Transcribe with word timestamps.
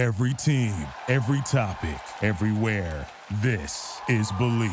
Every 0.00 0.32
team, 0.32 0.72
every 1.08 1.42
topic, 1.42 2.00
everywhere. 2.22 3.06
This 3.42 4.00
is 4.08 4.32
Believe. 4.38 4.70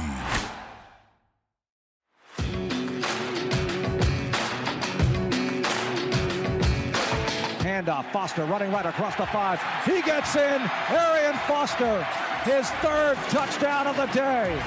Handoff. 7.59 8.09
Foster 8.13 8.45
running 8.45 8.71
right 8.71 8.85
across 8.85 9.17
the 9.17 9.25
five. 9.25 9.59
He 9.83 10.01
gets 10.01 10.37
in. 10.37 10.61
Arian 10.91 11.35
Foster, 11.39 12.01
his 12.45 12.69
third 12.79 13.17
touchdown 13.27 13.85
of 13.87 13.97
the 13.97 14.05
day. 14.13 14.57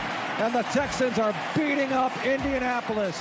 And 0.41 0.55
the 0.55 0.65
Texans 0.65 1.19
are 1.19 1.35
beating 1.57 1.95
up 1.95 2.13
Indianapolis. 2.27 3.19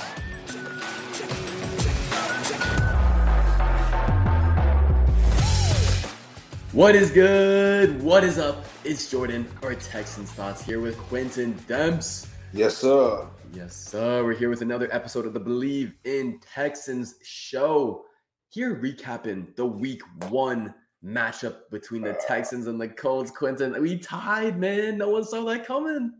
What 6.72 6.94
is 6.94 7.10
good? 7.10 8.00
What 8.00 8.22
is 8.22 8.38
up? 8.38 8.64
It's 8.84 9.10
Jordan, 9.10 9.44
our 9.64 9.74
Texans 9.74 10.30
Thoughts 10.30 10.62
here 10.62 10.78
with 10.78 10.96
Quentin 10.98 11.54
Demps. 11.66 12.28
Yes, 12.52 12.76
sir. 12.76 13.26
Yes, 13.52 13.74
sir. 13.74 14.22
We're 14.22 14.36
here 14.36 14.50
with 14.50 14.62
another 14.62 14.88
episode 14.92 15.26
of 15.26 15.34
the 15.34 15.40
Believe 15.40 15.94
in 16.04 16.38
Texans 16.38 17.16
show. 17.24 18.04
Here 18.50 18.76
recapping 18.76 19.56
the 19.56 19.66
week 19.66 20.00
one 20.28 20.72
matchup 21.04 21.68
between 21.72 22.02
the 22.02 22.16
Texans 22.28 22.68
and 22.68 22.80
the 22.80 22.86
Colts. 22.86 23.32
Quentin, 23.32 23.82
we 23.82 23.98
tied, 23.98 24.56
man. 24.56 24.96
No 24.96 25.08
one 25.08 25.24
saw 25.24 25.44
that 25.46 25.66
coming. 25.66 26.12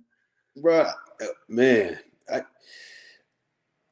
Bruh, 0.59 0.93
uh, 1.23 1.27
man. 1.49 1.97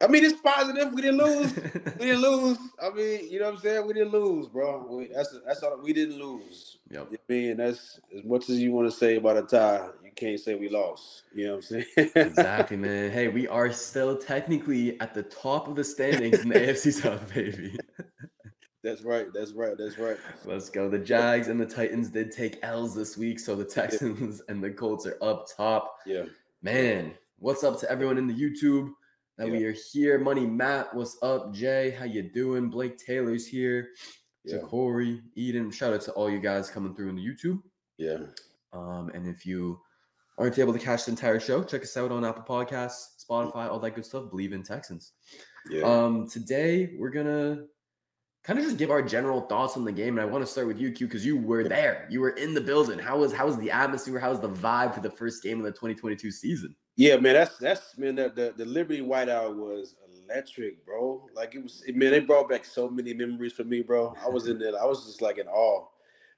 I, 0.01 0.07
mean, 0.07 0.25
it's 0.25 0.41
positive. 0.41 0.93
We 0.93 1.03
didn't 1.03 1.19
lose. 1.19 1.55
we 1.99 2.07
didn't 2.07 2.21
lose. 2.23 2.59
I 2.81 2.91
mean, 2.91 3.31
you 3.31 3.41
know 3.41 3.47
what 3.47 3.55
I'm 3.55 3.61
saying? 3.61 3.87
We 3.87 3.95
didn't 3.95 4.13
lose, 4.13 4.47
bro. 4.47 4.87
We, 4.89 5.09
that's 5.09 5.37
that's 5.47 5.63
all. 5.63 5.79
We 5.83 5.93
didn't 5.93 6.19
lose. 6.19 6.79
Yep. 6.91 7.09
I 7.13 7.17
mean, 7.29 7.57
that's 7.57 8.01
as 8.17 8.25
much 8.25 8.49
as 8.49 8.59
you 8.61 8.73
want 8.73 8.91
to 8.91 8.97
say 8.97 9.17
about 9.17 9.37
a 9.37 9.43
tie. 9.43 9.89
You 10.05 10.13
can't 10.15 10.39
say 10.39 10.55
we 10.55 10.69
lost. 10.69 11.25
You 11.35 11.47
know 11.47 11.57
what 11.57 11.71
I'm 11.71 11.85
saying? 11.97 12.11
exactly, 12.15 12.77
man. 12.79 13.11
Hey, 13.11 13.29
we 13.29 13.49
are 13.49 13.73
still 13.73 14.17
technically 14.17 15.01
at 15.01 15.15
the 15.15 15.25
top 15.25 15.69
of 15.69 15.77
the 15.77 15.85
standings 15.85 16.41
in 16.41 16.49
the 16.49 16.55
AFC 16.55 16.93
South, 16.93 17.33
baby. 17.35 17.77
That's 18.85 19.03
right. 19.03 19.27
That's 19.35 19.53
right. 19.53 19.77
That's 19.77 19.99
right. 19.99 20.17
Let's 20.45 20.71
go. 20.71 20.89
The 20.89 20.99
Jags 20.99 21.49
and 21.49 21.61
the 21.61 21.67
Titans 21.67 22.11
did 22.11 22.31
take 22.31 22.59
L's 22.63 22.95
this 22.95 23.17
week, 23.19 23.41
so 23.41 23.57
the 23.57 23.65
Texans 23.65 24.41
and 24.49 24.63
the 24.63 24.71
Colts 24.71 25.05
are 25.05 25.19
up 25.21 25.47
top. 25.57 25.99
Yeah. 26.07 26.25
Man, 26.63 27.15
what's 27.39 27.65
up 27.65 27.79
to 27.81 27.91
everyone 27.91 28.19
in 28.19 28.29
the 28.29 28.35
YouTube? 28.35 28.93
That 29.39 29.47
Yeah. 29.47 29.53
we 29.53 29.65
are 29.67 29.73
here. 29.93 30.19
Money 30.19 30.47
Matt, 30.47 30.93
what's 30.95 31.17
up? 31.23 31.55
Jay, 31.55 31.91
how 31.91 32.05
you 32.05 32.23
doing? 32.23 32.69
Blake 32.71 32.99
Taylor's 32.99 33.47
here. 33.47 33.91
Yeah. 34.45 34.59
To 34.59 34.67
Corey, 34.67 35.23
Eden. 35.37 35.71
Shout 35.71 35.95
out 35.95 36.01
to 36.03 36.13
all 36.13 36.29
you 36.29 36.41
guys 36.41 36.69
coming 36.71 36.95
through 36.95 37.11
in 37.11 37.17
the 37.17 37.25
YouTube. 37.25 37.63
Yeah. 37.99 38.19
Um, 38.73 39.11
and 39.15 39.27
if 39.29 39.47
you 39.47 39.81
aren't 40.39 40.59
able 40.59 40.73
to 40.73 40.79
catch 40.79 41.05
the 41.05 41.13
entire 41.13 41.39
show, 41.41 41.63
check 41.63 41.83
us 41.83 41.97
out 41.97 42.11
on 42.11 42.25
Apple 42.25 42.43
Podcasts, 42.43 43.25
Spotify, 43.25 43.69
all 43.71 43.79
that 43.81 43.95
good 43.95 44.05
stuff. 44.05 44.29
Believe 44.31 44.53
in 44.53 44.63
Texans. 44.63 45.13
Yeah. 45.71 45.83
Um, 45.83 46.29
today 46.29 46.97
we're 46.99 47.11
gonna 47.11 47.67
kind 48.45 48.59
of 48.59 48.65
just 48.65 48.77
give 48.79 48.91
our 48.91 49.03
general 49.03 49.43
thoughts 49.43 49.77
on 49.77 49.85
the 49.85 49.93
game, 49.93 50.19
and 50.19 50.27
I 50.27 50.31
want 50.31 50.45
to 50.45 50.51
start 50.51 50.67
with 50.67 50.79
you, 50.81 50.91
Q, 50.93 51.07
because 51.07 51.25
you 51.27 51.37
were 51.37 51.65
there. 51.65 52.07
You 52.11 52.21
were 52.21 52.31
in 52.31 52.55
the 52.55 52.61
building. 52.61 52.99
How 52.99 53.19
was 53.19 53.33
how 53.33 53.47
was 53.47 53.57
the 53.59 53.71
atmosphere? 53.71 54.19
How 54.19 54.31
was 54.31 54.41
the 54.41 54.49
vibe 54.51 54.95
for 54.95 55.01
the 55.01 55.11
first 55.11 55.43
game 55.43 55.59
of 55.59 55.65
the 55.65 55.73
2022 55.73 56.31
season? 56.31 56.75
Yeah, 56.99 57.19
man, 57.19 57.35
that's 57.35 57.59
that's 57.59 57.97
man. 57.99 58.17
The, 58.17 58.33
the 58.35 58.55
the 58.59 58.67
Liberty 58.67 59.03
Whiteout 59.03 59.57
was 59.57 59.97
electric, 60.29 60.85
bro. 60.85 61.29
Like 61.35 61.55
it 61.55 61.63
was, 61.63 61.85
man. 61.95 62.13
They 62.13 62.21
brought 62.21 62.51
back 62.51 62.65
so 62.67 62.91
many 62.91 63.15
memories 63.15 63.55
for 63.55 63.65
me, 63.65 63.83
bro. 63.83 64.17
I 64.25 64.29
was 64.29 64.49
in 64.49 64.59
there. 64.59 64.75
I 64.83 64.87
was 64.87 65.07
just 65.07 65.23
like 65.23 65.39
in 65.39 65.49
awe. 65.49 65.87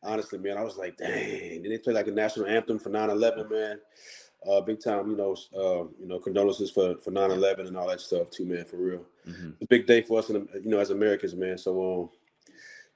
Honestly, 0.04 0.38
man, 0.38 0.58
I 0.58 0.64
was 0.64 0.78
like, 0.78 0.98
dang. 0.98 1.62
Then 1.62 1.72
they 1.72 1.78
played 1.78 1.96
like 1.96 2.08
a 2.08 2.12
national 2.12 2.46
anthem 2.48 2.78
for 2.78 2.90
9/11, 2.90 3.50
man. 3.50 3.80
Uh, 4.48 4.62
big 4.62 4.82
time, 4.84 5.10
you 5.10 5.16
know. 5.16 5.36
Uh, 5.56 5.84
you 6.00 6.08
know, 6.08 6.20
condolences 6.20 6.70
for 6.70 6.96
for 6.98 7.12
9/11 7.12 7.68
and 7.68 7.76
all 7.78 7.88
that 7.88 8.00
stuff 8.02 8.30
too, 8.30 8.46
man. 8.46 8.66
For 8.66 8.78
real, 8.78 9.06
Mhm. 9.28 9.62
a 9.62 9.66
big 9.66 9.88
day 9.88 10.02
for 10.02 10.20
us, 10.20 10.30
and 10.30 10.48
you 10.62 10.70
know, 10.70 10.80
as 10.80 10.90
Americans, 10.90 11.36
man. 11.36 11.58
So, 11.58 12.02
um, 12.02 12.10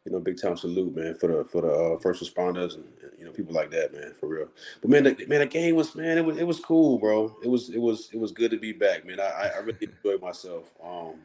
you 0.04 0.12
know, 0.12 0.20
big 0.20 0.40
time 0.40 0.56
salute, 0.56 0.94
man, 0.94 1.14
for 1.14 1.28
the 1.28 1.44
for 1.44 1.62
the 1.62 1.72
uh, 1.72 1.98
first 2.00 2.22
responders 2.22 2.74
and 2.74 2.84
you 3.18 3.24
know 3.24 3.32
people 3.32 3.54
like 3.54 3.70
that, 3.70 3.92
man, 3.92 4.12
for 4.18 4.28
real. 4.28 4.48
But 4.80 4.90
man, 4.90 5.04
the, 5.04 5.26
man, 5.26 5.40
the 5.40 5.46
game 5.46 5.76
was 5.76 5.94
man, 5.94 6.18
it 6.18 6.24
was 6.24 6.36
it 6.36 6.46
was 6.46 6.60
cool, 6.60 6.98
bro. 6.98 7.36
It 7.42 7.48
was 7.48 7.70
it 7.70 7.80
was 7.80 8.10
it 8.12 8.18
was 8.18 8.32
good 8.32 8.50
to 8.50 8.58
be 8.58 8.72
back, 8.72 9.06
man. 9.06 9.20
I 9.20 9.50
I, 9.54 9.58
really 9.60 9.78
enjoyed 10.04 10.20
myself. 10.20 10.72
Um, 10.82 11.16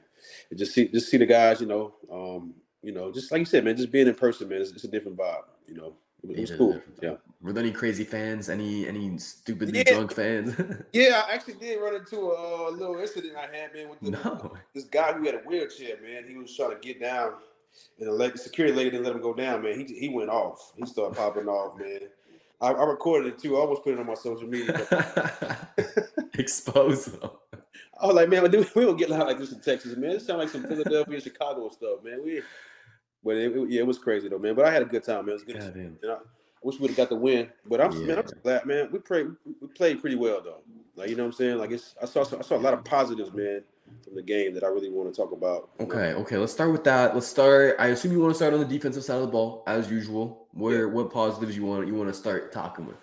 and 0.49 0.57
just 0.59 0.73
see 0.73 0.87
just 0.87 1.09
see 1.09 1.17
the 1.17 1.25
guys, 1.25 1.59
you 1.61 1.67
know, 1.67 1.93
um, 2.11 2.53
you 2.81 2.93
know, 2.93 3.11
just 3.11 3.31
like 3.31 3.39
you 3.39 3.45
said, 3.45 3.65
man, 3.65 3.75
just 3.75 3.91
being 3.91 4.07
in 4.07 4.15
person, 4.15 4.47
man, 4.47 4.61
it's, 4.61 4.71
it's 4.71 4.85
a 4.85 4.87
different 4.87 5.17
vibe, 5.17 5.43
you 5.67 5.75
know. 5.75 5.93
It 6.23 6.27
was, 6.27 6.37
it 6.37 6.41
was 6.41 6.51
cool. 6.51 6.81
Yeah. 7.01 7.15
Were 7.41 7.53
there 7.53 7.63
any 7.63 7.71
crazy 7.71 8.03
fans? 8.03 8.49
Any 8.49 8.87
any 8.87 9.17
stupidly 9.17 9.77
Yeah. 9.79 9.93
drunk 9.93 10.13
fans? 10.13 10.55
Yeah, 10.93 11.23
I 11.27 11.33
actually 11.33 11.53
did 11.55 11.79
run 11.79 11.95
into 11.95 12.17
a 12.17 12.67
uh, 12.67 12.71
little 12.71 12.99
incident 12.99 13.35
I 13.37 13.55
had, 13.55 13.73
man, 13.73 13.89
with 13.89 14.01
the, 14.01 14.11
no. 14.11 14.53
this 14.73 14.85
guy 14.85 15.13
who 15.13 15.25
had 15.25 15.35
a 15.35 15.39
wheelchair, 15.39 15.95
man. 16.01 16.25
He 16.27 16.35
was 16.35 16.53
trying 16.55 16.71
to 16.71 16.77
get 16.81 16.99
down, 16.99 17.33
and 17.99 18.07
the 18.07 18.11
lady, 18.13 18.37
security 18.37 18.75
lady 18.75 18.91
didn't 18.91 19.05
let 19.05 19.15
him 19.15 19.21
go 19.21 19.33
down, 19.33 19.61
man. 19.63 19.79
He 19.79 19.93
he 19.93 20.09
went 20.09 20.29
off. 20.29 20.73
He 20.77 20.85
started 20.85 21.15
popping 21.17 21.47
off, 21.47 21.77
man. 21.79 22.01
I, 22.61 22.71
I 22.71 22.83
recorded 22.85 23.33
it 23.33 23.39
too. 23.39 23.55
I 23.57 23.61
almost 23.61 23.83
put 23.83 23.93
it 23.93 23.99
on 23.99 24.05
my 24.05 24.15
social 24.15 24.47
media. 24.47 24.85
But 25.75 26.29
Exposed 26.37 27.21
though. 27.21 27.39
I 28.01 28.05
was 28.07 28.15
like, 28.15 28.29
man, 28.29 28.49
dude, 28.49 28.69
we 28.75 28.85
don't 28.85 28.95
get 28.97 29.09
loud 29.09 29.27
like 29.27 29.37
this 29.37 29.51
in 29.51 29.59
Texas, 29.59 29.97
man. 29.97 30.11
It 30.11 30.21
sounds 30.21 30.39
like 30.39 30.49
some 30.49 30.63
Philadelphia, 30.67 31.19
Chicago 31.21 31.69
stuff, 31.69 32.03
man. 32.03 32.21
We, 32.23 32.41
but 33.23 33.35
it, 33.35 33.55
it- 33.55 33.69
yeah, 33.69 33.81
it 33.81 33.87
was 33.87 33.99
crazy 33.99 34.29
though, 34.29 34.39
man. 34.39 34.55
But 34.55 34.65
I 34.65 34.71
had 34.71 34.81
a 34.81 34.85
good 34.85 35.03
time, 35.03 35.25
man. 35.25 35.31
It 35.31 35.33
was 35.33 35.43
good. 35.43 35.59
to 35.59 35.67
And 35.67 35.97
I, 36.05 36.13
I 36.13 36.17
wish 36.63 36.75
we 36.75 36.81
would 36.83 36.91
have 36.91 36.97
got 36.97 37.09
the 37.09 37.15
win, 37.15 37.49
but 37.65 37.81
I'm 37.81 37.91
man, 38.07 38.19
I'm 38.19 38.25
Yeah. 38.27 38.33
glad, 38.43 38.65
man. 38.65 38.89
We 38.91 38.99
played 38.99 39.27
we 39.61 39.67
played 39.67 39.99
pretty 40.01 40.15
well 40.15 40.41
though. 40.41 40.61
Like 40.95 41.09
you 41.09 41.15
know 41.15 41.23
what 41.23 41.27
I'm 41.29 41.33
saying? 41.33 41.57
Like 41.57 41.71
it's 41.71 41.95
I 42.01 42.05
saw 42.05 42.21
I 42.21 42.41
saw 42.41 42.55
a 42.55 42.59
lot 42.59 42.73
of 42.73 42.83
positives, 42.83 43.33
man, 43.33 43.63
from 44.03 44.15
the 44.15 44.21
game 44.21 44.53
that 44.53 44.63
I 44.63 44.67
really 44.67 44.89
want 44.89 45.13
to 45.13 45.21
talk 45.21 45.31
about. 45.31 45.69
Okay, 45.79 46.13
okay. 46.13 46.37
Let's 46.37 46.53
start 46.53 46.71
with 46.71 46.83
that. 46.85 47.13
Let's 47.13 47.27
start. 47.27 47.75
I 47.79 47.87
assume 47.87 48.11
you 48.11 48.19
want 48.19 48.31
to 48.31 48.35
start 48.35 48.53
on 48.53 48.59
the 48.59 48.65
defensive 48.65 49.03
side 49.03 49.15
of 49.15 49.21
the 49.21 49.27
ball, 49.27 49.63
as 49.67 49.89
usual. 49.89 50.47
Where 50.51 50.89
what 50.89 51.11
positives 51.11 51.55
you 51.55 51.65
want 51.65 51.87
you 51.87 51.95
want 51.95 52.09
to 52.09 52.13
start 52.13 52.51
talking 52.51 52.85
with? 52.87 52.97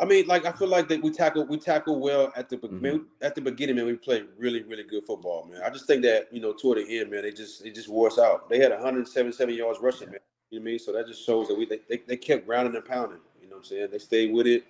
I 0.00 0.04
mean, 0.04 0.26
like 0.26 0.46
I 0.46 0.52
feel 0.52 0.68
like 0.68 0.88
that 0.88 1.02
we 1.02 1.10
tackle 1.10 1.44
we 1.46 1.58
tackle 1.58 1.98
well 2.00 2.32
at 2.36 2.48
the 2.48 2.56
Mhm. 2.56 2.80
man, 2.80 3.06
at 3.20 3.34
the 3.34 3.40
beginning, 3.40 3.76
man. 3.76 3.86
We 3.86 3.96
played 3.96 4.26
really 4.38 4.62
really 4.62 4.84
good 4.84 5.04
football, 5.04 5.44
man. 5.50 5.60
I 5.62 5.70
just 5.70 5.86
think 5.86 6.02
that 6.02 6.32
you 6.32 6.40
know 6.40 6.52
toward 6.52 6.78
the 6.78 6.98
end, 6.98 7.10
man, 7.10 7.22
they 7.22 7.32
just 7.32 7.62
they 7.64 7.70
just 7.70 7.88
wore 7.88 8.06
us 8.06 8.18
out. 8.18 8.48
They 8.48 8.58
had 8.58 8.70
177 8.72 9.54
yards 9.54 9.80
rushing, 9.80 10.10
man. 10.10 10.20
You 10.50 10.60
know 10.60 10.62
what 10.62 10.68
I 10.68 10.70
mean? 10.70 10.78
So 10.78 10.92
that 10.92 11.06
just 11.06 11.26
shows 11.26 11.48
that 11.48 11.58
we 11.58 11.66
they, 11.66 11.80
they, 11.88 12.02
they 12.06 12.16
kept 12.16 12.46
grounding 12.46 12.76
and 12.76 12.84
pounding. 12.84 13.18
You 13.42 13.48
know 13.48 13.56
what 13.56 13.62
I'm 13.62 13.64
saying? 13.64 13.88
They 13.90 13.98
stayed 13.98 14.32
with 14.32 14.46
it. 14.46 14.64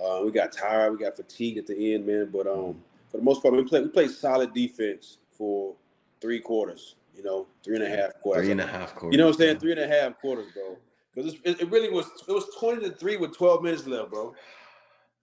Uh, 0.00 0.20
we 0.24 0.30
got 0.30 0.52
tired, 0.52 0.92
we 0.92 0.98
got 0.98 1.16
fatigued 1.16 1.58
at 1.58 1.66
the 1.66 1.94
end, 1.94 2.06
man. 2.06 2.28
But 2.30 2.46
um, 2.46 2.82
for 3.16 3.20
the 3.20 3.24
most 3.24 3.42
part, 3.42 3.54
we 3.54 3.64
played 3.64 3.84
we 3.84 3.88
played 3.88 4.10
solid 4.10 4.52
defense 4.52 5.18
for 5.30 5.74
three 6.20 6.40
quarters. 6.40 6.96
You 7.14 7.22
know, 7.22 7.46
three 7.64 7.76
and 7.76 7.84
a 7.84 7.88
half 7.88 8.12
quarters. 8.20 8.42
Three 8.44 8.52
and 8.52 8.60
a 8.60 8.66
half 8.66 8.94
quarters. 8.94 9.14
You 9.14 9.18
know 9.18 9.26
what 9.28 9.36
I'm 9.36 9.40
saying? 9.40 9.58
Three 9.58 9.72
and 9.72 9.80
a 9.80 9.88
half 9.88 10.20
quarters, 10.20 10.46
bro. 10.52 10.76
Because 11.14 11.34
it, 11.44 11.62
it 11.62 11.70
really 11.70 11.88
was 11.88 12.06
it 12.28 12.32
was 12.32 12.44
20 12.60 12.82
to 12.82 12.90
three 12.94 13.16
with 13.16 13.34
12 13.34 13.62
minutes 13.62 13.86
left, 13.86 14.10
bro. 14.10 14.34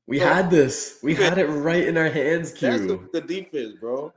We 0.08 0.18
Bro. 0.20 0.28
had 0.28 0.50
this. 0.50 1.00
We 1.04 1.14
had 1.14 1.38
it 1.38 1.46
right 1.46 1.88
in 1.88 1.96
our 1.98 2.10
hands, 2.10 2.52
That's 2.54 2.82
the, 2.82 3.08
the 3.14 3.22
defense, 3.22 3.76
bro. 3.80 4.12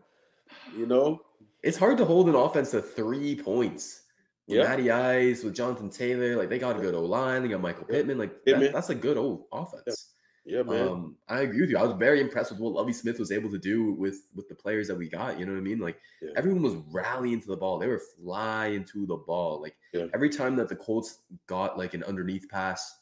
You 0.76 0.86
know? 0.86 1.20
It's 1.62 1.76
hard 1.76 1.98
to 1.98 2.04
hold 2.04 2.28
an 2.28 2.34
offense 2.34 2.70
to 2.72 2.80
three 2.80 3.36
points. 3.36 4.02
With 4.48 4.58
Yeah. 4.58 4.64
Matty 4.64 4.90
Ice, 4.90 5.44
with 5.44 5.54
Jonathan 5.54 5.90
Taylor, 5.90 6.36
like 6.36 6.48
they 6.48 6.58
got 6.58 6.76
a 6.76 6.80
good 6.80 6.94
O 6.94 7.02
line. 7.04 7.42
They 7.42 7.48
got 7.48 7.60
Michael 7.60 7.84
Yeah. 7.88 7.96
Pittman. 7.96 8.18
Like 8.18 8.44
Pittman. 8.44 8.64
that, 8.64 8.72
that's 8.72 8.90
a 8.90 8.94
good 8.94 9.16
old 9.16 9.44
offense. 9.52 10.14
Yeah, 10.46 10.62
man. 10.62 10.88
Um, 10.88 11.16
I 11.28 11.40
agree 11.40 11.60
with 11.62 11.70
you. 11.70 11.76
I 11.78 11.82
was 11.82 11.96
very 11.98 12.20
impressed 12.20 12.52
with 12.52 12.60
what 12.60 12.72
Lovie 12.72 12.92
Smith 12.92 13.18
was 13.18 13.32
able 13.32 13.50
to 13.50 13.58
do 13.58 13.92
with 13.92 14.28
with 14.36 14.48
the 14.48 14.54
players 14.54 14.86
that 14.86 14.94
we 14.96 15.08
got. 15.08 15.38
You 15.40 15.44
know 15.44 15.52
what 15.52 15.58
I 15.58 15.62
mean? 15.62 15.80
Like 15.80 16.00
Yeah. 16.22 16.30
everyone 16.36 16.62
was 16.62 16.74
rallying 16.92 17.40
to 17.40 17.48
the 17.48 17.56
ball. 17.56 17.78
They 17.78 17.88
were 17.88 17.98
flying 18.22 18.84
to 18.84 19.06
the 19.06 19.16
ball. 19.16 19.60
Like 19.60 19.76
Yeah. 19.92 20.06
every 20.14 20.30
time 20.30 20.54
that 20.56 20.68
the 20.68 20.76
Colts 20.76 21.18
got 21.48 21.76
like 21.76 21.94
an 21.94 22.04
underneath 22.04 22.48
pass, 22.48 22.96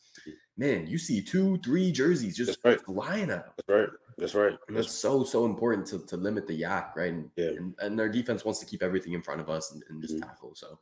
man, 0.57 0.87
you 0.87 0.97
see 0.97 1.21
two, 1.21 1.59
three 1.59 1.93
jerseys 1.93 2.35
just 2.35 2.63
That's 2.63 2.65
right. 2.65 2.81
flying 2.87 3.31
out. 3.31 3.55
That's 3.59 3.69
right. 3.69 3.89
That's 4.17 4.35
right. 4.35 4.57
And 4.69 4.77
that's 4.77 4.87
That's, 4.87 4.95
so 4.99 5.23
so 5.25 5.45
important 5.45 5.87
to, 5.89 5.99
to 6.07 6.17
limit 6.17 6.47
the 6.47 6.59
YAC, 6.63 6.97
right? 6.97 7.13
And, 7.13 7.31
Yeah. 7.37 7.49
and 7.51 7.75
and 7.81 8.01
our 8.01 8.09
defense 8.09 8.45
wants 8.47 8.59
to 8.61 8.67
keep 8.67 8.83
everything 8.83 9.13
in 9.13 9.21
front 9.21 9.43
of 9.43 9.51
us 9.51 9.71
and, 9.73 9.83
and 9.91 10.01
just 10.01 10.15
Mhm. 10.17 10.23
tackle. 10.23 10.55
So 10.55 10.79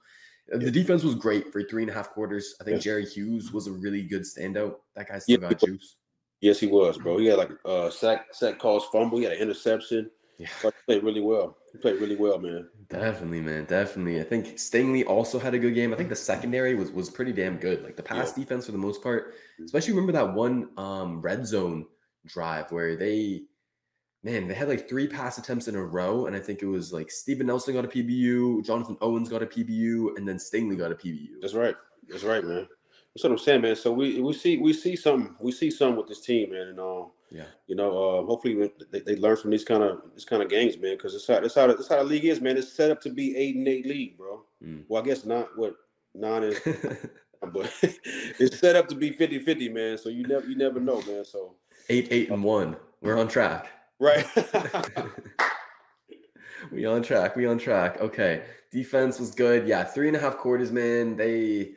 Yeah. 0.52 0.58
the 0.58 0.70
defense 0.70 1.02
was 1.02 1.16
great 1.16 1.50
for 1.52 1.60
three 1.64 1.82
and 1.82 1.90
a 1.90 1.94
half 1.94 2.10
quarters. 2.10 2.54
I 2.60 2.64
think 2.64 2.76
Yeah. 2.76 2.82
Jerry 2.82 3.04
Hughes 3.06 3.52
was 3.52 3.66
a 3.66 3.72
really 3.72 4.02
good 4.02 4.22
standout. 4.22 4.76
That 4.94 5.08
guy 5.08 5.19
still 5.19 5.40
Yeah, 5.40 5.48
got 5.50 5.58
juice. 5.60 5.96
Yes, 6.42 6.60
he 6.60 6.66
was, 6.66 6.98
bro. 6.98 7.16
He 7.16 7.26
had 7.26 7.38
like 7.38 7.50
uh 7.64 7.88
sack 7.88 8.26
sack 8.32 8.58
calls 8.58 8.84
fumble, 8.92 9.16
he 9.18 9.24
had 9.24 9.32
an 9.32 9.38
interception. 9.38 10.10
Yeah. 10.38 10.48
But 10.62 10.74
he 10.74 10.92
played 10.92 11.04
really 11.04 11.20
well. 11.22 11.56
He 11.72 11.78
played 11.78 12.00
really 12.00 12.16
well, 12.16 12.38
man. 12.38 12.68
Definitely, 12.90 13.40
man. 13.40 13.64
Definitely. 13.64 14.20
I 14.20 14.24
think 14.24 14.56
Stingley 14.56 15.06
also 15.06 15.38
had 15.38 15.54
a 15.54 15.58
good 15.58 15.74
game. 15.74 15.94
I 15.94 15.96
think 15.96 16.10
the 16.10 16.16
secondary 16.16 16.74
was 16.74 16.90
was 16.90 17.08
pretty 17.08 17.32
damn 17.32 17.56
good. 17.56 17.82
Like 17.82 17.96
the 17.96 18.02
pass 18.02 18.32
defense 18.32 18.66
for 18.66 18.72
the 18.72 18.78
most 18.78 19.02
part. 19.02 19.34
Mhm. 19.60 19.64
Especially 19.64 19.94
remember 19.94 20.12
that 20.12 20.34
one 20.34 20.68
um 20.76 21.22
red 21.22 21.46
zone 21.46 21.86
drive 22.26 22.70
where 22.72 22.96
they 22.96 23.42
man, 24.24 24.46
they 24.46 24.54
had 24.54 24.68
like 24.68 24.88
three 24.88 25.06
pass 25.08 25.38
attempts 25.38 25.68
in 25.68 25.74
a 25.74 25.84
row. 25.84 26.26
And 26.26 26.36
I 26.36 26.40
think 26.40 26.62
it 26.62 26.66
was 26.66 26.92
like 26.92 27.10
Steven 27.10 27.46
Nelson 27.46 27.74
got 27.74 27.84
a 27.84 27.88
PBU, 27.88 28.64
Jonathan 28.64 28.96
Owens 29.00 29.28
got 29.28 29.42
a 29.42 29.46
PBU, 29.46 30.16
and 30.16 30.28
then 30.28 30.36
Stingley 30.36 30.76
got 30.78 30.92
a 30.92 30.94
PBU. 30.94 31.40
That's 31.40 31.54
right. 31.54 31.74
That's 32.08 32.24
right, 32.24 32.44
man. 32.44 32.68
That's 33.14 33.24
what 33.24 33.32
I'm 33.32 33.38
saying, 33.38 33.62
man. 33.62 33.76
So 33.76 33.92
we 33.92 34.20
we 34.20 34.32
see 34.32 34.58
we 34.58 34.72
see 34.72 34.96
some 34.96 35.36
we 35.40 35.52
see 35.52 35.70
some 35.70 35.96
with 35.96 36.08
this 36.08 36.20
team, 36.22 36.50
man, 36.52 36.68
and 36.68 36.80
um, 36.80 37.10
Yeah. 37.30 37.44
you 37.66 37.76
know, 37.76 37.90
uh, 37.90 38.24
hopefully 38.24 38.70
they, 38.90 39.00
they 39.00 39.16
learn 39.16 39.36
from 39.36 39.50
these 39.50 39.64
kind 39.64 39.82
of 39.82 40.00
this 40.14 40.24
kind 40.24 40.42
of 40.42 40.48
games, 40.48 40.78
man, 40.78 40.96
because 40.96 41.14
it's 41.14 41.26
how 41.26 41.40
that's 41.40 41.54
how 41.54 41.66
that's 41.66 41.88
how 41.88 41.96
the 41.98 42.04
league 42.04 42.24
is, 42.24 42.40
man. 42.40 42.56
It's 42.56 42.72
set 42.72 42.90
up 42.90 43.00
to 43.02 43.10
be 43.10 43.36
eight 43.36 43.56
and 43.56 43.68
eight 43.68 43.84
league, 43.86 44.16
bro. 44.16 44.44
Mm. 44.64 44.84
Well, 44.88 45.02
I 45.02 45.04
guess 45.04 45.26
not 45.26 45.48
what 45.58 45.74
nine 46.14 46.42
is, 46.44 46.58
but 47.52 47.70
it's 48.38 48.58
set 48.58 48.76
up 48.76 48.88
to 48.88 48.94
be 48.94 49.10
50-50, 49.10 49.72
man. 49.72 49.98
So 49.98 50.08
you 50.08 50.24
never 50.26 50.46
you 50.48 50.56
never 50.56 50.80
know, 50.80 51.02
man. 51.02 51.24
So 51.26 51.56
eight, 51.90 52.08
eight, 52.10 52.30
and 52.30 52.42
one. 52.42 52.76
We're 53.02 53.18
on 53.18 53.28
track. 53.28 53.66
right, 53.98 54.24
we 56.72 56.86
on 56.86 57.02
track. 57.02 57.36
We 57.36 57.46
on 57.46 57.58
track. 57.58 58.00
Okay. 58.00 58.42
Defense 58.70 59.20
was 59.20 59.32
good. 59.32 59.68
Yeah, 59.68 59.84
three 59.84 60.08
and 60.08 60.16
a 60.16 60.20
half 60.20 60.38
quarters, 60.38 60.72
man. 60.72 61.16
They 61.16 61.72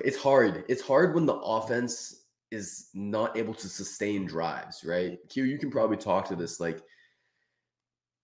it's 0.00 0.16
hard. 0.16 0.64
It's 0.68 0.82
hard 0.82 1.14
when 1.14 1.26
the 1.26 1.34
offense 1.34 2.24
is 2.50 2.88
not 2.94 3.36
able 3.36 3.54
to 3.54 3.68
sustain 3.68 4.26
drives, 4.26 4.84
right? 4.84 5.18
Q, 5.28 5.44
you 5.44 5.58
can 5.58 5.70
probably 5.70 5.96
talk 5.96 6.28
to 6.28 6.36
this. 6.36 6.60
Like 6.60 6.80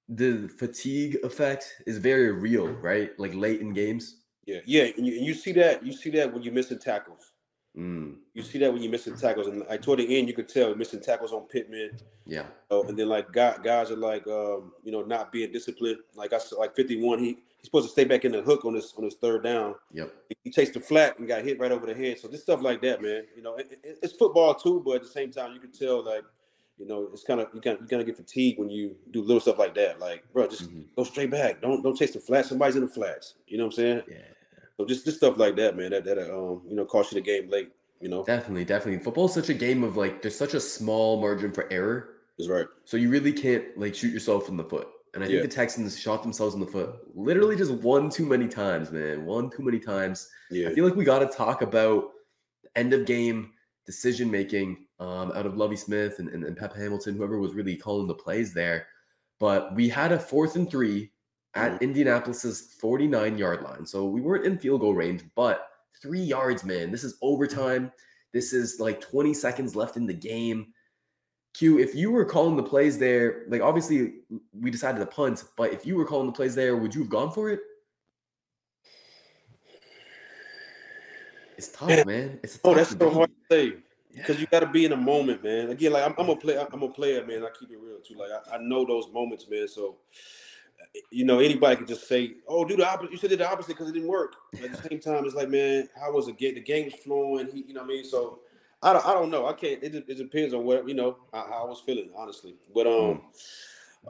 the 0.08 0.48
fatigue 0.48 1.18
effect 1.22 1.82
is 1.86 1.98
very 1.98 2.32
real, 2.32 2.68
right? 2.68 3.10
Like 3.18 3.34
late 3.34 3.60
in 3.60 3.72
games. 3.72 4.22
yeah, 4.46 4.60
yeah, 4.64 4.84
and 4.96 5.06
you, 5.06 5.14
you 5.14 5.34
see 5.34 5.52
that 5.52 5.84
you 5.84 5.92
see 5.92 6.10
that 6.10 6.32
when 6.32 6.42
you're 6.42 6.52
missing 6.54 6.78
tackles. 6.78 7.29
Mm, 7.76 8.16
You 8.34 8.42
see 8.42 8.58
that 8.58 8.72
when 8.72 8.82
you're 8.82 8.90
missing 8.90 9.16
tackles, 9.16 9.46
and 9.46 9.64
like 9.68 9.80
toward 9.82 10.00
the 10.00 10.18
end, 10.18 10.26
you 10.26 10.34
could 10.34 10.48
tell 10.48 10.74
missing 10.74 11.00
tackles 11.00 11.32
on 11.32 11.42
Pittman. 11.42 11.92
yeah. 12.26 12.46
Oh, 12.70 12.82
and 12.82 12.98
then 12.98 13.08
like 13.08 13.30
guys, 13.32 13.58
guys 13.62 13.90
are 13.92 13.96
like 13.96 14.26
um, 14.26 14.72
you 14.82 14.90
know 14.90 15.02
not 15.02 15.30
being 15.30 15.52
disciplined. 15.52 15.98
Like 16.16 16.32
I 16.32 16.38
said, 16.38 16.56
like 16.58 16.74
51, 16.74 17.20
he 17.20 17.24
he's 17.26 17.36
supposed 17.66 17.86
to 17.86 17.92
stay 17.92 18.04
back 18.04 18.24
in 18.24 18.32
the 18.32 18.42
hook 18.42 18.64
on 18.64 18.74
his 18.74 18.92
on 18.98 19.04
his 19.04 19.14
third 19.14 19.44
down. 19.44 19.76
Yep. 19.92 20.12
He 20.42 20.50
chased 20.50 20.74
the 20.74 20.80
flat 20.80 21.18
and 21.20 21.28
got 21.28 21.44
hit 21.44 21.60
right 21.60 21.70
over 21.70 21.86
the 21.86 21.94
head. 21.94 22.18
So 22.18 22.26
this 22.26 22.42
stuff 22.42 22.60
like 22.60 22.82
that, 22.82 23.02
man. 23.02 23.22
You 23.36 23.42
know, 23.42 23.54
it, 23.56 23.78
it- 23.84 23.98
it's 24.02 24.14
football 24.14 24.54
too, 24.54 24.82
but 24.84 24.96
at 24.96 25.02
the 25.02 25.08
same 25.08 25.30
time, 25.30 25.52
you 25.54 25.60
can 25.60 25.70
tell 25.70 26.04
like 26.04 26.24
you 26.76 26.86
know 26.88 27.08
it's 27.12 27.22
kind 27.22 27.40
of 27.40 27.48
you 27.54 27.60
kind 27.60 27.78
you 27.80 27.86
kind 27.86 28.00
of 28.00 28.06
get 28.06 28.16
fatigued 28.16 28.58
when 28.58 28.68
you 28.68 28.96
do 29.12 29.22
little 29.22 29.38
stuff 29.40 29.58
like 29.60 29.76
that. 29.76 30.00
Like 30.00 30.24
bro, 30.32 30.48
just 30.48 30.68
Mhm. 30.68 30.86
go 30.96 31.04
straight 31.04 31.30
back. 31.30 31.60
Don't 31.62 31.82
don't 31.84 31.96
chase 31.96 32.14
the 32.14 32.20
flats. 32.20 32.48
Somebody's 32.48 32.74
in 32.74 32.82
the 32.82 32.88
flats. 32.88 33.34
You 33.46 33.58
know 33.58 33.64
what 33.66 33.74
I'm 33.74 33.76
saying? 33.76 34.02
Yeah. 34.10 34.16
So 34.80 34.86
just 34.86 35.04
this 35.04 35.16
stuff 35.16 35.36
like 35.36 35.56
that, 35.56 35.76
man. 35.76 35.90
That 35.90 36.04
that 36.04 36.18
um 36.18 36.62
you 36.66 36.74
know 36.74 36.86
cost 36.86 37.12
you 37.12 37.16
the 37.16 37.20
game 37.20 37.50
late. 37.50 37.70
You 38.00 38.08
know, 38.08 38.24
Definitely, 38.24 38.64
definitely. 38.64 39.04
Football's 39.04 39.34
such 39.34 39.50
a 39.50 39.54
game 39.54 39.84
of 39.84 39.98
like 39.98 40.22
there's 40.22 40.34
such 40.34 40.54
a 40.54 40.60
small 40.60 41.20
margin 41.20 41.52
for 41.52 41.70
error. 41.70 42.14
is 42.38 42.48
right. 42.48 42.64
So 42.86 42.96
you 42.96 43.10
really 43.10 43.30
can't 43.32 43.76
like 43.76 43.94
shoot 43.94 44.10
yourself 44.10 44.48
in 44.48 44.56
the 44.56 44.64
foot. 44.64 44.88
And 45.12 45.22
I 45.22 45.26
think 45.26 45.36
Yeah. 45.36 45.42
the 45.42 45.48
Texans 45.48 46.00
shot 46.00 46.22
themselves 46.22 46.54
in 46.54 46.60
the 46.60 46.66
foot 46.66 46.94
literally 47.14 47.56
just 47.56 47.72
one 47.72 48.08
too 48.08 48.24
many 48.24 48.48
times, 48.48 48.90
man. 48.90 49.26
One 49.26 49.50
too 49.50 49.62
many 49.62 49.78
times. 49.78 50.30
Yeah. 50.50 50.70
I 50.70 50.74
feel 50.74 50.86
like 50.86 50.96
we 50.96 51.04
got 51.04 51.18
to 51.18 51.26
talk 51.26 51.60
about 51.60 52.12
end 52.74 52.94
of 52.94 53.04
game 53.04 53.52
decision 53.84 54.30
making 54.30 54.86
um, 54.98 55.30
out 55.32 55.44
of 55.44 55.58
Lovie 55.58 55.76
Smith 55.76 56.20
and, 56.20 56.30
and, 56.30 56.42
and 56.44 56.56
Pep 56.56 56.74
Hamilton, 56.74 57.16
whoever 57.16 57.38
was 57.38 57.52
really 57.52 57.76
calling 57.76 58.06
the 58.06 58.14
plays 58.14 58.54
there. 58.54 58.86
But 59.38 59.74
we 59.74 59.90
had 59.90 60.12
a 60.12 60.18
fourth 60.18 60.56
and 60.56 60.70
three 60.70 61.10
at 61.54 61.72
Mhm. 61.72 61.80
Indianapolis's 61.80 62.74
49 62.74 63.36
yard 63.36 63.62
line. 63.62 63.84
So 63.86 64.06
we 64.06 64.20
weren't 64.20 64.46
in 64.46 64.58
field 64.58 64.80
goal 64.82 64.94
range, 64.94 65.24
but 65.34 65.68
three 66.00 66.20
yards, 66.20 66.64
man. 66.64 66.90
This 66.90 67.04
is 67.04 67.18
overtime. 67.22 67.92
This 68.32 68.52
is 68.52 68.78
like 68.78 69.00
20 69.00 69.34
seconds 69.34 69.74
left 69.74 69.96
in 69.96 70.06
the 70.06 70.14
game. 70.14 70.72
Q, 71.54 71.80
if 71.80 71.96
you 71.96 72.12
were 72.12 72.24
calling 72.24 72.56
the 72.56 72.62
plays 72.62 72.96
there, 72.98 73.44
like 73.48 73.60
obviously 73.60 74.20
we 74.52 74.70
decided 74.70 75.00
to 75.00 75.06
punt, 75.06 75.42
but 75.56 75.72
if 75.72 75.84
you 75.84 75.96
were 75.96 76.04
calling 76.04 76.26
the 76.26 76.32
plays 76.32 76.54
there, 76.54 76.76
would 76.76 76.94
you 76.94 77.00
have 77.00 77.10
gone 77.10 77.32
for 77.32 77.50
it? 77.50 77.60
It's 81.58 81.68
tough, 81.68 81.90
Yeah. 81.90 82.04
man. 82.04 82.40
It's 82.44 82.58
Oh, 82.64 82.70
tough 82.70 82.76
that's 82.76 82.94
to 82.94 83.04
so 83.04 83.10
hard 83.10 83.30
to 83.30 83.54
say 83.54 83.76
because 84.14 84.40
you 84.40 84.46
got 84.46 84.60
to 84.60 84.66
be 84.66 84.84
in 84.84 84.92
the 84.92 84.96
moment, 84.96 85.42
man. 85.42 85.70
Again, 85.70 85.92
like 85.92 86.04
I'm, 86.04 86.14
I'm 86.16 86.30
a 86.30 86.36
player. 86.36 86.66
I'm 86.72 86.82
a 86.82 86.88
player, 86.88 87.26
man. 87.26 87.44
I 87.44 87.48
keep 87.58 87.70
it 87.70 87.78
real 87.78 87.98
too. 87.98 88.14
Like 88.14 88.30
I, 88.30 88.54
I 88.54 88.58
know 88.58 88.86
those 88.86 89.08
moments, 89.12 89.46
man. 89.50 89.66
So 89.68 89.98
you 91.10 91.24
know, 91.24 91.38
anybody 91.38 91.76
could 91.76 91.88
just 91.88 92.08
say, 92.08 92.34
"Oh, 92.48 92.64
do 92.64 92.76
the 92.76 92.88
opposite." 92.88 93.12
You 93.12 93.18
said 93.18 93.30
the 93.30 93.48
opposite 93.48 93.68
because 93.68 93.88
it 93.88 93.92
didn't 93.92 94.08
work. 94.08 94.36
But 94.52 94.64
at 94.64 94.72
the 94.72 94.88
same 94.88 95.00
time, 95.00 95.24
it's 95.24 95.34
like, 95.34 95.48
man, 95.48 95.88
how 95.98 96.12
was 96.12 96.28
it? 96.28 96.38
game? 96.38 96.54
The 96.54 96.60
game 96.60 96.86
was 96.86 96.94
flowing. 96.94 97.48
He, 97.52 97.64
you 97.68 97.74
know 97.74 97.82
what 97.82 97.90
I 97.90 97.94
mean? 97.94 98.04
So 98.04 98.40
I 98.82 98.92
don't, 98.92 99.06
I 99.06 99.12
don't 99.12 99.30
know. 99.30 99.46
I 99.46 99.52
can't. 99.52 99.82
It, 99.82 99.94
it 99.94 100.16
depends 100.16 100.54
on 100.54 100.64
what 100.64 100.88
you 100.88 100.94
know 100.94 101.18
how, 101.32 101.46
how 101.48 101.64
I 101.64 101.68
was 101.68 101.80
feeling, 101.80 102.10
honestly. 102.16 102.56
But 102.74 102.86
um, 102.86 103.22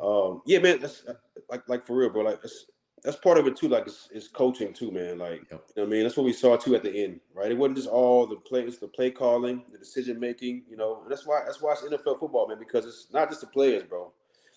um, 0.01 0.43
yeah, 0.47 0.59
man. 0.59 0.81
That's 0.81 1.05
uh, 1.07 1.15
like, 1.51 1.69
like 1.69 1.85
for 1.85 1.97
real, 1.97 2.11
bro. 2.11 2.23
Like 2.23 2.41
that's 2.41 2.67
that's 3.03 3.17
part 3.17 3.39
of 3.39 3.47
it 3.47 3.57
too. 3.57 3.69
Like 3.69 3.87
it's, 3.87 4.09
it's 4.13 4.29
coaching 4.29 4.73
too, 4.73 4.91
man. 4.91 5.19
Like 5.19 5.43
you 5.51 5.57
know 5.57 5.63
what 5.75 5.85
I 5.85 5.87
mean? 5.87 6.03
That's 6.03 6.17
what 6.17 6.27
we 6.27 6.33
saw 6.33 6.57
too 6.57 6.75
at 6.77 6.83
the 6.83 6.93
end, 6.93 7.21
right? 7.35 7.51
It 7.51 7.59
wasn't 7.59 7.79
just 7.79 7.89
all 7.89 8.27
the 8.27 8.37
plays, 8.37 8.79
the 8.79 8.89
play 8.89 9.11
calling, 9.11 9.63
the 9.73 9.79
decision 9.79 10.21
making. 10.21 10.63
You 10.71 10.77
know, 10.77 11.03
and 11.03 11.11
that's 11.11 11.27
why 11.27 11.43
that's 11.45 11.61
why 11.61 11.73
it's 11.73 11.83
NFL 11.83 12.21
football, 12.21 12.47
man. 12.49 12.59
Because 12.59 12.87
it's 12.87 13.09
not 13.13 13.29
just 13.29 13.41
the 13.41 13.49
players, 13.49 13.83
bro. 13.83 14.13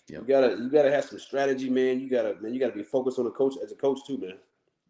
Yep. 0.09 0.21
You 0.21 0.27
gotta 0.27 0.57
you 0.57 0.69
gotta 0.69 0.91
have 0.91 1.05
some 1.05 1.19
strategy, 1.19 1.69
man. 1.69 1.99
You 1.99 2.09
gotta 2.09 2.35
man, 2.41 2.53
you 2.53 2.59
gotta 2.59 2.73
be 2.73 2.83
focused 2.83 3.19
on 3.19 3.25
the 3.25 3.31
coach 3.31 3.55
as 3.63 3.71
a 3.71 3.75
coach 3.75 3.99
too, 4.05 4.17
man. 4.17 4.37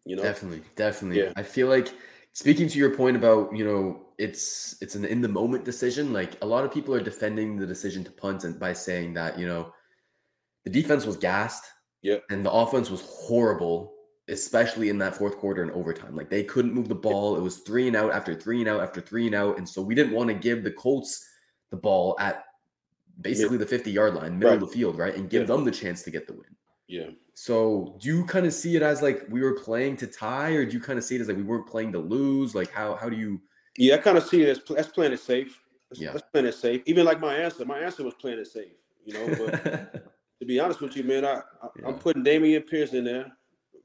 You 0.04 0.16
know, 0.16 0.22
Definitely, 0.22 0.62
definitely. 0.76 1.20
Yeah. 1.22 1.32
I 1.36 1.42
feel 1.42 1.68
like 1.68 1.88
speaking 2.32 2.68
to 2.68 2.78
your 2.78 2.94
point 2.96 3.16
about 3.16 3.54
you 3.56 3.64
know 3.64 4.00
it's 4.18 4.76
it's 4.82 4.96
an 4.96 5.04
in 5.04 5.20
the 5.20 5.28
moment 5.28 5.64
decision. 5.64 6.12
Like 6.12 6.36
a 6.42 6.46
lot 6.46 6.64
of 6.64 6.72
people 6.72 6.94
are 6.94 7.00
defending 7.00 7.56
the 7.56 7.66
decision 7.66 8.04
to 8.04 8.10
punt 8.10 8.44
and 8.44 8.58
by 8.58 8.72
saying 8.72 9.14
that 9.14 9.38
you 9.38 9.46
know 9.46 9.72
the 10.64 10.70
defense 10.70 11.06
was 11.06 11.16
gassed, 11.16 11.64
Yeah. 12.02 12.18
and 12.30 12.44
the 12.44 12.50
offense 12.50 12.90
was 12.90 13.02
horrible, 13.02 13.92
especially 14.28 14.88
in 14.88 14.98
that 14.98 15.14
fourth 15.14 15.36
quarter 15.36 15.62
and 15.62 15.70
overtime. 15.72 16.16
Like 16.16 16.28
they 16.30 16.42
couldn't 16.42 16.74
move 16.74 16.88
the 16.88 16.94
ball. 16.94 17.36
It 17.36 17.42
was 17.42 17.58
three 17.58 17.86
and 17.86 17.96
out 17.96 18.12
after 18.12 18.34
three 18.34 18.60
and 18.60 18.68
out 18.68 18.80
after 18.80 19.00
three 19.00 19.26
and 19.26 19.34
out, 19.34 19.58
and 19.58 19.68
so 19.68 19.80
we 19.80 19.94
didn't 19.94 20.14
want 20.14 20.28
to 20.28 20.34
give 20.34 20.64
the 20.64 20.72
Colts 20.72 21.24
the 21.70 21.76
ball 21.76 22.16
at 22.18 22.43
basically 23.20 23.56
the 23.56 23.66
50 23.66 23.90
yard 23.90 24.14
line, 24.14 24.38
middle 24.38 24.54
Right. 24.54 24.62
of 24.62 24.68
the 24.68 24.74
field, 24.74 24.98
right, 24.98 25.14
and 25.14 25.28
give 25.30 25.42
Yeah. 25.42 25.46
them 25.56 25.64
the 25.64 25.70
chance 25.70 26.02
to 26.02 26.10
get 26.10 26.26
the 26.26 26.32
win. 26.34 26.44
yeah. 26.88 27.10
So 27.36 27.96
do 28.00 28.06
you 28.08 28.24
kind 28.26 28.46
of 28.46 28.52
see 28.52 28.76
it 28.76 28.82
as 28.82 29.02
like 29.02 29.26
we 29.28 29.40
were 29.40 29.54
playing 29.54 29.96
to 29.96 30.06
tie, 30.06 30.50
or 30.52 30.64
do 30.64 30.72
you 30.72 30.80
kind 30.80 30.98
of 30.98 31.04
see 31.04 31.16
it 31.16 31.20
as 31.20 31.26
like 31.28 31.36
we 31.36 31.42
weren't 31.42 31.66
playing 31.66 31.90
to 31.92 31.98
lose? 31.98 32.54
Like 32.54 32.70
how 32.70 32.94
how 32.94 33.08
do 33.08 33.16
you? 33.16 33.40
Yeah, 33.76 33.94
I 33.94 33.98
kind 33.98 34.16
of 34.16 34.24
see 34.24 34.42
it 34.42 34.48
as 34.50 34.60
that's 34.68 34.88
playing 34.88 35.12
it 35.12 35.18
safe. 35.20 35.60
That's, 35.90 36.00
Yeah. 36.00 36.12
that's 36.12 36.22
playing 36.30 36.46
it 36.46 36.54
safe. 36.54 36.82
Even 36.86 37.04
like 37.04 37.18
my 37.20 37.34
answer, 37.34 37.64
my 37.64 37.80
answer 37.80 38.04
was 38.04 38.14
playing 38.14 38.38
it 38.38 38.46
safe. 38.46 38.74
You 39.04 39.14
know, 39.14 39.34
but 39.36 39.52
to 40.40 40.46
be 40.46 40.60
honest 40.60 40.80
with 40.80 40.96
you, 40.96 41.02
man, 41.02 41.24
I, 41.24 41.42
I 41.60 41.68
Yeah. 41.80 41.88
I'm 41.88 41.98
putting 41.98 42.22
Dameon 42.22 42.66
Pierce 42.68 42.92
in 42.92 43.02
there. 43.04 43.32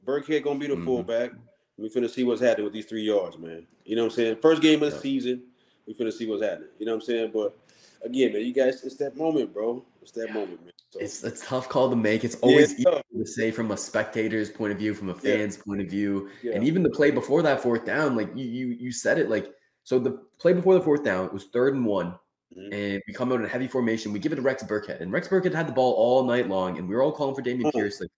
Burkhead 0.06 0.44
gonna 0.44 0.60
be 0.60 0.68
the 0.68 0.76
Mhm. 0.76 0.86
fullback. 0.86 1.32
We 1.78 1.90
finna 1.90 2.10
see 2.10 2.24
what's 2.24 2.42
happening 2.42 2.66
with 2.66 2.74
these 2.74 2.86
three 2.86 3.04
yards, 3.04 3.38
man. 3.40 3.66
You 3.86 3.96
know 3.96 4.04
what 4.04 4.12
I'm 4.12 4.16
saying? 4.16 4.36
First 4.42 4.62
game 4.62 4.84
of 4.84 4.92
the 4.92 4.96
Yeah. 4.98 5.02
season, 5.02 5.44
we 5.88 5.94
finna 5.96 6.14
see 6.14 6.28
what's 6.28 6.44
happening. 6.44 6.70
You 6.78 6.86
know 6.86 6.92
what 6.94 7.02
I'm 7.04 7.06
saying? 7.08 7.32
But 7.34 7.58
again, 8.04 8.34
man, 8.34 8.42
you 8.44 8.54
guys, 8.54 8.84
it's 8.84 8.96
that 8.98 9.16
moment, 9.18 9.54
bro. 9.54 9.86
It's 10.02 10.12
that 10.14 10.28
Yeah. 10.28 10.34
moment, 10.34 10.64
man. 10.64 10.74
So, 10.92 11.00
it's 11.00 11.24
a 11.24 11.32
tough 11.32 11.70
call 11.70 11.90
to 11.90 11.96
make. 11.96 12.24
It's 12.24 12.36
Yeah, 12.36 12.50
always 12.50 12.72
it's 12.72 12.80
easy 12.82 13.02
to 13.18 13.26
say 13.26 13.52
from 13.52 13.72
a 13.72 13.78
spectator's 13.78 14.50
point 14.50 14.72
of 14.72 14.80
view, 14.80 14.94
from 14.94 15.10
a 15.10 15.14
Yeah. 15.14 15.20
fan's 15.38 15.58
point 15.58 15.82
of 15.82 15.88
view, 15.88 16.30
yeah. 16.42 16.54
and 16.54 16.64
even 16.64 16.82
the 16.84 16.90
play 16.90 17.12
before 17.12 17.42
that 17.44 17.62
fourth 17.62 17.86
down. 17.86 18.16
Like 18.16 18.30
you 18.36 18.46
you 18.46 18.68
you 18.68 18.92
said 18.92 19.20
it. 19.20 19.30
Like 19.30 19.54
so 19.84 20.00
the 20.00 20.12
play 20.40 20.54
before 20.54 20.74
the 20.76 20.82
fourth 20.82 21.04
down, 21.04 21.26
it 21.26 21.34
was 21.34 21.46
third 21.46 21.76
and 21.76 21.86
one, 21.86 22.18
Mhm. 22.58 22.74
and 22.74 23.04
we 23.08 23.14
come 23.14 23.32
out 23.32 23.40
in 23.40 23.46
a 23.46 23.50
heavy 23.50 23.68
formation. 23.68 24.12
We 24.14 24.20
give 24.20 24.32
it 24.34 24.38
to 24.38 24.42
Rex 24.42 24.64
Burkhead, 24.64 25.02
and 25.02 25.12
Rex 25.12 25.28
Burkhead 25.28 25.54
had 25.54 25.68
the 25.68 25.74
ball 25.74 25.94
all 25.94 26.24
night 26.24 26.48
long, 26.50 26.78
and 26.78 26.88
we 26.90 26.96
were 26.96 27.04
all 27.04 27.12
calling 27.12 27.36
for 27.36 27.42
Dameon 27.42 27.66
Oh. 27.66 27.72
Pierce. 27.72 28.02
Like 28.02 28.10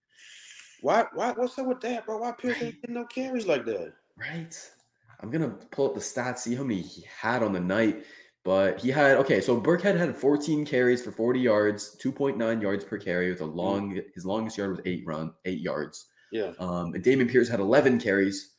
Why? 0.82 1.06
Why? 1.14 1.32
What's 1.34 1.60
up 1.60 1.68
with 1.68 1.82
that, 1.82 2.06
bro? 2.06 2.18
Why 2.18 2.32
Pierce 2.32 2.62
ain't 2.62 2.82
getting 2.82 2.96
no 2.96 3.06
carries 3.06 3.46
like 3.46 3.66
that? 3.66 3.94
Right. 4.18 4.72
I'm 5.20 5.30
gonna 5.30 5.50
pull 5.70 5.86
up 5.88 5.94
the 5.94 6.00
stats, 6.00 6.40
see 6.40 6.56
how 6.56 6.64
many 6.64 6.82
he 6.82 7.04
had 7.04 7.44
on 7.44 7.54
the 7.54 7.60
night. 7.60 8.04
But 8.44 8.80
he 8.80 8.90
had 8.90 9.18
okay, 9.18 9.40
so 9.40 9.60
Burkhead 9.62 9.96
had 9.98 10.16
14 10.18 10.66
carries 10.66 11.04
for 11.04 11.12
40 11.12 11.40
yards, 11.40 11.96
2.9 12.04 12.62
yards 12.62 12.84
per 12.84 12.98
carry 12.98 13.30
with 13.30 13.42
a 13.42 13.46
long 13.46 14.00
his 14.16 14.26
longest 14.26 14.58
yard 14.58 14.72
was 14.72 14.80
eight 14.86 15.04
run, 15.06 15.32
eight 15.46 15.60
yards. 15.62 16.08
Yeah. 16.32 16.54
Um, 16.60 16.94
and 16.96 17.04
Dameon 17.04 17.30
Pierce 17.30 17.48
had 17.50 17.60
11 17.60 18.00
carries, 18.00 18.54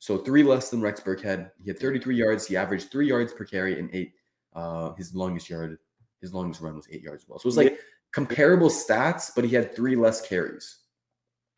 so 0.00 0.18
three 0.18 0.42
less 0.42 0.70
than 0.70 0.80
Rex 0.80 1.00
Burkhead. 1.00 1.50
He 1.62 1.70
had 1.70 1.78
33 1.78 2.16
yards. 2.16 2.46
He 2.48 2.56
averaged 2.56 2.90
three 2.90 3.06
yards 3.06 3.32
per 3.32 3.44
carry 3.44 3.78
and 3.78 3.88
eight. 3.92 4.12
Uh, 4.54 4.92
his 4.94 5.14
longest 5.14 5.48
yard, 5.48 5.78
his 6.20 6.34
longest 6.34 6.60
run 6.60 6.74
was 6.74 6.88
eight 6.90 7.02
yards 7.02 7.22
as 7.22 7.28
well. 7.28 7.38
So 7.38 7.46
it 7.46 7.50
was 7.50 7.56
like 7.58 7.72
Yeah. 7.72 7.76
comparable 8.12 8.70
stats, 8.70 9.30
but 9.36 9.44
he 9.44 9.54
had 9.54 9.72
three 9.76 9.94
less 9.94 10.20
carries. 10.26 10.78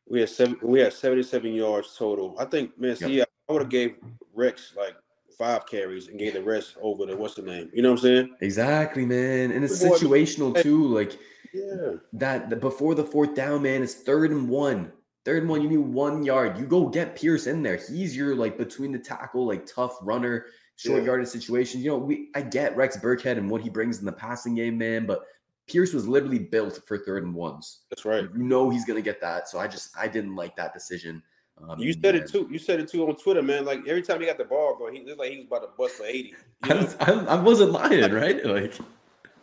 We 0.06 0.20
had 0.20 0.28
seven. 0.28 0.58
We 0.62 0.80
had 0.80 0.92
seventy-seven 0.92 1.54
yards 1.54 1.96
total. 1.96 2.34
I 2.38 2.44
think, 2.44 2.76
man. 2.78 2.96
See, 2.96 3.18
Yep. 3.18 3.30
I 3.48 3.52
would 3.52 3.62
have 3.62 3.70
gave 3.70 3.96
Rex 4.34 4.74
like 4.76 4.96
five 5.40 5.66
carries 5.66 6.08
and 6.08 6.18
gave 6.18 6.34
the 6.34 6.42
rest 6.42 6.76
over 6.82 7.06
to 7.06 7.16
what's 7.16 7.34
the 7.34 7.42
name? 7.42 7.70
You 7.72 7.80
know 7.80 7.92
what 7.92 8.00
I'm 8.00 8.02
saying? 8.02 8.36
Exactly, 8.42 9.06
man. 9.06 9.50
And 9.52 9.64
it's 9.64 9.82
situational 9.82 10.60
too. 10.62 10.86
Like 10.86 11.18
Yeah. 11.54 11.94
that 12.12 12.50
the, 12.50 12.56
before 12.56 12.94
the 12.94 13.02
fourth 13.04 13.34
down, 13.34 13.62
man, 13.62 13.82
it's 13.82 13.94
third 13.94 14.30
and 14.30 14.48
one. 14.50 14.92
Third 15.24 15.42
and 15.42 15.50
one, 15.50 15.62
you 15.62 15.68
need 15.68 15.78
one 15.78 16.22
yard. 16.24 16.58
You 16.58 16.66
go 16.66 16.88
get 16.88 17.16
Pierce 17.16 17.46
in 17.46 17.62
there. 17.62 17.76
He's 17.76 18.14
your 18.14 18.36
like 18.36 18.58
between 18.58 18.92
the 18.92 18.98
tackle, 18.98 19.46
like 19.46 19.64
tough 19.66 19.96
runner, 20.02 20.44
short 20.76 21.00
Yeah. 21.00 21.06
yardage 21.06 21.28
situation. 21.28 21.80
You 21.80 21.92
know, 21.92 21.98
we 21.98 22.28
I 22.34 22.42
get 22.42 22.76
Rex 22.76 22.98
Burkhead 22.98 23.38
and 23.38 23.50
what 23.50 23.62
he 23.62 23.70
brings 23.70 23.98
in 23.98 24.04
the 24.04 24.12
passing 24.12 24.54
game, 24.54 24.76
man, 24.76 25.06
but 25.06 25.22
Pierce 25.66 25.94
was 25.94 26.06
literally 26.06 26.38
built 26.38 26.80
for 26.86 26.98
third 26.98 27.22
and 27.24 27.34
ones. 27.34 27.80
That's 27.88 28.04
right. 28.04 28.24
You 28.36 28.42
know 28.42 28.68
he's 28.68 28.84
gonna 28.84 29.00
get 29.00 29.20
that. 29.22 29.48
So 29.48 29.58
I 29.58 29.68
just 29.68 29.96
I 29.96 30.06
didn't 30.06 30.36
like 30.36 30.54
that 30.56 30.74
decision. 30.74 31.22
Um, 31.68 31.78
You 31.78 31.92
said 31.92 32.14
it 32.14 32.28
too. 32.30 32.48
You 32.50 32.58
said 32.58 32.80
it 32.80 32.88
too 32.88 33.06
on 33.08 33.16
Twitter, 33.16 33.42
man. 33.42 33.64
Like 33.64 33.80
every 33.86 34.02
time 34.02 34.20
he 34.20 34.26
got 34.26 34.38
the 34.38 34.44
ball, 34.44 34.76
bro, 34.76 34.90
he 34.92 35.04
looked 35.04 35.18
like 35.18 35.30
he 35.32 35.38
was 35.38 35.46
about 35.46 35.62
to 35.62 35.68
bust 35.76 35.94
for 35.96 36.04
eighty. 36.04 36.34
You 36.66 36.74
I, 36.74 36.80
know, 36.80 36.94
I, 37.00 37.34
I 37.36 37.40
wasn't 37.42 37.72
lying, 37.72 38.12
right? 38.12 38.44
Like 38.44 38.74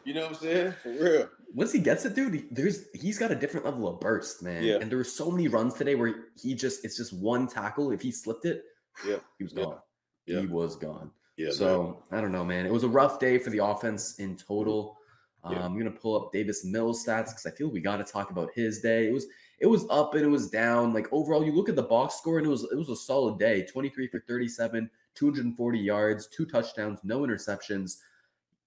you 0.04 0.14
know 0.14 0.22
what 0.22 0.30
I'm 0.32 0.36
saying? 0.36 0.74
For 0.84 0.90
real. 0.90 1.30
once 1.54 1.72
he 1.74 1.80
gets 1.80 2.06
it, 2.06 2.16
dude, 2.16 2.34
he- 2.34 2.46
there's 2.52 2.86
he's 2.94 3.18
got 3.18 3.32
a 3.32 3.36
different 3.36 3.66
level 3.66 3.88
of 3.88 4.00
burst, 4.00 4.42
man. 4.44 4.64
Yeah. 4.64 4.76
And 4.76 4.90
there 4.90 4.98
were 4.98 5.04
so 5.04 5.30
many 5.32 5.48
runs 5.48 5.74
today 5.74 5.96
where 5.96 6.26
he 6.42 6.54
just 6.56 6.86
it's 6.86 6.96
just 6.98 7.14
one 7.14 7.48
tackle. 7.48 7.92
If 7.92 8.02
he 8.02 8.12
slipped 8.12 8.46
it, 8.46 8.64
Yeah. 9.06 9.18
he 9.38 9.44
was 9.44 9.54
gone. 9.54 9.78
Yeah. 10.26 10.40
He 10.42 10.48
was 10.48 10.76
gone. 10.76 11.12
Yeah. 11.38 11.48
man. 11.48 11.54
so 11.54 12.04
I 12.12 12.22
don't 12.22 12.32
know, 12.32 12.46
man. 12.46 12.66
It 12.66 12.72
was 12.74 12.84
a 12.84 12.90
rough 12.90 13.20
day 13.20 13.38
for 13.38 13.50
the 13.50 13.64
offense 13.64 14.18
in 14.20 14.38
total. 14.38 14.98
Um, 15.44 15.54
Yeah. 15.54 15.66
I'm 15.66 15.78
gonna 15.78 15.92
pull 15.92 16.16
up 16.20 16.32
Davis 16.32 16.64
Mills 16.66 17.06
stats 17.06 17.30
because 17.30 17.46
I 17.46 17.52
feel 17.52 17.68
we 17.70 17.80
got 17.82 17.98
to 17.98 18.04
talk 18.04 18.32
about 18.32 18.50
his 18.56 18.80
day. 18.82 19.08
It 19.08 19.14
was 19.14 19.26
it 19.60 19.68
was 19.68 19.86
up 19.90 20.14
and 20.16 20.24
it 20.24 20.30
was 20.30 20.50
down. 20.50 20.94
Like 20.94 21.08
overall, 21.12 21.44
you 21.44 21.52
look 21.52 21.70
at 21.70 21.76
the 21.76 21.84
box 21.84 22.16
score 22.16 22.38
and 22.38 22.48
it 22.48 22.50
was 22.50 22.64
it 22.72 22.76
was 22.78 22.90
a 22.90 22.96
solid 22.96 23.40
day. 23.40 23.64
23 23.66 24.08
for 24.08 24.20
37, 24.22 24.90
240 25.16 25.80
yards, 25.80 26.28
two 26.28 26.46
touchdowns, 26.46 27.00
no 27.04 27.22
interceptions. 27.22 27.98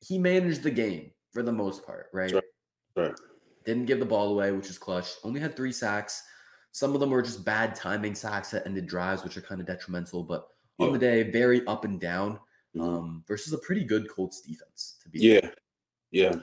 He 0.00 0.18
managed 0.18 0.62
the 0.62 0.70
game 0.70 1.12
for 1.30 1.42
the 1.42 1.52
most 1.52 1.84
part, 1.86 2.08
right? 2.12 2.32
right. 2.32 2.42
Right. 2.96 3.14
Didn't 3.64 3.84
give 3.86 4.00
the 4.00 4.06
ball 4.06 4.32
away, 4.32 4.50
which 4.52 4.68
is 4.70 4.78
clutch. 4.78 5.12
Only 5.22 5.38
had 5.40 5.54
three 5.54 5.72
sacks. 5.72 6.24
Some 6.72 6.94
of 6.94 7.00
them 7.00 7.10
were 7.10 7.22
just 7.22 7.44
bad 7.44 7.74
timing 7.74 8.14
sacks 8.14 8.50
that 8.50 8.66
ended 8.66 8.86
drives, 8.86 9.22
which 9.22 9.36
are 9.36 9.42
kind 9.42 9.60
of 9.60 9.66
detrimental. 9.66 10.22
But 10.24 10.48
on 10.78 10.86
Yeah. 10.88 10.92
the 10.92 10.98
day, 10.98 11.22
very 11.30 11.64
up 11.66 11.84
and 11.84 12.00
down 12.00 12.40
Mhm. 12.74 12.82
um, 12.82 13.24
versus 13.28 13.52
a 13.52 13.58
pretty 13.58 13.84
good 13.84 14.08
Colts 14.08 14.40
defense. 14.40 14.98
To 15.02 15.08
be 15.08 15.18
Yeah. 15.20 15.50
Yeah. 16.10 16.40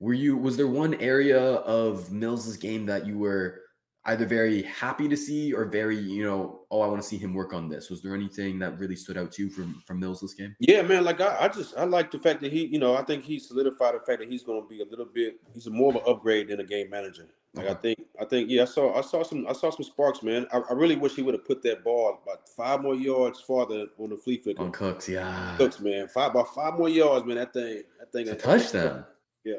were 0.00 0.14
you 0.14 0.36
was 0.36 0.56
there 0.56 0.66
one 0.68 0.94
area 0.94 1.40
of 1.40 2.12
Mills's 2.12 2.56
game 2.56 2.86
that 2.86 3.06
you 3.06 3.18
were 3.18 3.63
either 4.06 4.26
very 4.26 4.62
happy 4.62 5.08
to 5.08 5.16
see 5.16 5.52
or 5.52 5.64
very 5.64 5.98
you 5.98 6.24
know 6.24 6.60
oh 6.70 6.82
I 6.82 6.86
want 6.86 7.00
to 7.00 7.08
see 7.08 7.18
him 7.18 7.34
work 7.34 7.52
on 7.52 7.68
this? 7.68 7.90
Was 7.90 8.02
there 8.02 8.14
anything 8.14 8.58
that 8.60 8.78
really 8.78 8.96
stood 8.96 9.16
out 9.16 9.32
to 9.32 9.44
you 9.44 9.50
from 9.50 9.82
from 9.86 10.00
Mills 10.00 10.20
this 10.20 10.34
game? 10.34 10.54
Yeah, 10.60 10.82
man. 10.82 11.04
Like 11.04 11.20
I, 11.20 11.36
I 11.40 11.48
just 11.48 11.76
I 11.76 11.84
like 11.84 12.10
the 12.10 12.18
fact 12.18 12.40
that 12.42 12.52
he, 12.52 12.66
you 12.66 12.78
know, 12.78 12.96
I 12.96 13.02
think 13.02 13.24
he 13.24 13.38
solidified 13.38 13.94
the 13.94 14.00
fact 14.00 14.20
that 14.20 14.30
he's 14.30 14.42
going 14.42 14.62
to 14.62 14.68
be 14.68 14.82
a 14.82 14.86
little 14.86 15.08
bit. 15.12 15.36
He's 15.52 15.68
more 15.68 15.90
of 15.90 15.96
an 15.96 16.02
upgrade 16.06 16.48
than 16.48 16.60
a 16.60 16.64
game 16.64 16.90
manager. 16.90 17.28
Like 17.54 17.68
I 17.68 17.74
think, 17.74 18.00
I 18.20 18.24
think, 18.24 18.50
yeah, 18.50 18.62
I 18.62 18.64
saw, 18.64 18.98
I 18.98 19.00
saw 19.00 19.22
some, 19.22 19.46
I 19.48 19.52
saw 19.52 19.70
some 19.70 19.84
sparks, 19.84 20.24
man. 20.24 20.44
I, 20.52 20.58
I 20.58 20.72
really 20.72 20.96
wish 20.96 21.14
he 21.14 21.22
would 21.22 21.34
have 21.34 21.44
put 21.44 21.62
that 21.62 21.84
ball 21.84 22.18
about 22.20 22.48
five 22.48 22.82
more 22.82 22.96
yards 22.96 23.40
farther 23.40 23.86
on 23.96 24.10
the 24.10 24.16
flea 24.16 24.38
flicker. 24.38 24.60
On 24.60 24.72
Cooks, 24.72 25.08
yeah, 25.08 25.54
Cooks, 25.56 25.78
man, 25.78 26.08
five 26.08 26.32
about 26.32 26.52
five 26.52 26.74
more 26.74 26.88
yards, 26.88 27.24
man. 27.24 27.36
That 27.36 27.52
thing, 27.52 27.84
that 28.00 28.10
thing, 28.10 28.26
it's 28.26 28.42
a 28.42 28.46
touchdown. 28.46 29.04
Yeah, 29.44 29.58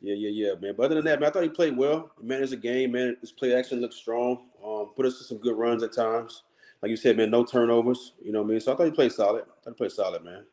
yeah, 0.00 0.14
yeah, 0.14 0.30
yeah, 0.30 0.54
man. 0.60 0.74
But 0.76 0.84
other 0.84 0.96
than 0.96 1.04
that, 1.06 1.20
man, 1.20 1.28
I 1.28 1.32
thought 1.32 1.42
he 1.42 1.48
played 1.48 1.76
well. 1.76 2.10
He 2.20 2.26
managed 2.26 2.52
the 2.52 2.56
game, 2.56 2.92
man. 2.92 3.16
His 3.20 3.32
play 3.32 3.54
action 3.54 3.80
looked 3.80 3.94
strong. 3.94 4.46
Um, 4.64 4.92
put 4.96 5.06
us 5.06 5.18
to 5.18 5.24
some 5.24 5.38
good 5.38 5.56
runs 5.56 5.82
at 5.82 5.92
times. 5.92 6.44
Like 6.82 6.90
you 6.90 6.96
said, 6.96 7.16
man, 7.16 7.30
no 7.30 7.44
turnovers. 7.44 8.12
You 8.22 8.32
know 8.32 8.42
what 8.42 8.48
I 8.48 8.50
mean? 8.52 8.60
So 8.60 8.72
I 8.72 8.76
thought 8.76 8.84
he 8.84 8.92
played 8.92 9.12
solid. 9.12 9.42
I 9.42 9.64
thought 9.64 9.70
he 9.70 9.74
played 9.74 9.92
solid, 9.92 10.24
man. 10.24 10.44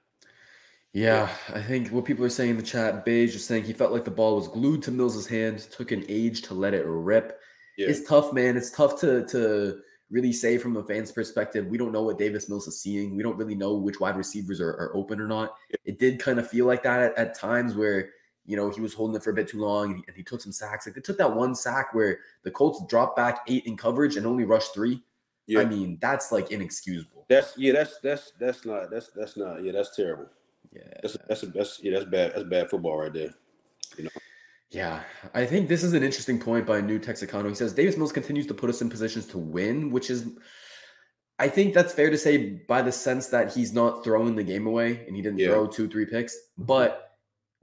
Yeah, 0.93 1.29
I 1.53 1.61
think 1.61 1.89
what 1.89 2.05
people 2.05 2.23
are 2.23 2.29
saying 2.29 2.51
in 2.51 2.57
the 2.57 2.63
chat, 2.63 3.03
Beige 3.03 3.35
is 3.35 3.45
saying 3.45 3.65
he 3.65 3.73
felt 3.73 3.91
like 3.91 4.05
the 4.05 4.11
ball 4.11 4.37
was 4.37 4.47
glued 4.47 4.81
to 4.83 4.91
Mills's 4.91 5.27
hand, 5.27 5.59
took 5.69 5.91
an 5.91 6.05
age 6.07 6.41
to 6.43 6.53
let 6.53 6.73
it 6.73 6.85
rip. 6.85 7.37
Yeah, 7.77 7.89
It's 7.89 8.07
tough, 8.07 8.31
man. 8.31 8.55
It's 8.55 8.71
tough 8.71 8.99
to 9.01 9.25
to 9.27 9.81
really 10.09 10.31
say 10.31 10.57
from 10.57 10.77
a 10.77 10.83
fan's 10.83 11.11
perspective. 11.11 11.67
We 11.67 11.77
don't 11.77 11.91
know 11.91 12.03
what 12.03 12.17
Davis 12.17 12.47
Mills 12.47 12.67
is 12.67 12.79
seeing. 12.79 13.17
We 13.17 13.23
don't 13.23 13.37
really 13.37 13.55
know 13.55 13.73
which 13.75 13.99
wide 13.99 14.15
receivers 14.15 14.61
are, 14.61 14.69
are 14.69 14.95
open 14.95 15.19
or 15.19 15.27
not. 15.27 15.55
It 15.83 15.99
did 15.99 16.19
kind 16.19 16.39
of 16.39 16.49
feel 16.49 16.65
like 16.65 16.83
that 16.83 17.01
at, 17.01 17.17
at 17.17 17.37
times 17.37 17.75
where 17.75 18.11
you 18.45 18.55
know 18.55 18.69
he 18.69 18.81
was 18.81 18.93
holding 18.93 19.15
it 19.15 19.23
for 19.23 19.31
a 19.31 19.33
bit 19.33 19.47
too 19.47 19.59
long 19.59 19.87
and 19.87 19.97
he, 19.97 20.03
and 20.07 20.15
he 20.15 20.23
took 20.23 20.41
some 20.41 20.51
sacks. 20.51 20.85
Like 20.85 20.95
they 20.95 21.01
took 21.01 21.17
that 21.17 21.35
one 21.35 21.55
sack 21.55 21.93
where 21.93 22.19
the 22.43 22.51
Colts 22.51 22.81
dropped 22.87 23.15
back 23.17 23.39
eight 23.47 23.65
in 23.65 23.75
coverage 23.77 24.17
and 24.17 24.25
only 24.27 24.43
rushed 24.43 24.73
three. 24.73 25.01
yeah. 25.47 25.61
I 25.61 25.65
mean, 25.65 25.97
that's 26.01 26.31
like 26.31 26.51
inexcusable. 26.51 27.25
That's 27.29 27.53
yeah, 27.57 27.73
that's 27.73 27.99
that's 28.01 28.33
that's 28.39 28.65
not 28.65 28.91
that's 28.91 29.09
that's 29.15 29.35
not 29.37 29.63
yeah, 29.63 29.71
that's 29.71 29.95
terrible. 29.95 30.27
Yeah. 30.71 30.81
That's 31.01 31.17
that's 31.27 31.41
that's 31.41 31.79
yeah, 31.83 31.91
that's 31.93 32.05
bad. 32.05 32.33
That's 32.35 32.43
bad 32.49 32.69
football 32.69 32.97
right 32.97 33.13
there. 33.13 33.33
Yeah, 34.71 35.03
I 35.33 35.45
think 35.45 35.69
this 35.69 35.83
is 35.83 35.93
an 35.93 36.03
interesting 36.03 36.39
point 36.39 36.65
by 36.65 36.81
New 36.81 36.99
Texicano. 36.99 37.47
He 37.47 37.55
says 37.55 37.71
Davis 37.71 37.95
Mills 37.97 38.11
continues 38.11 38.45
to 38.47 38.53
put 38.53 38.69
us 38.69 38.81
in 38.81 38.89
positions 38.89 39.25
to 39.27 39.37
win, 39.37 39.89
which 39.91 40.09
is, 40.09 40.27
I 41.39 41.47
think 41.47 41.73
that's 41.73 41.93
fair 41.93 42.09
to 42.09 42.17
say 42.17 42.61
by 42.67 42.81
the 42.81 42.91
sense 42.91 43.27
that 43.27 43.53
he's 43.53 43.73
not 43.73 44.03
throwing 44.03 44.35
the 44.35 44.43
game 44.43 44.67
away 44.67 45.05
and 45.07 45.15
he 45.15 45.21
didn't 45.21 45.39
Yeah. 45.39 45.49
throw 45.49 45.67
two, 45.67 45.87
three 45.87 46.05
picks. 46.05 46.35
But 46.57 47.14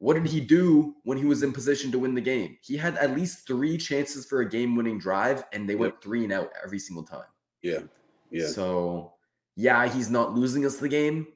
what 0.03 0.15
did 0.15 0.27
he 0.27 0.41
do 0.41 0.97
when 1.05 1.17
he 1.17 1.25
was 1.25 1.45
in 1.45 1.53
position 1.53 1.93
to 1.93 1.99
win 2.01 2.13
the 2.13 2.21
game? 2.21 2.59
He 2.61 2.77
had 2.77 2.97
at 2.97 3.15
least 3.15 3.47
three 3.47 3.79
chances 3.79 4.27
for 4.27 4.41
a 4.41 4.49
game 4.49 4.75
winning 4.75 4.99
drive 4.99 5.45
and 5.53 5.69
they 5.69 5.77
went 5.77 6.03
three 6.03 6.25
and 6.25 6.33
out 6.33 6.51
every 6.65 6.81
single 6.81 7.05
time. 7.05 7.31
Yeah, 7.63 7.83
yeah. 8.29 8.49
So, 8.49 9.13
yeah, 9.55 9.89
he's 9.89 10.11
not 10.11 10.35
losing 10.35 10.67
us 10.67 10.79
the 10.79 10.89
game, 10.89 11.29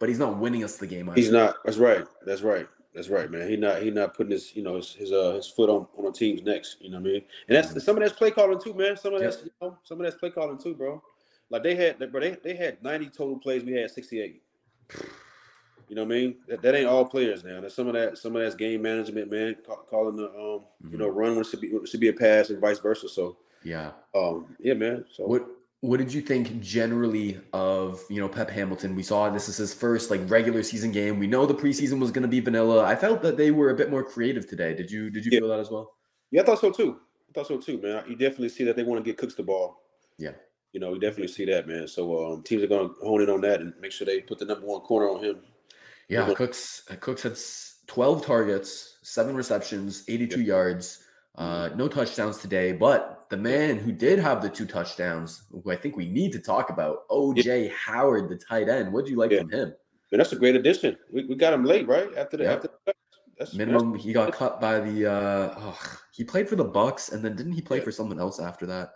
but 0.00 0.08
he's 0.08 0.18
not 0.18 0.36
winning 0.36 0.64
us 0.64 0.78
the 0.78 0.86
game. 0.88 1.08
Either. 1.08 1.20
He's 1.20 1.30
not. 1.30 1.58
That's 1.64 1.76
right. 1.76 2.04
That's 2.26 2.42
right. 2.42 2.66
That's 2.92 3.08
right, 3.08 3.30
man. 3.30 3.48
He 3.48 3.56
not. 3.56 3.82
He 3.82 3.92
not 3.92 4.14
putting 4.14 4.32
his 4.32 4.56
you 4.56 4.64
know 4.64 4.74
his 4.74 4.92
his, 4.94 5.12
uh, 5.12 5.34
his 5.34 5.46
foot 5.46 5.70
on 5.70 5.86
on 5.96 6.06
a 6.06 6.12
team's 6.12 6.42
necks. 6.42 6.74
You 6.80 6.90
know 6.90 6.98
what 6.98 7.10
I 7.10 7.12
mean? 7.12 7.22
And 7.46 7.56
that's 7.56 7.84
some 7.84 7.96
of 7.96 8.02
that's 8.02 8.18
play 8.18 8.32
calling 8.32 8.60
too, 8.60 8.74
man. 8.74 8.96
Some 8.96 9.14
of 9.14 9.20
that's 9.20 9.44
you 9.44 9.50
know 9.62 9.78
some 9.84 10.00
of 10.00 10.04
that's 10.04 10.16
play 10.16 10.30
calling 10.30 10.58
too, 10.58 10.74
bro. 10.74 11.00
Like 11.50 11.62
they 11.62 11.76
had, 11.76 12.00
bro. 12.10 12.20
They 12.20 12.36
they 12.42 12.56
had 12.56 12.82
ninety 12.82 13.10
total 13.10 13.38
plays. 13.38 13.62
We 13.62 13.74
had 13.74 13.92
sixty 13.92 14.20
eight. 14.20 14.42
You 15.88 15.96
know 15.96 16.04
what 16.04 16.12
I 16.14 16.18
mean? 16.18 16.36
That, 16.48 16.62
that 16.62 16.74
ain't 16.74 16.86
all 16.88 17.04
players 17.04 17.44
now. 17.44 17.60
There's 17.60 17.74
some 17.74 17.86
of 17.88 17.94
that. 17.94 18.18
Some 18.18 18.36
of 18.36 18.42
that's 18.42 18.54
game 18.54 18.82
management, 18.82 19.30
man. 19.30 19.56
Call, 19.66 19.86
calling 19.88 20.16
the 20.16 20.28
um 20.30 20.64
you 20.90 20.98
know 20.98 21.08
run 21.08 21.30
when 21.32 21.40
it 21.40 21.46
should 21.46 21.60
be 21.60 21.68
it 21.68 21.88
should 21.88 22.00
be 22.00 22.08
a 22.08 22.12
pass 22.12 22.50
and 22.50 22.60
vice 22.60 22.78
versa. 22.78 23.08
So 23.08 23.38
Yeah. 23.64 23.92
um 24.14 24.54
yeah, 24.60 24.74
man. 24.74 25.04
So 25.10 25.26
What 25.26 25.46
what 25.80 25.98
did 25.98 26.12
you 26.12 26.20
think 26.20 26.60
generally 26.60 27.40
of 27.52 28.02
you 28.10 28.20
know 28.20 28.28
Pep 28.28 28.50
Hamilton? 28.50 28.94
We 28.96 29.02
saw 29.02 29.30
this 29.30 29.48
is 29.48 29.56
his 29.56 29.72
first 29.72 30.10
like 30.10 30.20
regular 30.28 30.62
season 30.62 30.92
game. 30.92 31.18
We 31.18 31.26
know 31.26 31.46
the 31.46 31.54
preseason 31.54 32.00
was 32.00 32.10
going 32.10 32.22
to 32.22 32.28
be 32.28 32.40
vanilla. 32.40 32.84
I 32.84 32.96
felt 32.96 33.22
that 33.22 33.36
they 33.36 33.50
were 33.50 33.70
a 33.70 33.74
bit 33.74 33.90
more 33.90 34.02
creative 34.02 34.46
today. 34.48 34.74
Did 34.74 34.90
you 34.90 35.08
did 35.08 35.24
you 35.24 35.30
Yeah. 35.32 35.40
feel 35.40 35.48
that 35.48 35.60
as 35.60 35.70
well? 35.70 35.94
Yeah, 36.30 36.42
I 36.42 36.44
thought 36.44 36.60
so 36.60 36.70
too. 36.70 36.98
I 37.30 37.32
thought 37.32 37.46
so 37.46 37.58
too, 37.58 37.78
man. 37.80 38.04
You 38.08 38.16
definitely 38.16 38.48
see 38.50 38.64
that 38.64 38.76
they 38.76 38.82
want 38.82 39.02
to 39.02 39.08
get 39.08 39.16
Cooks 39.18 39.34
the 39.34 39.42
ball. 39.42 39.82
Yeah. 40.18 40.32
You 40.72 40.80
know, 40.80 40.92
you 40.92 41.00
definitely 41.00 41.28
see 41.28 41.46
that, 41.46 41.66
man. 41.66 41.88
So 41.88 42.32
um, 42.32 42.42
teams 42.42 42.62
are 42.62 42.66
going 42.66 42.88
to 42.88 42.94
hone 43.02 43.22
in 43.22 43.30
on 43.30 43.40
that 43.42 43.60
and 43.62 43.72
make 43.80 43.92
sure 43.92 44.04
they 44.04 44.20
put 44.20 44.38
the 44.38 44.44
number 44.44 44.66
one 44.66 44.80
corner 44.82 45.08
on 45.08 45.24
him. 45.24 45.40
Yeah, 46.08 46.26
Mhm. 46.26 46.36
Cooks 46.36 46.82
uh, 46.90 46.96
Cooks 46.96 47.22
had 47.22 47.36
12 47.86 48.24
targets, 48.24 48.98
7 49.02 49.34
receptions, 49.36 50.04
82 50.08 50.40
yards, 50.42 51.04
uh 51.36 51.68
no 51.76 51.86
touchdowns 51.86 52.38
today, 52.38 52.72
but 52.72 53.26
the 53.30 53.36
man 53.36 53.78
who 53.78 53.92
did 53.92 54.18
have 54.18 54.42
the 54.42 54.48
two 54.48 54.66
touchdowns, 54.66 55.42
who 55.50 55.70
I 55.70 55.76
think 55.76 55.96
we 55.96 56.06
need 56.08 56.32
to 56.32 56.40
talk 56.40 56.70
about, 56.70 57.06
OJ 57.10 57.70
Howard, 57.70 58.28
the 58.30 58.36
tight 58.36 58.68
end. 58.68 58.92
What 58.92 59.04
do 59.04 59.10
you 59.12 59.18
like 59.18 59.30
Yeah. 59.30 59.40
from 59.40 59.50
him? 59.50 59.68
Man, 60.10 60.18
that's 60.18 60.32
a 60.32 60.36
great 60.36 60.56
addition. 60.56 60.96
We, 61.12 61.26
we 61.26 61.34
got 61.36 61.52
him 61.52 61.64
late, 61.64 61.86
right? 61.86 62.08
After 62.16 62.36
the 62.38 62.44
Yeah. 62.44 62.52
after 62.54 62.68
the, 62.86 62.94
that's 63.38 63.54
Minimum 63.54 63.94
he 63.94 64.12
got 64.12 64.32
cut 64.32 64.60
by 64.60 64.80
the 64.80 65.06
uh 65.06 65.54
oh, 65.58 65.78
he 66.12 66.24
played 66.24 66.48
for 66.48 66.56
the 66.56 66.64
Bucs 66.64 67.12
and 67.12 67.22
then 67.24 67.36
didn't 67.36 67.52
he 67.52 67.60
play 67.62 67.76
Yeah. 67.78 67.84
for 67.84 67.92
someone 67.92 68.18
else 68.18 68.40
after 68.40 68.66
that? 68.66 68.94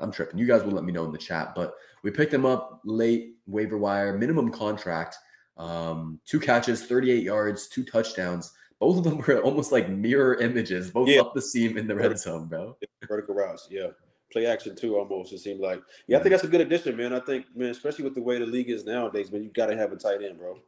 I'm 0.00 0.10
tripping. 0.10 0.38
You 0.38 0.46
guys 0.46 0.64
will 0.64 0.72
let 0.72 0.82
me 0.84 0.90
know 0.92 1.04
in 1.04 1.12
the 1.12 1.18
chat, 1.18 1.54
but 1.54 1.74
we 2.02 2.10
picked 2.10 2.34
him 2.34 2.44
up 2.44 2.80
late 2.84 3.36
waiver 3.46 3.78
wire, 3.78 4.18
minimum 4.18 4.50
contract, 4.50 5.16
um, 5.56 6.20
two 6.26 6.40
catches, 6.40 6.84
38 6.86 7.22
yards, 7.22 7.68
two 7.68 7.84
touchdowns. 7.84 8.52
Both 8.80 8.98
of 8.98 9.04
them 9.04 9.18
were 9.26 9.40
almost 9.42 9.70
like 9.72 9.88
mirror 9.88 10.34
images, 10.40 10.90
both 10.90 11.08
Yeah. 11.08 11.20
up 11.20 11.34
the 11.34 11.42
seam 11.42 11.78
in 11.78 11.86
the 11.86 11.94
red 11.94 12.18
zone, 12.18 12.46
bro. 12.46 12.76
vertical 13.06 13.34
routes. 13.34 13.68
Yeah, 13.70 13.88
play 14.32 14.46
action 14.46 14.74
too. 14.74 14.96
Almost 14.98 15.32
it 15.32 15.38
seemed 15.38 15.60
like. 15.60 15.82
Yeah, 16.08 16.18
I 16.18 16.20
think 16.22 16.30
that's 16.32 16.44
a 16.44 16.48
good 16.48 16.60
addition, 16.62 16.96
man. 16.96 17.12
I 17.12 17.20
think, 17.20 17.46
man, 17.54 17.70
especially 17.70 18.04
with 18.04 18.14
the 18.14 18.22
way 18.22 18.38
the 18.38 18.46
league 18.46 18.70
is 18.70 18.84
nowadays, 18.84 19.30
man, 19.30 19.42
you 19.42 19.50
got 19.50 19.66
to 19.66 19.76
have 19.76 19.92
a 19.92 19.96
tight 19.96 20.22
end, 20.22 20.38
bro. 20.38 20.58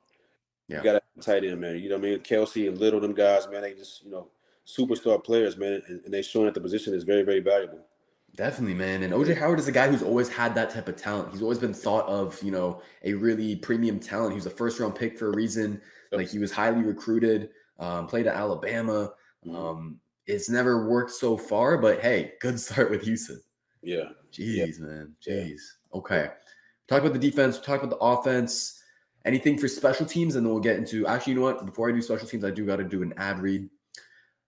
Yeah. 0.68 0.78
You 0.78 0.84
got 0.84 0.92
to 0.92 1.02
have 1.14 1.18
a 1.18 1.20
tight 1.22 1.44
end, 1.44 1.60
man. 1.60 1.78
You 1.78 1.88
know 1.88 1.96
what 1.98 2.06
I 2.06 2.10
mean? 2.10 2.20
Kelce 2.20 2.68
and 2.68 2.78
Kittle, 2.78 3.00
them 3.00 3.14
guys, 3.14 3.48
man, 3.48 3.62
they 3.62 3.74
just 3.74 4.04
you 4.04 4.10
know 4.10 4.28
superstar 4.66 5.22
players, 5.22 5.56
man, 5.56 5.82
and, 5.88 6.00
and 6.04 6.14
they 6.14 6.22
showing 6.22 6.46
that 6.46 6.54
the 6.54 6.60
position 6.60 6.94
is 6.94 7.04
very, 7.04 7.22
very 7.22 7.40
valuable. 7.40 7.80
Definitely, 8.36 8.74
man. 8.74 9.04
And 9.04 9.12
OJ 9.12 9.36
Howard 9.38 9.60
is 9.60 9.68
a 9.68 9.72
guy 9.72 9.88
who's 9.88 10.02
always 10.02 10.28
had 10.28 10.54
that 10.56 10.70
type 10.70 10.88
of 10.88 10.96
talent. 10.96 11.30
He's 11.32 11.42
always 11.42 11.58
been 11.58 11.74
thought 11.74 12.06
of, 12.08 12.42
you 12.42 12.50
know, 12.50 12.82
a 13.04 13.14
really 13.14 13.54
premium 13.56 14.00
talent. 14.00 14.32
He 14.32 14.36
was 14.36 14.46
a 14.46 14.50
first 14.50 14.80
round 14.80 14.96
pick 14.96 15.16
for 15.16 15.28
a 15.28 15.36
reason. 15.36 15.80
Yep. 16.10 16.18
Like 16.18 16.28
he 16.28 16.38
was 16.38 16.50
highly 16.50 16.82
recruited, 16.82 17.50
um, 17.78 18.06
played 18.08 18.26
at 18.26 18.34
Alabama. 18.34 19.12
Mhm. 19.46 19.54
Um, 19.54 20.00
it's 20.26 20.48
never 20.48 20.88
worked 20.88 21.12
so 21.12 21.36
far, 21.36 21.78
but 21.78 22.00
hey, 22.00 22.32
good 22.40 22.58
start 22.60 22.90
with 22.90 23.02
Houston. 23.02 23.40
Yeah, 23.82 24.08
Jeez, 24.32 24.80
man. 24.80 25.14
Yeah. 25.26 25.34
Jeez. 25.34 25.60
Okay. 25.92 26.30
Talk 26.88 27.00
about 27.02 27.12
the 27.12 27.18
defense. 27.18 27.60
Talk 27.60 27.82
about 27.82 27.90
the 27.90 28.04
offense. 28.04 28.80
Anything 29.24 29.56
for 29.58 29.68
special 29.68 30.06
teams, 30.06 30.36
and 30.36 30.44
then 30.44 30.52
we'll 30.52 30.62
get 30.62 30.76
into. 30.76 31.06
Actually, 31.06 31.34
you 31.34 31.38
know 31.38 31.44
what? 31.44 31.64
Before 31.64 31.88
I 31.88 31.92
do 31.92 32.02
special 32.02 32.26
teams, 32.26 32.44
I 32.44 32.50
do 32.50 32.66
got 32.66 32.76
to 32.76 32.84
do 32.84 33.02
an 33.02 33.14
ad 33.16 33.40
read. 33.40 33.68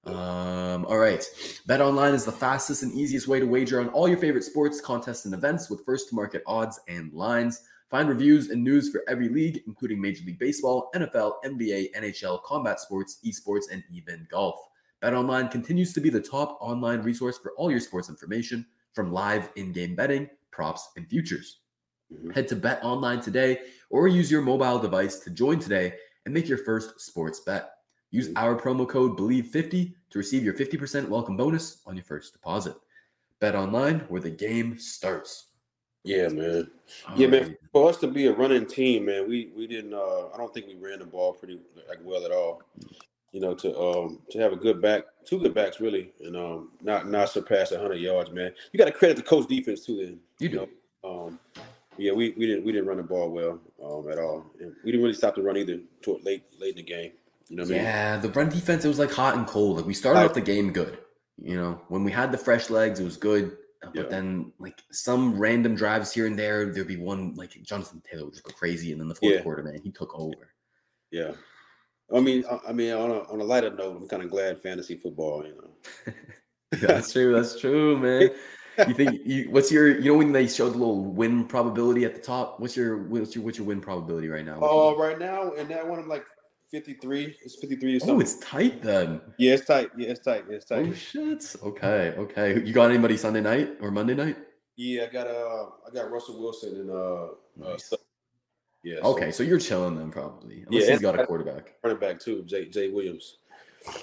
Um, 0.07 0.85
all 0.87 0.99
right. 0.99 1.21
BetOnline 1.69 2.15
is 2.15 2.25
the 2.25 2.33
fastest 2.33 2.83
and 2.83 2.93
easiest 2.93 3.27
way 3.27 3.41
to 3.41 3.47
wager 3.47 3.81
on 3.81 3.89
all 3.89 4.09
your 4.09 4.19
favorite 4.19 4.45
sports, 4.45 4.81
contests, 4.81 5.25
and 5.25 5.35
events 5.35 5.69
with 5.69 5.85
first 5.85 6.09
to 6.11 6.15
market 6.15 6.43
odds 6.47 6.79
and 6.89 7.13
lines. 7.13 7.63
Find 7.91 8.09
reviews 8.09 8.51
and 8.51 8.63
news 8.63 8.91
for 8.91 9.03
every 9.09 9.29
league, 9.29 9.63
including 9.67 10.01
Major 10.01 10.25
League 10.25 10.39
Baseball, 10.39 10.91
NFL, 10.95 11.35
NBA, 11.45 11.95
NHL, 11.97 12.43
combat 12.43 12.81
sports, 12.81 13.19
esports, 13.25 13.65
and 13.71 13.83
even 13.93 14.27
golf. 14.31 14.61
BetOnline 15.03 15.51
continues 15.51 15.93
to 15.93 16.01
be 16.01 16.11
the 16.11 16.21
top 16.21 16.59
online 16.61 17.03
resource 17.03 17.39
for 17.39 17.53
all 17.57 17.71
your 17.71 17.81
sports 17.81 18.09
information, 18.09 18.67
from 18.93 19.13
live 19.13 19.51
in-game 19.57 19.95
betting, 19.95 20.29
props, 20.51 20.89
and 20.97 21.09
futures. 21.09 21.61
Mhm. 22.13 22.35
Head 22.35 22.49
to 22.49 22.57
BetOnline 22.57 23.23
today 23.23 23.61
or 23.91 24.09
use 24.09 24.31
your 24.31 24.43
mobile 24.43 24.79
device 24.79 25.19
to 25.21 25.31
join 25.31 25.59
today 25.59 25.95
and 26.25 26.33
make 26.35 26.49
your 26.49 26.59
first 26.59 27.01
sports 27.01 27.41
bet. 27.41 27.76
Use 28.11 28.31
our 28.37 28.55
promo 28.55 28.89
code 28.89 29.19
BELIEVE50 29.19 29.93
to 30.11 30.19
receive 30.19 30.45
your 30.45 30.55
50% 30.55 31.09
welcome 31.09 31.37
bonus 31.37 31.83
on 31.87 31.97
your 31.97 32.05
first 32.05 32.33
deposit. 32.33 32.77
BetOnline, 33.41 34.09
where 34.09 34.21
the 34.21 34.31
game 34.31 34.79
starts. 34.79 35.49
Yeah, 36.05 36.29
man. 36.29 36.71
Yeah, 37.17 37.27
man. 37.27 37.57
For 37.73 37.91
us 37.91 37.97
to 37.99 38.07
be 38.07 38.29
a 38.29 38.33
running 38.33 38.65
team, 38.65 39.07
man, 39.07 39.29
we 39.29 39.51
we 39.57 39.67
didn't. 39.67 39.93
Uh, 39.93 40.29
I 40.29 40.37
don't 40.37 40.55
think 40.55 40.67
we 40.69 40.77
ran 40.77 41.01
the 41.01 41.05
ball 41.05 41.33
pretty 41.33 41.61
like 41.89 41.99
well 42.05 42.25
at 42.25 42.31
all. 42.31 42.63
You 43.33 43.41
know, 43.41 43.55
to 43.57 43.79
um 43.79 44.21
to 44.31 44.39
have 44.39 44.53
a 44.53 44.57
good 44.57 44.81
back, 44.81 45.03
two 45.27 45.41
good 45.41 45.53
backs 45.53 45.81
really, 45.81 46.13
and 46.21 46.37
um 46.37 46.71
not 46.81 47.09
not 47.09 47.29
surpass 47.31 47.75
hundred 47.75 47.97
yards, 47.97 48.31
man. 48.31 48.53
You 48.73 48.79
got 48.79 48.85
to 48.85 48.93
credit 48.93 49.17
the 49.17 49.25
coach 49.25 49.49
defense 49.49 49.85
too. 49.85 49.97
Then 49.97 50.21
You 50.39 50.49
do. 50.49 50.57
know, 50.57 50.69
um, 51.27 51.41
yeah, 51.99 52.13
we, 52.13 52.31
we 52.39 52.47
didn't 52.47 52.65
we 52.65 52.71
didn't 52.71 52.87
run 52.87 52.99
the 52.99 53.03
ball 53.03 53.31
well 53.31 53.59
um 53.85 54.09
at 54.09 54.19
all, 54.19 54.47
and 54.61 54.75
we 54.85 54.93
didn't 54.93 55.03
really 55.03 55.15
stop 55.15 55.35
the 55.35 55.43
run 55.43 55.57
either 55.57 55.81
toward 56.03 56.25
late 56.25 56.45
late 56.61 56.71
in 56.71 56.77
the 56.77 56.83
game. 56.85 57.13
You 57.49 57.57
know 57.57 57.63
what 57.63 57.71
I 57.71 57.75
mean? 57.75 57.83
Yeah, 57.83 58.17
the 58.17 58.29
run 58.31 58.49
defense, 58.49 58.85
it 58.85 58.89
was 58.89 58.99
like 58.99 59.13
hot 59.13 59.37
and 59.37 59.47
cold. 59.47 59.77
Like 59.77 59.87
we 59.87 59.95
started 59.95 60.25
off 60.25 60.35
the 60.35 60.41
game 60.41 60.73
good. 60.73 60.99
You 61.39 61.57
know, 61.57 61.81
when 61.89 62.03
we 62.03 62.11
had 62.11 62.33
the 62.33 62.39
fresh 62.39 62.71
legs, 62.71 62.99
it 62.99 63.05
was 63.05 63.17
good. 63.17 63.57
uh, 63.83 63.91
But 63.95 64.05
Yeah. 64.05 64.09
then 64.09 64.53
like 64.59 64.83
some 64.91 65.39
random 65.39 65.75
drives 65.75 66.13
here 66.13 66.27
and 66.27 66.39
there, 66.39 66.73
there'd 66.73 66.89
be 66.89 66.97
one 66.97 67.35
like 67.35 67.53
Jonathan 67.63 68.03
Taylor 68.11 68.25
would 68.25 68.33
just 68.35 68.45
go 68.45 68.53
crazy. 68.53 68.93
And 68.93 69.01
then 69.01 69.09
the 69.09 69.15
fourth 69.15 69.35
Yeah. 69.37 69.43
quarter, 69.43 69.63
man, 69.63 69.81
he 69.83 69.91
took 69.91 70.19
over. 70.19 70.55
Yeah. 71.11 71.33
I 72.15 72.21
mean, 72.21 72.45
I, 72.51 72.59
I 72.69 72.73
mean, 72.73 72.93
on 72.93 73.11
a 73.11 73.19
on 73.33 73.41
a 73.41 73.45
lighter 73.45 73.71
note, 73.71 73.97
I'm 73.97 74.09
kind 74.09 74.23
of 74.23 74.31
glad 74.31 74.61
fantasy 74.61 74.97
football. 74.97 75.45
You 75.45 75.57
know, 75.57 76.13
that's 76.81 77.13
true. 77.13 77.35
That's 77.35 77.59
true, 77.61 77.99
man. 77.99 78.31
You 78.87 78.95
think 78.95 79.23
you 79.27 79.51
what's 79.51 79.73
your 79.73 79.89
you 79.89 80.13
know 80.13 80.19
when 80.19 80.33
they 80.33 80.47
showed 80.47 80.75
the 80.75 80.79
little 80.79 81.05
win 81.05 81.47
probability 81.47 82.05
at 82.05 82.15
the 82.15 82.21
top? 82.21 82.61
What's 82.61 82.77
your 82.77 83.05
what's 83.09 83.35
your 83.35 83.45
what's 83.45 83.59
your 83.59 83.67
win 83.67 83.81
probability 83.81 84.29
right 84.29 84.45
now? 84.45 84.59
Oh, 84.63 84.97
right 84.97 85.19
now, 85.19 85.53
and 85.53 85.69
that 85.71 85.87
one 85.87 85.99
I'm 85.99 86.09
like 86.09 86.27
53. 86.71 87.37
It's 87.45 87.57
53 87.57 87.97
or 87.97 88.01
oh, 88.05 88.21
it's 88.21 88.39
tight 88.39 88.83
then. 88.83 89.21
yeah, 89.39 89.55
it's 89.55 89.67
tight. 89.67 89.91
Yeah, 89.97 90.09
it's 90.09 90.21
tight. 90.21 90.45
Yeah, 90.49 90.57
it's 90.57 90.65
tight. 90.65 90.87
Oh 90.89 90.93
shit. 90.95 91.57
Okay, 91.63 92.15
okay. 92.19 92.63
You 92.65 92.73
got 92.73 92.91
anybody 92.91 93.17
Sunday 93.17 93.41
night 93.41 93.77
or 93.81 93.91
Monday 93.91 94.15
night? 94.15 94.37
Yeah, 94.77 95.05
I 95.05 95.07
got 95.07 95.27
uh, 95.27 95.67
I 95.87 95.95
got 95.95 96.11
Russell 96.11 96.41
Wilson 96.41 96.81
and 96.81 96.91
uh, 96.91 96.95
uh 96.95 97.29
Nice. 97.73 97.95
yeah. 98.83 98.99
Okay, 99.03 99.31
so 99.31 99.43
you're 99.43 99.61
chilling 99.61 99.97
then 99.97 100.11
probably. 100.11 100.65
Unless 100.67 100.85
Yeah, 100.85 100.91
he's 100.93 101.01
got 101.01 101.19
a 101.19 101.27
quarterback. 101.27 101.75
running 101.83 102.01
back 102.01 102.21
too, 102.21 102.43
Jay 102.43 102.69
Jay 102.69 102.91
Williams. 102.91 103.39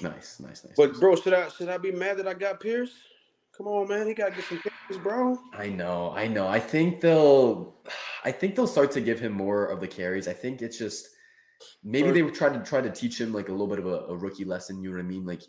Nice, 0.02 0.40
nice, 0.40 0.64
nice. 0.64 0.74
But 0.78 0.92
nice. 0.92 1.00
bro, 1.00 1.16
should 1.16 1.34
I 1.34 1.50
should 1.50 1.70
I 1.70 1.78
be 1.78 1.92
mad 1.92 2.18
that 2.18 2.28
I 2.28 2.34
got 2.34 2.60
Pierce? 2.60 2.92
Come 3.56 3.68
on, 3.68 3.88
man, 3.88 4.08
he 4.08 4.16
got 4.16 4.30
to 4.30 4.36
get 4.36 4.46
some 4.46 4.60
carries, 4.60 5.04
bro. 5.04 5.38
I 5.54 5.70
know, 5.70 6.12
I 6.16 6.28
know. 6.28 6.48
I 6.48 6.60
think 6.60 7.02
they'll, 7.02 7.76
I 8.26 8.32
think 8.32 8.56
they'll 8.56 8.66
start 8.66 8.90
to 8.94 9.02
give 9.02 9.20
him 9.20 9.32
more 9.32 9.68
of 9.68 9.80
the 9.80 9.88
carries. 9.88 10.28
I 10.28 10.34
think 10.34 10.64
it's 10.64 10.76
just 10.76 11.10
maybe 11.84 12.08
Sure. 12.08 12.14
they 12.14 12.22
would 12.24 12.34
try 12.34 12.50
to 12.50 12.60
try 12.64 12.82
to 12.82 12.90
teach 12.90 13.20
him 13.20 13.34
like 13.34 13.50
a 13.50 13.52
little 13.52 13.68
bit 13.68 13.80
of 13.80 13.86
a, 13.88 14.06
a 14.08 14.16
rookie 14.16 14.46
lesson. 14.46 14.82
You 14.82 14.90
know 14.90 14.98
what 14.98 15.04
I 15.04 15.08
mean? 15.08 15.26
Like, 15.26 15.42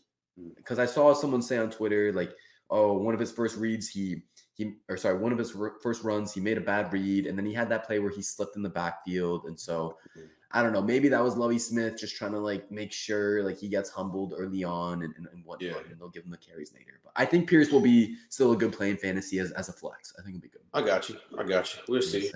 because 0.56 0.78
I 0.78 0.86
saw 0.86 1.12
someone 1.14 1.42
say 1.42 1.58
on 1.58 1.70
Twitter 1.70 2.12
like, 2.12 2.32
oh, 2.70 2.94
one 2.94 3.14
of 3.14 3.20
his 3.20 3.32
first 3.32 3.56
reads, 3.56 3.88
he 3.88 4.22
he 4.54 4.74
or 4.88 4.96
sorry, 4.96 5.18
one 5.18 5.32
of 5.32 5.38
his 5.38 5.54
r- 5.56 5.74
first 5.82 6.04
runs, 6.04 6.32
he 6.32 6.40
made 6.40 6.58
a 6.58 6.60
bad 6.60 6.92
read, 6.92 7.26
and 7.26 7.36
then 7.38 7.44
he 7.46 7.52
had 7.52 7.68
that 7.70 7.84
play 7.86 7.98
where 7.98 8.10
he 8.10 8.22
slipped 8.22 8.56
in 8.56 8.62
the 8.62 8.68
backfield, 8.70 9.44
and 9.46 9.58
so. 9.58 9.96
Mhm. 10.16 10.28
I 10.56 10.62
don't 10.62 10.72
know. 10.72 10.80
Maybe 10.82 11.08
that 11.08 11.20
was 11.20 11.36
Lovie 11.36 11.58
Smith 11.58 11.98
just 11.98 12.14
trying 12.14 12.30
to 12.30 12.38
like 12.38 12.70
make 12.70 12.92
sure 12.92 13.42
like 13.42 13.58
he 13.58 13.66
gets 13.68 13.90
humbled 13.90 14.34
early 14.38 14.62
on 14.62 15.02
and, 15.02 15.12
and, 15.16 15.26
and 15.32 15.44
whatnot, 15.44 15.68
Yeah. 15.68 15.90
and 15.90 16.00
they'll 16.00 16.10
give 16.10 16.22
him 16.24 16.30
the 16.30 16.36
carries 16.36 16.72
later. 16.72 17.00
But 17.02 17.10
I 17.16 17.24
think 17.24 17.50
Pierce 17.50 17.72
will 17.72 17.80
be 17.80 18.14
still 18.28 18.52
a 18.52 18.56
good 18.56 18.72
play 18.72 18.90
in 18.90 18.96
fantasy 18.96 19.40
as, 19.40 19.50
as 19.50 19.68
a 19.68 19.72
flex. 19.72 20.14
I 20.16 20.22
think 20.22 20.36
it'll 20.36 20.42
be 20.42 20.48
good. 20.50 20.62
I 20.72 20.82
got 20.82 21.08
you. 21.08 21.16
I 21.36 21.42
got 21.42 21.74
you. 21.74 21.80
We'll 21.88 22.00
Yes, 22.00 22.12
see. 22.12 22.30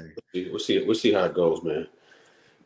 We'll 0.50 0.58
see. 0.58 0.84
We'll 0.84 0.96
see 0.96 1.12
how 1.12 1.26
it 1.26 1.34
goes, 1.34 1.62
man. 1.62 1.86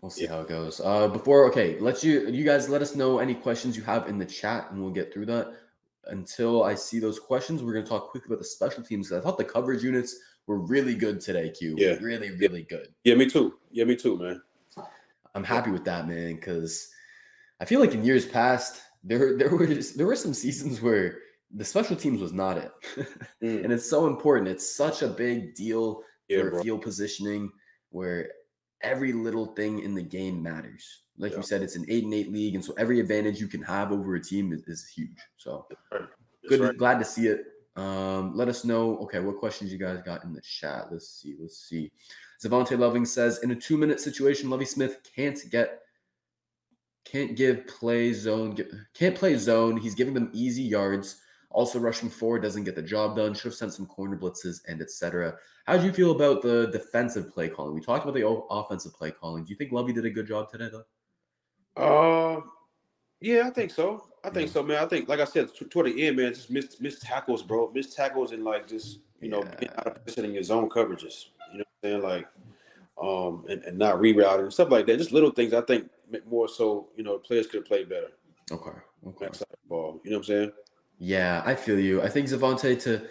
We'll 0.03 0.11
see 0.11 0.27
how 0.27 0.41
it 0.41 0.49
goes. 0.49 0.81
Uh, 0.81 1.07
before 1.07 1.47
okay, 1.49 1.79
let 1.79 2.03
you 2.03 2.29
you 2.29 2.45
guys 2.45 2.69
let 2.69 2.83
us 2.83 2.97
know 2.97 3.21
any 3.21 3.35
questions 3.35 3.77
you 3.77 3.85
have 3.85 4.09
in 4.09 4.19
the 4.19 4.27
chat, 4.27 4.69
and 4.71 4.83
we'll 4.83 4.91
get 4.93 5.13
through 5.15 5.27
that. 5.27 5.53
Until 6.07 6.65
I 6.65 6.75
see 6.75 6.99
those 6.99 7.21
questions, 7.21 7.63
we're 7.63 7.73
gonna 7.73 7.87
talk 7.87 8.11
quickly 8.11 8.27
about 8.27 8.41
the 8.41 8.45
special 8.45 8.83
teams. 8.83 9.13
I 9.13 9.21
thought 9.21 9.39
the 9.39 9.45
coverage 9.45 9.85
units 9.85 10.17
were 10.49 10.59
really 10.59 10.97
good 10.97 11.21
today. 11.21 11.51
Q, 11.51 11.77
Yeah. 11.79 11.99
really, 12.01 12.33
really 12.33 12.65
good. 12.65 12.89
Yeah, 13.05 13.15
me 13.15 13.27
too. 13.31 13.55
Yeah, 13.71 13.85
me 13.85 13.95
too, 13.95 14.19
man. 14.19 14.43
I'm 15.37 15.45
happy 15.45 15.71
with 15.71 15.85
that, 15.85 16.09
man, 16.09 16.35
because 16.35 16.91
I 17.61 17.65
feel 17.65 17.79
like 17.79 17.95
in 17.95 18.05
years 18.05 18.27
past 18.27 18.83
there 19.05 19.37
there 19.39 19.51
were 19.51 19.69
just, 19.69 19.97
there 19.97 20.07
were 20.07 20.17
some 20.17 20.35
seasons 20.35 20.83
where 20.83 21.19
the 21.55 21.65
special 21.65 21.95
teams 21.95 22.21
was 22.21 22.33
not 22.33 22.59
it, 22.59 22.73
Mm. 23.41 23.63
and 23.65 23.73
it's 23.73 23.89
so 23.89 24.09
important. 24.09 24.49
It's 24.49 24.69
such 24.75 25.03
a 25.03 25.09
big 25.09 25.55
deal 25.55 26.03
Yeah, 26.27 26.41
for 26.43 26.51
bro. 26.51 26.63
field 26.65 26.83
positioning 26.83 27.53
where 27.91 28.31
every 28.83 29.13
little 29.13 29.47
thing 29.47 29.81
in 29.81 29.95
the 29.95 30.03
game 30.03 30.43
matters. 30.43 31.03
Like 31.19 31.33
Yeah. 31.33 31.39
you 31.39 31.43
said, 31.43 31.63
it's 31.63 31.77
an 31.77 31.85
eight 31.89 32.05
and 32.05 32.15
eight 32.15 32.33
league, 32.33 32.55
and 32.55 32.65
so 32.65 32.73
every 32.79 33.01
advantage 33.01 33.41
you 33.41 33.47
can 33.49 33.63
have 33.63 33.93
over 33.93 34.15
a 34.15 34.21
team 34.23 34.53
is, 34.53 34.63
is 34.67 34.87
huge. 34.89 35.19
So 35.37 35.67
That's 35.91 36.05
good, 36.49 36.61
right. 36.61 36.77
glad 36.77 36.99
to 36.99 37.05
see 37.05 37.29
it. 37.29 37.45
Um, 37.77 38.37
let 38.37 38.49
us 38.49 38.65
know. 38.65 38.99
Okay, 38.99 39.21
what 39.21 39.39
questions 39.39 39.73
you 39.73 39.79
guys 39.79 40.03
got 40.03 40.25
in 40.25 40.33
the 40.35 40.41
chat? 40.43 40.89
Let's 40.91 41.09
see. 41.09 41.37
Let's 41.41 41.59
see. 41.69 41.91
Zavante 42.45 42.79
Loving 42.79 43.07
says, 43.07 43.39
in 43.39 43.51
a 43.53 43.55
two-minute 43.55 44.01
situation, 44.01 44.51
Lovie 44.51 44.65
Smith 44.67 44.99
can't 45.17 45.39
get, 45.51 45.81
can't 47.05 47.37
give 47.37 47.67
play 47.67 48.13
zone, 48.13 48.57
can't 48.95 49.15
play 49.15 49.37
zone. 49.37 49.77
He's 49.79 49.95
giving 49.95 50.13
them 50.13 50.29
easy 50.35 50.63
yards. 50.63 51.22
Also, 51.53 51.79
rushing 51.79 52.09
forward 52.09 52.43
doesn't 52.43 52.65
get 52.65 52.75
the 52.75 52.83
job 52.83 53.17
done. 53.17 53.35
Should 53.35 53.45
have 53.45 53.55
sent 53.55 53.75
some 53.75 53.87
corner 53.87 54.17
blitzes 54.17 54.61
and 54.69 54.81
etc. 54.81 55.37
How 55.67 55.77
do 55.77 55.85
you 55.85 55.93
feel 55.93 56.11
about 56.13 56.43
the 56.43 56.69
defensive 56.73 57.31
play 57.31 57.49
calling? 57.49 57.75
We 57.75 57.81
talked 57.81 58.05
about 58.05 58.15
the 58.15 58.27
offensive 58.27 58.95
play 58.95 59.11
calling. 59.11 59.45
Do 59.45 59.51
you 59.51 59.57
think 59.57 59.73
Lovie 59.73 59.93
did 59.93 60.07
a 60.07 60.11
good 60.11 60.27
job 60.27 60.51
today, 60.51 60.69
though? 60.73 60.85
Uh, 61.77 62.41
yeah, 63.21 63.47
I 63.47 63.51
think 63.51 63.71
so. 63.71 64.03
I 64.25 64.31
think 64.31 64.49
Yeah. 64.49 64.53
so, 64.55 64.63
man. 64.63 64.83
I 64.83 64.87
think, 64.87 65.09
like 65.09 65.21
I 65.21 65.25
said, 65.25 65.53
t- 65.55 65.65
toward 65.67 65.87
the 65.87 66.07
end, 66.07 66.17
man, 66.17 66.35
just 66.35 66.51
missed 66.51 66.81
missed 66.81 67.03
tackles, 67.03 67.43
bro. 67.43 67.71
Missed 67.73 67.97
tackles 67.97 68.33
and 68.33 68.45
like 68.45 68.67
just 68.67 69.01
you 69.21 69.29
know 69.29 69.43
Yeah. 69.61 69.69
out 69.79 69.87
of 69.89 70.05
position 70.05 70.25
in 70.27 70.35
your 70.35 70.43
zone 70.43 70.69
coverages. 70.69 71.27
You 71.53 71.59
know 71.59 71.65
what 71.81 71.91
I'm 71.91 72.01
saying? 72.01 72.03
Like, 72.03 72.29
um, 73.01 73.45
and, 73.49 73.63
and 73.65 73.79
not 73.79 73.97
rerouting 73.97 74.41
and 74.45 74.53
stuff 74.53 74.71
like 74.71 74.87
that. 74.87 74.97
Just 74.99 75.13
little 75.13 75.31
things. 75.31 75.53
I 75.55 75.61
think 75.63 75.91
more 76.27 76.49
so. 76.49 76.89
You 76.97 77.05
know, 77.05 77.19
players 77.19 77.47
could 77.47 77.59
have 77.59 77.67
played 77.67 77.89
better. 77.89 78.09
Okay. 78.51 78.79
Okay. 79.07 79.29
Ball. 79.69 80.01
You 80.05 80.11
know 80.13 80.19
what 80.19 80.21
I'm 80.21 80.25
saying? 80.25 80.53
Yeah, 80.99 81.43
I 81.45 81.55
feel 81.55 81.79
you. 81.79 82.03
I 82.03 82.09
think 82.09 82.29
Zavante 82.29 82.81
to 82.83 83.07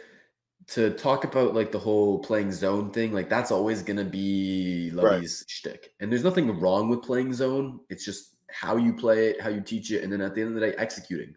to 0.68 0.92
talk 0.92 1.24
about 1.26 1.54
like 1.54 1.72
the 1.72 1.80
whole 1.80 2.20
playing 2.20 2.52
zone 2.52 2.92
thing, 2.92 3.12
like 3.14 3.30
that's 3.30 3.52
always 3.52 3.82
gonna 3.84 4.06
be 4.06 4.92
Right. 4.94 5.28
Shtick. 5.48 5.94
And 6.00 6.12
there's 6.12 6.24
nothing 6.24 6.60
wrong 6.60 6.88
with 6.90 7.02
playing 7.02 7.34
zone. 7.34 7.80
It's 7.90 8.06
just 8.06 8.36
how 8.50 8.78
you 8.78 8.94
play 8.94 9.30
it, 9.30 9.42
how 9.42 9.50
you 9.50 9.62
teach 9.62 9.92
it, 9.92 10.04
and 10.04 10.12
then 10.14 10.22
at 10.22 10.34
the 10.36 10.42
end 10.42 10.56
of 10.56 10.62
the 10.62 10.72
day, 10.72 10.76
executing. 10.78 11.36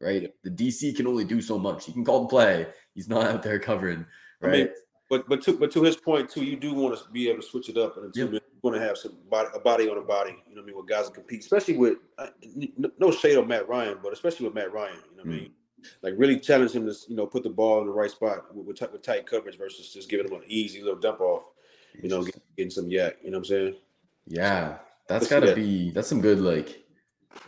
Right? 0.00 0.22
Yeah. 0.22 0.28
The 0.44 0.50
DC 0.50 0.94
can 0.94 1.06
only 1.06 1.24
do 1.24 1.40
so 1.40 1.58
much. 1.58 1.86
He 1.86 1.92
can 1.92 2.04
call 2.04 2.22
the 2.22 2.28
play. 2.28 2.66
He's 2.94 3.08
not 3.08 3.26
out 3.26 3.42
there 3.42 3.58
covering. 3.58 4.04
I 4.42 4.46
Right. 4.46 4.52
mean, 4.52 4.68
But 5.08 5.28
but 5.28 5.40
to 5.42 5.52
but 5.56 5.70
to 5.70 5.82
his 5.84 5.96
point 5.96 6.28
too, 6.28 6.44
you 6.44 6.56
do 6.56 6.74
want 6.74 6.98
to 6.98 7.10
be 7.10 7.28
able 7.30 7.40
to 7.40 7.46
switch 7.48 7.68
it 7.68 7.76
up, 7.78 7.96
and 7.96 8.14
Yep. 8.14 8.32
you 8.32 8.40
want 8.62 8.74
to 8.76 8.82
have 8.82 8.98
some 8.98 9.16
body, 9.30 9.48
a 9.54 9.60
body 9.60 9.88
on 9.88 9.96
a 9.98 10.02
body. 10.02 10.32
You 10.48 10.54
know 10.56 10.62
what 10.62 10.64
I 10.64 10.66
mean? 10.66 10.76
With 10.76 10.88
guys 10.88 11.06
that 11.06 11.14
compete, 11.14 11.40
especially 11.40 11.76
with 11.78 11.98
uh, 12.18 12.28
no 12.98 13.10
shade 13.12 13.36
on 13.38 13.46
Matt 13.48 13.68
Ryan, 13.68 13.98
but 14.02 14.12
especially 14.12 14.46
with 14.46 14.54
Matt 14.54 14.72
Ryan. 14.72 14.96
You 15.10 15.16
know 15.16 15.22
what 15.22 15.32
I 15.32 15.36
Mm. 15.38 15.40
mean? 15.42 15.54
Like 16.02 16.14
really 16.16 16.38
challenge 16.38 16.72
him 16.72 16.86
to 16.86 16.94
you 17.08 17.16
know 17.16 17.26
put 17.26 17.42
the 17.42 17.50
ball 17.50 17.80
in 17.80 17.86
the 17.86 17.92
right 17.92 18.10
spot 18.10 18.54
with, 18.54 18.66
with, 18.66 18.78
tight, 18.78 18.92
with 18.92 19.02
tight 19.02 19.26
coverage 19.26 19.58
versus 19.58 19.92
just 19.92 20.08
giving 20.08 20.26
him 20.26 20.34
an 20.34 20.42
easy 20.46 20.82
little 20.82 20.98
dump 21.00 21.20
off. 21.20 21.50
You 22.02 22.08
know, 22.08 22.18
Interesting. 22.18 22.42
get, 22.48 22.56
getting 22.56 22.70
some 22.70 22.84
YAC. 22.86 23.12
You 23.24 23.30
know 23.30 23.38
what 23.38 23.38
I'm 23.38 23.44
saying? 23.44 23.74
yeah, 24.26 24.78
that's 25.08 25.22
Let's 25.22 25.26
see 25.26 25.30
gotta 25.34 25.46
that. 25.46 25.56
be 25.56 25.90
that's 25.90 26.08
some 26.08 26.20
good 26.20 26.40
like 26.40 26.84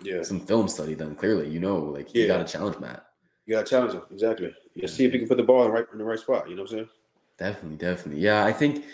Yeah, 0.02 0.22
some 0.22 0.40
film 0.40 0.68
study 0.68 0.94
then. 0.94 1.14
Clearly, 1.14 1.48
you 1.48 1.60
know, 1.60 1.76
like 1.78 2.14
you 2.14 2.22
Yeah. 2.22 2.28
gotta 2.28 2.44
challenge 2.44 2.78
Matt. 2.78 3.04
you 3.46 3.54
got 3.54 3.64
to 3.66 3.70
challenge 3.70 3.94
him 3.94 4.02
exactly. 4.10 4.54
Yeah, 4.74 4.86
see 4.86 5.04
if 5.06 5.12
he 5.12 5.18
can 5.18 5.26
put 5.28 5.38
the 5.38 5.42
ball 5.42 5.62
in 5.64 5.68
the 5.68 5.74
right 5.74 5.86
in 5.92 5.98
the 5.98 6.04
right 6.04 6.18
spot. 6.18 6.48
You 6.48 6.54
know 6.56 6.62
what 6.62 6.70
I'm 6.72 6.76
saying? 6.78 6.88
Definitely, 7.38 7.76
definitely. 7.78 8.20
Yeah, 8.22 8.44
I 8.44 8.52
think 8.52 8.84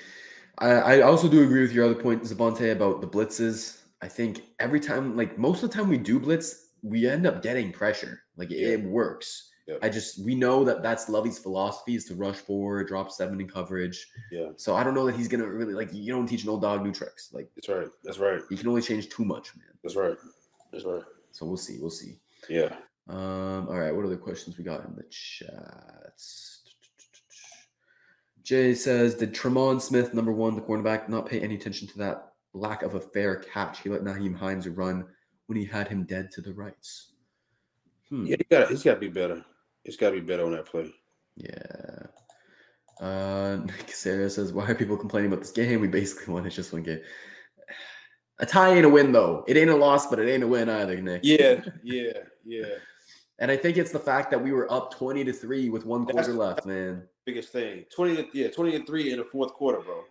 I, 0.58 0.68
I 0.70 1.00
also 1.02 1.28
do 1.28 1.42
agree 1.42 1.62
with 1.62 1.72
your 1.72 1.84
other 1.86 1.94
point, 2.00 2.22
Zavante, 2.22 2.70
about 2.72 3.00
the 3.00 3.06
blitzes. 3.08 3.80
I 4.02 4.08
think 4.08 4.42
every 4.60 4.80
time, 4.80 5.16
like 5.16 5.38
most 5.38 5.62
of 5.62 5.70
the 5.70 5.76
time 5.76 5.88
we 5.88 5.98
do 5.98 6.20
blitz, 6.20 6.68
we 6.82 7.06
end 7.08 7.26
up 7.26 7.42
getting 7.42 7.72
pressure. 7.72 8.20
Like 8.36 8.50
it, 8.50 8.58
Yeah. 8.58 8.68
it 8.68 8.84
works. 8.84 9.50
Yeah. 9.66 9.76
I 9.82 9.88
just 9.88 10.22
we 10.24 10.34
know 10.34 10.62
that 10.64 10.82
that's 10.82 11.08
Lovie's 11.08 11.38
philosophy 11.38 11.94
is 11.94 12.04
to 12.06 12.14
rush 12.14 12.36
forward, 12.36 12.86
drop 12.88 13.10
seven 13.10 13.40
in 13.40 13.48
coverage. 13.48 14.06
Yeah, 14.30 14.50
So 14.56 14.76
I 14.76 14.84
don't 14.84 14.94
know 14.94 15.06
that 15.06 15.14
he's 15.16 15.28
gonna 15.28 15.46
really 15.48 15.72
like. 15.72 15.92
You 15.92 16.12
don't 16.12 16.26
teach 16.26 16.42
an 16.44 16.50
old 16.50 16.60
dog 16.60 16.82
new 16.82 16.92
tricks. 16.92 17.30
Like 17.32 17.48
that's 17.56 17.68
right. 17.68 17.88
That's 18.02 18.18
right. 18.18 18.42
you 18.50 18.56
can 18.58 18.68
only 18.68 18.82
change 18.82 19.08
too 19.08 19.24
much, 19.24 19.56
man. 19.56 19.66
That's 19.82 19.96
right. 19.96 20.16
That's 20.70 20.84
right. 20.84 21.02
So 21.32 21.46
we'll 21.46 21.56
see. 21.56 21.78
We'll 21.80 21.90
see. 21.90 22.18
Yeah. 22.48 22.74
Um, 23.08 23.68
all 23.68 23.78
right, 23.78 23.94
what 23.94 24.04
other 24.06 24.16
questions 24.16 24.56
we 24.56 24.64
got 24.64 24.84
in 24.86 24.94
the 24.96 25.04
chats? 25.10 26.62
Jay 28.42 28.74
says, 28.74 29.14
Did 29.14 29.34
Tremon 29.34 29.80
Smith, 29.80 30.12
number 30.14 30.32
one, 30.32 30.54
the 30.54 30.60
cornerback, 30.60 31.08
not 31.08 31.26
pay 31.26 31.40
any 31.40 31.54
attention 31.54 31.88
to 31.88 31.98
that 31.98 32.32
lack 32.52 32.82
of 32.82 32.94
a 32.94 33.00
fair 33.00 33.36
catch? 33.36 33.80
He 33.80 33.88
let 33.88 34.02
Nyheim 34.04 34.36
Hines 34.36 34.68
run 34.68 35.06
when 35.46 35.58
he 35.58 35.64
had 35.64 35.88
him 35.88 36.04
dead 36.04 36.30
to 36.32 36.40
the 36.40 36.52
rights. 36.52 37.12
Hmm. 38.14 38.26
Yeah, 38.26 38.36
he 38.38 38.44
got 38.44 38.68
he's 38.70 38.82
got 38.84 38.94
to 38.94 39.00
be 39.00 39.08
better. 39.08 39.44
He's 39.82 39.96
got 39.96 40.10
to 40.10 40.14
be 40.14 40.20
better 40.20 40.44
on 40.44 40.52
that 40.52 40.66
play. 40.66 40.92
Yeah. 41.36 42.06
Uh, 43.00 43.56
Nick 43.64 43.90
Sarah 43.90 44.30
says, 44.30 44.52
"Why 44.52 44.66
are 44.68 44.74
people 44.74 44.96
complaining 44.96 45.32
about 45.32 45.42
this 45.42 45.50
game? 45.50 45.80
We 45.80 45.88
basically 45.88 46.32
won. 46.32 46.46
It's 46.46 46.54
just 46.54 46.72
one 46.72 46.82
game. 46.84 47.00
A 48.40 48.46
tie 48.46 48.74
ain't 48.74 48.84
a 48.84 48.88
win 48.88 49.12
though. 49.12 49.44
It 49.46 49.56
ain't 49.56 49.70
a 49.70 49.76
loss, 49.76 50.08
but 50.08 50.18
it 50.18 50.28
ain't 50.28 50.42
a 50.42 50.48
win 50.48 50.68
either, 50.68 51.00
Nick. 51.00 51.20
Yeah, 51.24 51.60
yeah, 51.82 52.12
yeah. 52.44 52.64
And 53.40 53.50
I 53.50 53.56
think 53.56 53.76
it's 53.78 53.90
the 53.90 53.98
fact 53.98 54.30
that 54.30 54.40
we 54.40 54.52
were 54.52 54.72
up 54.72 54.94
twenty 54.94 55.24
to 55.24 55.32
three 55.32 55.68
with 55.68 55.84
one 55.84 56.04
That's- 56.06 56.26
quarter 56.26 56.38
left, 56.38 56.66
man. 56.66 57.02
Biggest 57.26 57.48
thing. 57.50 57.84
Twenty, 57.92 58.14
to- 58.16 58.28
yeah, 58.32 58.48
twenty 58.48 58.78
to 58.78 58.86
three 58.86 59.10
in 59.10 59.18
the 59.18 59.24
fourth 59.24 59.52
quarter, 59.54 59.80
bro. 59.80 60.02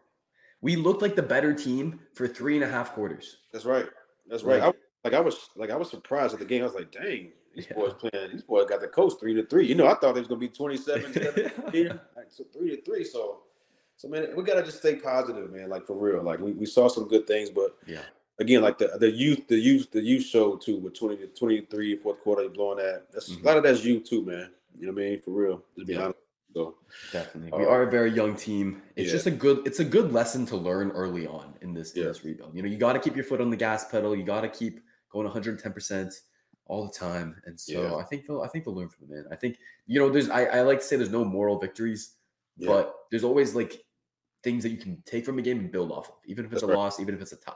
We 0.60 0.76
looked 0.76 1.02
like 1.02 1.16
the 1.16 1.24
better 1.24 1.54
team 1.54 2.02
for 2.14 2.28
three 2.28 2.56
and 2.56 2.66
a 2.66 2.68
half 2.68 2.92
quarters. 2.92 3.38
That's 3.54 3.64
right. 3.64 3.86
That's 4.30 4.44
right. 4.44 4.62
Like- 4.62 4.76
I, 4.76 5.08
like 5.10 5.14
I 5.14 5.20
was, 5.22 5.38
like 5.56 5.70
I 5.70 5.78
was 5.78 5.90
surprised 5.90 6.34
at 6.34 6.40
the 6.40 6.46
game. 6.46 6.64
I 6.64 6.66
was 6.66 6.76
like, 6.76 6.92
dang, 6.92 7.32
these 7.54 7.68
Yeah. 7.68 7.76
boys 7.76 7.94
playing. 7.94 8.32
These 8.32 8.44
boys 8.44 8.66
got 8.68 8.82
the 8.82 8.88
coach 8.88 9.14
three 9.20 9.34
to 9.36 9.46
three. 9.46 9.68
You 9.68 9.76
know, 9.76 9.88
I 9.88 9.96
thought 9.96 10.16
it 10.18 10.20
was 10.20 10.28
gonna 10.28 10.40
be 10.40 10.48
27, 10.50 11.14
17, 11.14 11.88
like, 12.16 12.26
so 12.30 12.44
three 12.54 12.76
to 12.76 12.82
three. 12.84 13.04
So, 13.04 13.42
so 13.98 14.08
man, 14.08 14.36
we 14.36 14.44
gotta 14.44 14.64
just 14.64 14.80
stay 14.80 14.96
positive, 14.96 15.52
man. 15.52 15.70
Like 15.70 15.86
for 15.86 15.96
real. 15.96 16.24
Like 16.24 16.40
we, 16.40 16.52
we 16.54 16.66
saw 16.66 16.88
some 16.88 17.08
good 17.08 17.28
things, 17.28 17.50
but 17.50 17.78
Yeah. 17.86 18.02
again, 18.40 18.62
like 18.62 18.78
the 18.78 18.98
the 19.00 19.10
youth, 19.12 19.48
the 19.48 19.58
youth, 19.58 19.92
the 19.92 20.02
youth 20.02 20.24
showed 20.24 20.62
too 20.62 20.78
with 20.78 20.94
20 20.98 21.18
to 21.18 21.28
23, 21.28 21.98
fourth 21.98 22.20
quarter, 22.22 22.48
blowing 22.50 22.78
that. 22.78 23.12
That's 23.12 23.30
Mhm. 23.30 23.44
a 23.44 23.46
lot 23.46 23.58
of 23.58 23.64
that's 23.64 23.84
you 23.84 24.00
too, 24.00 24.24
man. 24.24 24.52
You 24.78 24.88
know 24.88 24.94
what 24.94 25.02
I 25.04 25.06
mean? 25.10 25.22
For 25.22 25.32
real. 25.32 25.64
To 25.78 25.86
be 25.86 25.94
Yeah. 25.94 26.06
honest. 26.06 26.20
So 26.56 26.76
Definitely. 27.12 27.52
We 27.60 27.66
Uh, 27.66 27.70
are 27.70 27.84
a 27.84 27.90
very 27.90 28.12
young 28.12 28.36
team. 28.36 28.82
It's 28.96 29.08
yeah. 29.08 29.14
just 29.14 29.26
a 29.28 29.32
good 29.32 29.66
it's 29.68 29.80
a 29.80 29.86
good 29.86 30.12
lesson 30.12 30.46
to 30.48 30.56
learn 30.56 30.92
early 30.92 31.26
on 31.28 31.56
in 31.62 31.74
this 31.74 31.94
in 31.94 32.04
this 32.04 32.24
rebuild. 32.24 32.56
You 32.56 32.62
know, 32.62 32.70
you 32.70 32.78
got 32.78 32.94
to 32.94 33.00
keep 33.00 33.16
your 33.16 33.26
foot 33.26 33.42
on 33.42 33.50
the 33.50 33.56
gas 33.58 33.86
pedal. 33.90 34.16
You 34.16 34.24
got 34.24 34.42
to 34.42 34.50
keep 34.50 34.80
going 35.10 35.28
110% 35.28 36.22
all 36.66 36.86
the 36.88 36.94
time. 36.94 37.36
And 37.46 37.60
so 37.60 37.82
Yeah. 37.82 37.96
I 37.96 38.04
think 38.04 38.26
they'll 38.28 38.42
I 38.42 38.48
think 38.48 38.66
they'll 38.66 38.74
learn 38.76 38.90
from 38.90 39.06
it, 39.06 39.10
man. 39.14 39.26
I 39.32 39.36
think 39.36 39.58
you 39.88 40.00
know 40.00 40.10
there's 40.10 40.30
I, 40.30 40.46
I 40.46 40.62
like 40.62 40.80
to 40.80 40.86
say 40.86 40.96
there's 40.96 41.10
no 41.12 41.24
moral 41.26 41.60
victories, 41.60 42.16
yeah. 42.58 42.68
but 42.70 42.96
there's 43.12 43.24
always 43.24 43.54
like 43.56 43.84
things 44.44 44.64
that 44.64 44.70
you 44.70 44.78
can 44.78 45.02
take 45.06 45.26
from 45.26 45.40
a 45.40 45.42
game 45.42 45.60
and 45.60 45.72
build 45.72 45.92
off 45.92 46.10
of, 46.10 46.16
even 46.26 46.46
if 46.46 46.52
it's 46.52 46.62
That's 46.62 46.72
a 46.72 46.76
right. 46.76 46.78
loss, 46.78 47.00
even 47.00 47.16
if 47.16 47.22
it's 47.22 47.32
a 47.32 47.38
tie. 47.38 47.54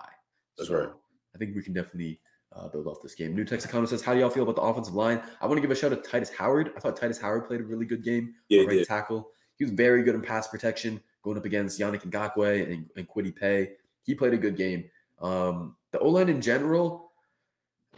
That's 0.57 0.69
So 0.69 0.79
right. 0.79 0.89
I 1.35 1.37
think 1.37 1.55
we 1.55 1.61
can 1.61 1.73
definitely 1.73 2.19
uh, 2.55 2.67
build 2.69 2.87
off 2.87 3.01
this 3.03 3.13
game. 3.13 3.35
New 3.35 3.43
Texicano 3.45 3.87
says, 3.87 4.01
How 4.01 4.13
do 4.13 4.19
y'all 4.21 4.29
feel 4.29 4.43
about 4.43 4.55
the 4.55 4.61
offensive 4.61 4.93
line? 4.95 5.21
I 5.41 5.45
want 5.45 5.57
to 5.57 5.61
give 5.61 5.69
a 5.71 5.75
shout 5.75 5.91
out 5.91 6.03
to 6.03 6.09
Tytus 6.09 6.33
Howard. 6.33 6.71
I 6.75 6.79
thought 6.79 6.97
Tytus 6.99 7.19
Howard 7.21 7.45
played 7.45 7.59
a 7.59 7.63
really 7.63 7.85
good 7.85 8.03
game 8.03 8.33
Yeah, 8.49 8.61
he 8.61 8.67
right 8.67 8.73
did. 8.75 8.87
tackle. 8.87 9.29
He 9.57 9.65
was 9.65 9.73
very 9.73 10.01
good 10.03 10.15
in 10.15 10.21
pass 10.21 10.47
protection, 10.47 11.01
going 11.23 11.37
up 11.37 11.43
against 11.45 11.79
Yannick 11.79 12.03
Ngakoue 12.09 12.71
and, 12.71 12.89
and 12.95 13.07
Kwity 13.07 13.35
Paye. 13.35 13.71
He 14.03 14.15
played 14.15 14.33
a 14.33 14.37
good 14.37 14.55
game. 14.55 14.85
Um, 15.21 15.75
the 15.91 15.99
O 15.99 16.09
line 16.09 16.29
in 16.29 16.39
general, 16.41 17.06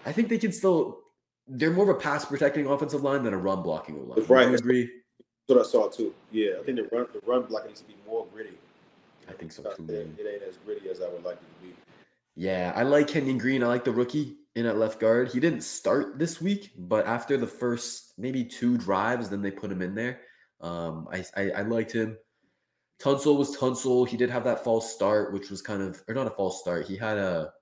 I 0.05 0.11
think 0.11 0.29
they 0.29 0.37
can 0.37 0.51
still. 0.51 0.99
They're 1.47 1.71
more 1.71 1.89
of 1.89 1.95
a 1.97 1.99
pass 1.99 2.25
protecting 2.25 2.67
offensive 2.67 3.01
line 3.03 3.23
than 3.23 3.33
a 3.33 3.37
run 3.37 3.63
blocking 3.63 3.95
O 3.95 3.99
line. 4.01 4.13
That's 4.17 4.29
right. 4.29 4.45
Would 4.49 4.51
you 4.51 4.57
agree? 4.57 4.83
That's 5.47 5.57
what 5.57 5.65
I 5.65 5.69
saw 5.69 5.89
too. 5.89 6.13
Yeah, 6.31 6.51
I 6.59 6.63
think 6.63 6.77
the 6.77 6.95
run 6.95 7.07
the 7.13 7.21
run 7.25 7.43
block 7.43 7.65
needs 7.65 7.81
to 7.81 7.87
be 7.87 7.95
more 8.07 8.25
gritty. 8.31 8.57
I 9.27 9.33
think 9.33 9.51
so 9.51 9.63
It 9.63 9.75
too. 9.77 9.81
ain't 9.81 9.87
Man. 9.89 10.15
it 10.19 10.27
ain't 10.27 10.43
as 10.43 10.57
gritty 10.57 10.89
as 10.89 11.01
I 11.01 11.09
would 11.09 11.23
like 11.23 11.35
it 11.37 11.61
to 11.61 11.67
be. 11.67 11.73
Yeah, 12.35 12.71
I 12.75 12.83
like 12.83 13.07
Kenyon 13.07 13.37
Green. 13.37 13.63
I 13.63 13.67
like 13.67 13.83
the 13.83 13.91
rookie 13.91 14.37
in 14.55 14.65
at 14.65 14.77
left 14.77 14.99
guard. 14.99 15.31
He 15.31 15.39
didn't 15.39 15.61
start 15.61 16.19
this 16.19 16.39
week, 16.41 16.71
but 16.77 17.05
after 17.05 17.35
the 17.37 17.47
first 17.47 18.13
maybe 18.17 18.43
two 18.43 18.77
drives, 18.77 19.29
then 19.29 19.41
they 19.41 19.51
put 19.51 19.71
him 19.71 19.81
in 19.81 19.95
there. 19.95 20.21
Um, 20.61 21.07
I, 21.11 21.25
I 21.35 21.49
I 21.51 21.61
liked 21.63 21.91
him. 21.91 22.17
Tunsil 23.01 23.37
was 23.37 23.55
Tunsil. 23.57 24.07
He 24.07 24.17
did 24.17 24.29
have 24.29 24.43
that 24.43 24.63
false 24.63 24.93
start, 24.93 25.33
which 25.33 25.49
was 25.49 25.61
kind 25.61 25.81
of 25.81 26.03
or 26.07 26.13
not 26.13 26.27
a 26.27 26.31
false 26.31 26.61
start. 26.61 26.85
He 26.85 26.95
had 26.95 27.17
a 27.17 27.53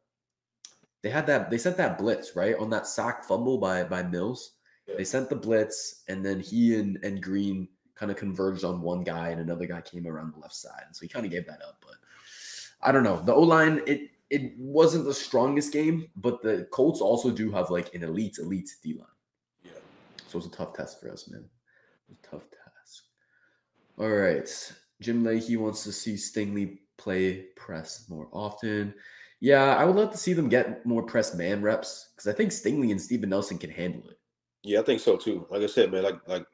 they 1.08 1.14
had 1.14 1.28
that 1.28 1.50
they 1.50 1.58
sent 1.58 1.78
that 1.78 1.98
blitz 1.98 2.36
right 2.36 2.56
on 2.58 2.70
that 2.70 2.86
sack 2.86 3.24
fumble 3.24 3.58
by 3.58 3.82
by 3.86 4.04
Mills. 4.04 4.56
Yeah. 4.88 4.96
They 4.98 5.06
sent 5.06 5.30
the 5.30 5.38
blitz, 5.38 6.04
and 6.10 6.26
then 6.26 6.42
he 6.42 6.76
and 6.76 7.00
and 7.02 7.24
Green 7.24 7.70
kind 7.96 8.12
of 8.12 8.18
converged 8.18 8.66
on 8.66 8.82
one 8.82 9.06
guy, 9.06 9.30
and 9.30 9.40
another 9.40 9.66
guy 9.66 9.80
came 9.80 10.06
around 10.06 10.34
the 10.34 10.40
left 10.40 10.54
side, 10.56 10.84
and 10.86 10.94
so 10.94 11.02
he 11.04 11.08
kind 11.08 11.26
of 11.26 11.32
gave 11.32 11.48
that 11.48 11.62
up. 11.66 11.78
But 11.80 11.96
I 12.82 12.92
don't 12.92 13.04
know. 13.04 13.22
The 13.22 13.34
O 13.34 13.42
line 13.42 13.82
it 13.88 14.10
it 14.30 14.52
wasn't 14.58 15.06
the 15.06 15.14
strongest 15.14 15.72
game, 15.72 16.10
but 16.18 16.42
the 16.42 16.68
Colts 16.72 17.00
also 17.00 17.32
do 17.32 17.52
have 17.52 17.70
like 17.70 17.96
an 17.96 18.04
elite 18.04 18.38
elite 18.40 18.70
D 18.84 18.94
line. 18.94 19.08
Yeah. 19.64 19.72
So 20.28 20.40
it's 20.40 20.48
a 20.48 20.52
tough 20.52 20.74
test 20.74 21.00
for 21.00 21.10
us, 21.10 21.30
man. 21.30 21.46
Tough 22.22 22.48
task. 22.52 23.04
All 23.98 24.10
right. 24.10 24.74
Jim 25.00 25.24
Leahy 25.24 25.56
wants 25.56 25.86
to 25.86 25.94
see 25.94 26.16
Stingley 26.16 26.80
play 26.98 27.46
press 27.56 28.10
more 28.10 28.28
often. 28.34 28.94
Yeah, 29.40 29.76
I 29.76 29.86
would 29.86 29.96
love 29.96 30.12
to 30.12 30.18
see 30.18 30.34
them 30.34 30.50
get 30.50 30.86
more 30.86 31.04
press 31.04 31.36
man 31.36 31.62
reps 31.62 32.10
because 32.16 32.28
I 32.28 32.36
think 32.36 32.52
Stingley 32.52 32.92
and 32.92 33.00
Steven 33.02 33.30
Nelson 33.30 33.58
can 33.58 33.70
handle 33.70 34.10
it. 34.10 34.18
Yeah, 34.64 34.80
I 34.80 34.84
think 34.84 35.00
so 35.00 35.16
too. 35.16 35.46
Like 35.52 35.62
I 35.62 35.68
said, 35.68 35.92
man, 35.92 36.04
like 36.04 36.20
like 36.28 36.46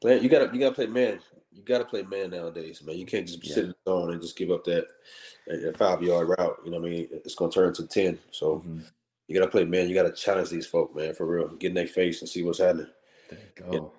play, 0.00 0.18
you 0.20 0.28
gotta 0.28 0.50
you 0.52 0.58
gotta 0.60 0.74
play 0.74 0.86
man. 0.86 1.20
You 1.52 1.62
gotta 1.62 1.84
play 1.84 2.02
man 2.02 2.30
nowadays, 2.30 2.82
man. 2.82 2.96
You 2.96 3.04
can't 3.06 3.26
just 3.26 3.44
Yeah. 3.44 3.54
sit 3.54 3.64
in 3.64 3.70
the 3.84 3.90
zone 3.90 4.12
and 4.12 4.22
just 4.22 4.36
give 4.36 4.50
up 4.50 4.64
that, 4.64 4.86
that 5.48 5.76
five 5.76 6.02
yard 6.02 6.28
route. 6.28 6.58
You 6.64 6.70
know 6.70 6.78
what 6.80 6.86
I 6.86 6.90
mean? 6.90 7.08
It's 7.10 7.34
gonna 7.34 7.52
turn 7.52 7.74
to 7.74 7.86
ten. 7.86 8.18
So 8.30 8.60
Mhm. 8.66 8.84
you 9.28 9.38
gotta 9.38 9.50
play 9.50 9.64
man. 9.64 9.88
You 9.88 9.94
gotta 9.94 10.12
challenge 10.12 10.48
these 10.48 10.66
folk, 10.66 10.94
man, 10.96 11.12
for 11.14 11.26
real. 11.26 11.48
Get 11.56 11.68
in 11.68 11.74
their 11.74 11.86
face 11.86 12.20
and 12.22 12.28
see 12.28 12.42
what's 12.42 12.58
happening. 12.60 12.86
There 13.28 13.38
you 13.38 13.70
go. 13.70 13.92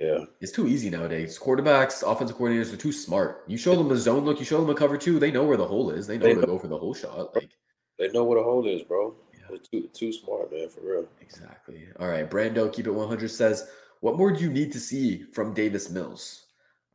Yeah. 0.00 0.24
It's 0.40 0.50
too 0.52 0.66
easy 0.66 0.90
nowadays. 0.90 1.38
Quarterbacks, 1.38 2.02
offensive 2.10 2.36
coordinators 2.36 2.72
are 2.72 2.76
too 2.76 2.90
smart. 2.92 3.44
You 3.46 3.56
show 3.56 3.76
them 3.76 3.90
a 3.92 3.96
zone 3.96 4.24
look, 4.24 4.40
you 4.40 4.44
show 4.44 4.60
them 4.60 4.68
a 4.70 4.74
cover 4.74 4.98
two, 4.98 5.20
they 5.20 5.30
know 5.30 5.44
where 5.44 5.56
the 5.56 5.66
hole 5.66 5.90
is. 5.90 6.08
They 6.08 6.18
know 6.18 6.24
They 6.26 6.34
to 6.34 6.40
know. 6.40 6.46
go 6.46 6.58
for 6.58 6.66
the 6.66 6.76
whole 6.76 6.94
shot. 6.94 7.32
Like 7.34 7.50
They 7.98 8.08
know 8.08 8.24
what 8.24 8.38
a 8.38 8.42
hole 8.42 8.66
is, 8.66 8.82
bro. 8.82 9.14
Yeah. 9.32 9.46
They're 9.50 9.58
too 9.58 9.88
too 9.92 10.12
smart, 10.12 10.52
man, 10.52 10.68
for 10.68 10.80
real. 10.80 11.08
Exactly. 11.20 11.86
All 11.98 12.08
right. 12.08 12.28
Brando, 12.28 12.72
keep 12.72 12.86
it 12.86 12.90
100 12.90 13.30
says, 13.30 13.68
What 14.00 14.16
more 14.16 14.32
do 14.32 14.42
you 14.42 14.50
need 14.50 14.72
to 14.72 14.80
see 14.80 15.24
from 15.32 15.54
Davis 15.54 15.90
Mills? 15.90 16.46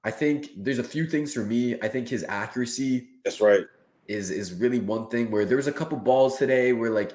I 0.03 0.11
think 0.11 0.49
there's 0.57 0.79
a 0.79 0.83
few 0.83 1.05
things 1.05 1.33
for 1.33 1.41
me. 1.41 1.75
I 1.81 1.87
think 1.87 2.07
his 2.07 2.23
accuracy 2.27 3.09
That's 3.23 3.41
right. 3.41 3.65
is 4.07 4.31
is 4.31 4.53
really 4.53 4.79
one 4.79 5.09
thing 5.09 5.29
where 5.29 5.45
there 5.45 5.57
was 5.57 5.67
a 5.67 5.73
couple 5.73 5.97
balls 5.97 6.37
today 6.37 6.73
where 6.73 6.89
like 6.89 7.13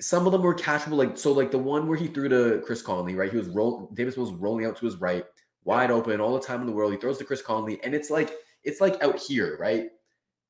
some 0.00 0.26
of 0.26 0.32
them 0.32 0.42
were 0.42 0.54
catchable. 0.54 0.96
Like 0.96 1.16
so, 1.18 1.32
like 1.32 1.50
the 1.50 1.58
one 1.58 1.86
where 1.88 1.98
he 1.98 2.06
threw 2.08 2.28
to 2.28 2.62
Chris 2.64 2.82
Conley, 2.82 3.14
right? 3.14 3.30
He 3.30 3.36
was 3.36 3.48
roll 3.48 3.90
Davis 3.94 4.16
Mills 4.16 4.30
was 4.30 4.40
rolling 4.40 4.66
out 4.66 4.76
to 4.76 4.84
his 4.84 4.96
right, 4.96 5.24
wide 5.64 5.90
open, 5.90 6.20
all 6.20 6.34
the 6.34 6.44
time 6.44 6.60
in 6.60 6.66
the 6.66 6.72
world. 6.72 6.92
He 6.92 6.98
throws 6.98 7.18
to 7.18 7.24
Chris 7.24 7.42
Conley, 7.42 7.82
and 7.82 7.94
it's 7.94 8.10
like 8.10 8.32
it's 8.64 8.80
like 8.80 9.02
out 9.02 9.18
here, 9.18 9.56
right? 9.58 9.88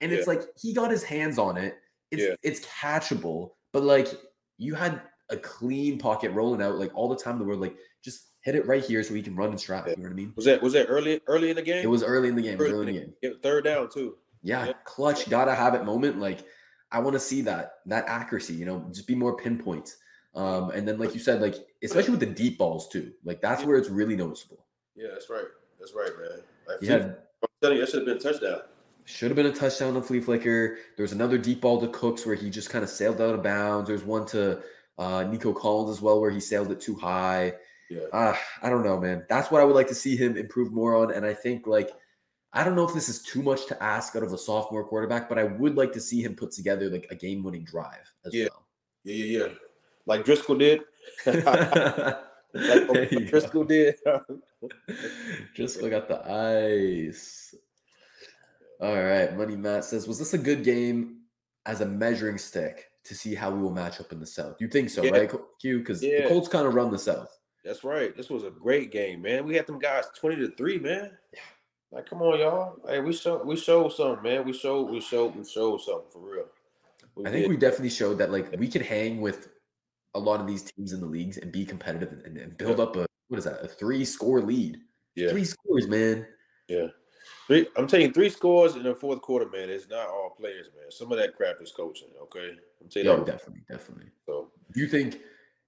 And 0.01 0.11
it's 0.11 0.27
like 0.27 0.43
he 0.61 0.75
got 0.75 0.91
his 0.91 1.05
hands 1.05 1.39
on 1.39 1.57
it. 1.57 1.77
It's 2.13 2.23
Yeah. 2.23 2.35
it's 2.43 2.61
catchable, 2.67 3.53
but 3.73 3.83
like 3.83 4.09
you 4.59 4.75
had 4.75 5.01
a 5.31 5.37
clean 5.37 5.99
pocket 5.99 6.31
rolling 6.33 6.63
out 6.63 6.77
like 6.77 6.95
all 6.95 7.09
the 7.09 7.17
time 7.17 7.35
in 7.35 7.39
the 7.41 7.45
world. 7.45 7.61
Like 7.61 7.77
just 8.05 8.29
hit 8.43 8.55
it 8.55 8.67
right 8.67 8.85
here 8.85 9.03
so 9.03 9.15
he 9.15 9.23
can 9.23 9.35
run 9.35 9.51
and 9.51 9.59
strap. 9.59 9.87
Yeah. 9.87 9.93
You 9.97 9.97
know 9.99 10.03
what 10.05 10.13
I 10.13 10.15
mean? 10.17 10.33
Was 10.37 10.45
that 10.45 10.63
was 10.63 10.75
that 10.75 10.87
early 10.87 11.21
early 11.27 11.51
in 11.51 11.57
the 11.57 11.63
game? 11.63 11.83
It 11.83 11.89
was 11.89 12.03
early 12.03 12.29
in 12.29 12.37
the 12.37 12.43
game. 12.43 12.59
Was 12.59 12.71
early 12.71 12.89
in 12.89 12.95
the 12.95 13.01
game. 13.01 13.15
Yeah, 13.23 13.31
third 13.43 13.65
down 13.65 13.89
too. 13.89 14.17
Yeah, 14.43 14.67
Yeah. 14.67 14.73
clutch, 14.85 15.29
gotta 15.31 15.55
have 15.55 15.75
it 15.75 15.85
moment. 15.85 16.19
Like 16.19 16.41
I 16.91 16.99
want 17.01 17.15
to 17.15 17.21
see 17.21 17.41
that 17.43 17.77
that 17.87 18.05
accuracy. 18.09 18.53
You 18.55 18.67
know, 18.67 18.87
just 18.93 19.07
be 19.07 19.15
more 19.15 19.37
pinpoint. 19.37 19.97
Um, 20.35 20.71
and 20.71 20.87
then 20.87 20.99
like 20.99 21.15
you 21.15 21.21
said, 21.21 21.41
like 21.41 21.55
especially 21.83 22.11
with 22.11 22.21
the 22.21 22.27
deep 22.27 22.59
balls 22.59 22.89
too. 22.89 23.13
Like 23.25 23.41
that's 23.41 23.63
Yeah. 23.63 23.69
where 23.69 23.79
it's 23.79 23.89
really 23.89 24.17
noticeable. 24.17 24.67
Yeah, 24.95 25.09
that's 25.13 25.31
right. 25.31 25.45
That's 25.79 25.95
right, 25.95 26.11
man. 26.21 26.43
Like, 26.69 26.83
had 26.83 27.01
I'm 27.03 27.49
telling 27.61 27.79
you, 27.79 27.85
that 27.85 27.91
should 27.91 28.07
have 28.07 28.07
been 28.07 28.17
a 28.19 28.33
touchdown. 28.33 28.61
Should 29.05 29.31
have 29.31 29.37
been 29.37 29.47
a 29.47 29.53
touchdown 29.53 29.97
on 29.97 30.03
flea 30.03 30.21
flicker. 30.21 30.79
There 30.97 31.03
was 31.05 31.13
another 31.13 31.39
deep 31.39 31.61
ball 31.61 31.81
to 31.81 31.89
Cooks 31.89 32.25
where 32.27 32.35
he 32.35 32.51
just 32.51 32.71
kind 32.71 32.83
of 32.85 32.91
sailed 32.91 33.21
out 33.21 33.35
of 33.35 33.43
bounds. 33.43 33.89
There's 33.89 34.05
one 34.05 34.27
to 34.27 34.63
uh, 34.99 35.25
Nico 35.25 35.53
Collins 35.53 35.97
as 35.97 36.03
well 36.03 36.21
where 36.21 36.31
he 36.31 36.41
sailed 36.41 36.71
it 36.71 36.81
too 36.81 36.95
high. 36.95 37.55
Yeah. 37.91 38.03
Uh, 38.13 38.37
I 38.63 38.71
don't 38.71 38.85
know, 38.85 38.99
man. 39.01 39.25
That's 39.29 39.51
what 39.51 39.61
I 39.61 39.65
would 39.65 39.75
like 39.75 39.89
to 39.89 39.95
see 39.95 40.17
him 40.17 40.37
improve 40.37 40.73
more 40.73 40.97
on. 40.97 41.13
And 41.13 41.27
I 41.27 41.35
think 41.35 41.67
like 41.67 41.91
I 42.53 42.65
don't 42.65 42.77
know 42.77 42.87
if 42.87 42.95
this 42.95 43.09
is 43.09 43.23
too 43.23 43.43
much 43.43 43.67
to 43.67 43.83
ask 43.83 44.15
out 44.15 44.23
of 44.23 44.33
a 44.33 44.39
sophomore 44.39 44.85
quarterback, 44.85 45.29
but 45.29 45.39
I 45.39 45.45
would 45.45 45.75
like 45.75 45.93
to 45.95 46.01
see 46.01 46.23
him 46.23 46.35
put 46.37 46.53
together 46.53 46.89
like 46.91 47.07
a 47.11 47.15
game-winning 47.15 47.65
drive 47.65 48.13
as 48.27 48.35
Yeah. 48.35 48.49
well. 48.51 48.67
Yeah, 49.05 49.25
yeah, 49.25 49.39
yeah. 49.47 49.53
Like 50.07 50.25
Driscoll 50.25 50.57
did. 50.57 50.83
like 51.27 51.45
There 52.55 53.09
you 53.11 53.21
go. 53.21 53.27
Driscoll 53.27 53.65
did. 53.65 53.97
Driscoll 55.55 55.91
got 55.91 56.09
the 56.09 56.21
ice. 57.09 57.55
All 58.83 59.03
right. 59.03 59.35
Money 59.37 59.57
Matt 59.57 59.85
says, 59.85 60.07
was 60.09 60.19
this 60.19 60.35
a 60.35 60.39
good 60.39 60.65
game 60.65 61.21
as 61.67 61.81
a 61.81 61.87
measuring 61.87 62.37
stick 62.37 62.89
to 63.05 63.15
see 63.15 63.35
how 63.35 63.51
we 63.51 63.63
will 63.63 63.71
match 63.73 64.01
up 64.01 64.13
in 64.13 64.19
the 64.21 64.27
South? 64.27 64.57
You 64.61 64.69
think 64.69 64.91
so, 64.91 65.03
Yeah. 65.05 65.13
right, 65.13 65.31
Q? 65.61 65.79
Because 65.79 66.01
the 66.01 66.25
Colts 66.29 66.49
kind 66.49 66.67
of 66.67 66.75
run 66.75 66.91
the 66.91 66.99
South. 66.99 67.29
That's 67.65 67.85
right. 67.85 68.15
This 68.17 68.29
was 68.29 68.43
a 68.43 68.51
great 68.51 68.91
game, 68.91 69.23
man. 69.23 69.45
We 69.47 69.55
had 69.55 69.67
them 69.69 69.79
guys 69.79 70.05
twenty 70.19 70.35
to 70.37 70.49
three, 70.57 70.79
man. 70.81 71.17
Yeah. 71.33 71.41
Like, 71.93 72.07
come 72.07 72.21
on, 72.23 72.41
y'all. 72.41 72.77
Hey, 72.89 72.99
we 73.01 73.13
show 73.13 73.41
we 73.45 73.55
showed 73.57 73.91
something, 73.93 74.23
man. 74.25 74.45
We 74.45 74.53
showed 74.53 74.91
we 74.91 75.01
showed 75.01 75.37
we 75.37 75.45
showed 75.45 75.81
something 75.81 76.11
for 76.11 76.19
real. 76.19 76.47
We 77.15 77.25
I 77.27 77.31
think 77.31 77.43
did. 77.45 77.51
we 77.51 77.57
definitely 77.57 77.91
showed 77.91 78.19
that 78.19 78.33
like 78.33 78.53
we 78.59 78.67
can 78.67 78.83
hang 78.83 79.21
with 79.21 79.49
a 80.15 80.19
lot 80.19 80.41
of 80.41 80.47
these 80.49 80.65
teams 80.65 80.93
in 80.93 81.01
the 81.01 81.07
leagues 81.07 81.37
and 81.39 81.53
be 81.53 81.65
competitive 81.65 82.21
and, 82.25 82.37
and 82.37 82.59
build 82.59 82.79
Yeah. 82.79 82.85
up 82.85 82.97
a 82.97 83.07
what 83.29 83.39
is 83.39 83.45
that 83.45 83.63
a 83.63 83.69
three 83.69 84.05
score 84.05 84.41
lead. 84.41 84.79
yeah 85.15 85.31
Three 85.31 85.45
scores, 85.45 85.87
man. 85.87 86.27
yeah. 86.69 86.89
Three, 87.53 87.67
I'm 87.77 87.87
taking 87.87 88.15
three 88.15 88.31
scores 88.31 88.77
in 88.77 88.83
the 88.83 88.95
fourth 88.95 89.21
quarter, 89.21 89.47
man. 89.47 89.69
It's 89.69 89.87
not 89.87 90.09
all 90.09 90.35
players, 90.39 90.69
man. 90.75 90.91
Some 90.91 91.13
of 91.13 91.19
that 91.19 91.37
crap 91.37 91.57
is 91.61 91.71
coaching. 91.71 92.09
Okay, 92.23 92.53
I'm 92.81 92.89
telling 92.89 93.07
you. 93.07 93.13
Yeah, 93.13 93.25
definitely, 93.31 93.63
definitely. 93.69 94.07
So 94.25 94.49
Do 94.73 94.81
you 94.81 94.89
think? 94.89 95.13
Do 95.13 95.19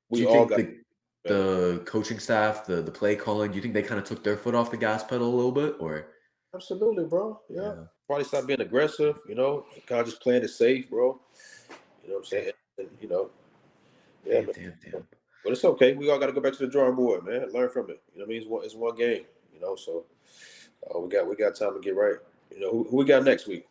we 0.09 0.21
you 0.21 0.29
all 0.31 0.49
think 0.49 0.71
got. 0.71 1.29
the, 1.29 1.35
the 1.35 1.83
coaching 1.85 2.19
staff, 2.19 2.65
the 2.65 2.81
the 2.81 2.91
play 2.91 3.17
calling, 3.17 3.51
do 3.51 3.57
you 3.57 3.61
think 3.61 3.75
they 3.75 3.83
kind 3.83 4.01
of 4.01 4.07
took 4.07 4.25
their 4.25 4.39
foot 4.39 4.55
off 4.55 4.71
the 4.71 4.79
gas 4.79 5.05
pedal 5.05 5.29
a 5.29 5.37
little 5.37 5.53
bit, 5.53 5.77
or 5.79 6.07
Absolutely, 6.55 7.05
bro. 7.05 7.39
Yeah. 7.51 7.61
yeah. 7.61 7.75
Probably 8.07 8.25
stop 8.25 8.47
being 8.47 8.63
aggressive, 8.63 9.19
you 9.29 9.35
know, 9.35 9.67
kind 9.87 10.01
of 10.01 10.07
just 10.07 10.23
playing 10.23 10.43
it 10.43 10.49
safe, 10.49 10.89
bro. 10.89 11.21
You 12.03 12.09
know 12.09 12.15
what 12.15 12.19
I'm 12.21 12.25
saying? 12.25 12.53
And, 12.79 12.89
you 12.99 13.09
know, 13.09 13.29
yeah. 14.25 14.41
Damn, 14.41 14.53
damn, 14.53 14.75
damn. 14.91 15.07
But 15.43 15.53
it's 15.53 15.65
okay. 15.67 15.93
We 15.93 16.09
all 16.09 16.19
got 16.19 16.27
to 16.27 16.33
go 16.33 16.41
back 16.41 16.55
to 16.55 16.65
the 16.65 16.73
drawing 16.73 16.95
board, 16.95 17.27
man. 17.27 17.53
Learn 17.53 17.69
from 17.69 17.91
it. 17.91 18.01
You 18.15 18.21
know 18.21 18.25
what 18.25 18.25
I 18.25 18.29
mean? 18.29 18.41
It's 18.41 18.49
one, 18.49 18.65
it's 18.65 18.75
one 18.75 18.97
game, 18.97 19.25
you 19.53 19.61
know, 19.61 19.77
so 19.77 20.07
uh, 20.93 20.99
we 20.99 21.09
got 21.09 21.29
we 21.29 21.37
got 21.37 21.55
time 21.55 21.75
to 21.75 21.81
get 21.81 21.97
right. 21.97 22.17
You 22.51 22.61
know, 22.61 22.71
who, 22.71 22.85
who 22.85 22.97
we 22.97 23.05
got 23.05 23.25
next 23.25 23.47
week? 23.47 23.67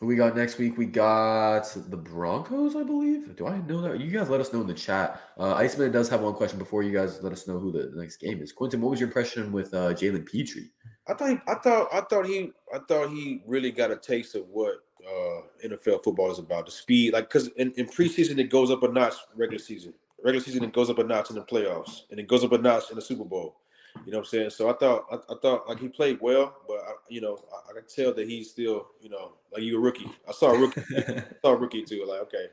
Who 0.00 0.06
we 0.06 0.14
got 0.14 0.36
next 0.36 0.58
week? 0.58 0.78
We 0.78 0.86
got 0.86 1.64
the 1.90 1.96
Broncos, 1.96 2.76
I 2.76 2.84
believe. 2.84 3.34
Do 3.34 3.48
I 3.48 3.58
know 3.58 3.80
that? 3.80 3.98
You 4.00 4.10
guys 4.10 4.28
let 4.28 4.40
us 4.40 4.52
know 4.52 4.60
in 4.60 4.68
the 4.68 4.74
chat. 4.74 5.20
Uh, 5.36 5.54
Iceman 5.54 5.90
does 5.90 6.08
have 6.08 6.20
one 6.20 6.34
question 6.34 6.56
before 6.56 6.84
you 6.84 6.92
guys 6.92 7.20
let 7.20 7.32
us 7.32 7.48
know 7.48 7.58
who 7.58 7.72
the, 7.72 7.88
the 7.88 8.00
next 8.00 8.18
game 8.18 8.40
is. 8.40 8.52
Quentin, 8.52 8.80
what 8.80 8.90
was 8.90 9.00
your 9.00 9.08
impression 9.08 9.50
with 9.50 9.74
uh, 9.74 9.92
Jalen 9.94 10.24
Pitre? 10.24 10.62
I 11.08 11.14
thought, 11.14 11.30
he, 11.30 11.38
I 11.48 11.54
thought, 11.54 11.88
I 11.92 12.00
thought 12.02 12.26
he, 12.26 12.52
I 12.72 12.78
thought 12.86 13.10
he 13.10 13.42
really 13.44 13.72
got 13.72 13.90
a 13.90 13.96
taste 13.96 14.36
of 14.36 14.46
what 14.50 14.84
uh, 15.04 15.40
NFL 15.64 16.04
football 16.04 16.30
is 16.30 16.38
about. 16.38 16.66
The 16.66 16.72
speed, 16.72 17.14
like, 17.14 17.28
because 17.28 17.48
in, 17.56 17.72
in 17.72 17.86
preseason 17.86 18.38
it 18.38 18.50
goes 18.50 18.70
up 18.70 18.84
a 18.84 18.88
notch. 18.88 19.14
Regular 19.34 19.58
season, 19.58 19.94
regular 20.22 20.44
season 20.44 20.62
it 20.62 20.72
goes 20.72 20.90
up 20.90 20.98
a 20.98 21.04
notch 21.04 21.30
in 21.30 21.36
the 21.36 21.42
playoffs, 21.42 22.02
and 22.10 22.20
it 22.20 22.28
goes 22.28 22.44
up 22.44 22.52
a 22.52 22.58
notch 22.58 22.90
in 22.90 22.96
the 22.96 23.02
Super 23.02 23.24
Bowl. 23.24 23.56
You 24.04 24.12
know 24.12 24.18
what 24.18 24.24
I'm 24.24 24.30
saying? 24.30 24.50
So 24.50 24.70
I 24.70 24.74
thought 24.74 25.06
I, 25.10 25.16
I 25.32 25.36
thought 25.40 25.68
like 25.68 25.78
he 25.78 25.88
played 25.88 26.18
well, 26.20 26.56
but 26.66 26.78
I, 26.78 26.92
you 27.08 27.20
know 27.20 27.38
I, 27.52 27.70
I 27.70 27.74
can 27.74 27.88
tell 27.88 28.14
that 28.14 28.28
he's 28.28 28.50
still 28.50 28.88
you 29.00 29.10
know 29.10 29.32
like 29.52 29.62
you 29.62 29.76
a 29.76 29.80
rookie. 29.80 30.10
I 30.28 30.32
saw 30.32 30.52
a 30.52 30.58
rookie, 30.58 30.82
I 30.96 31.24
saw 31.42 31.52
a 31.52 31.56
rookie 31.56 31.84
too. 31.84 32.04
Like 32.08 32.20
okay, 32.22 32.46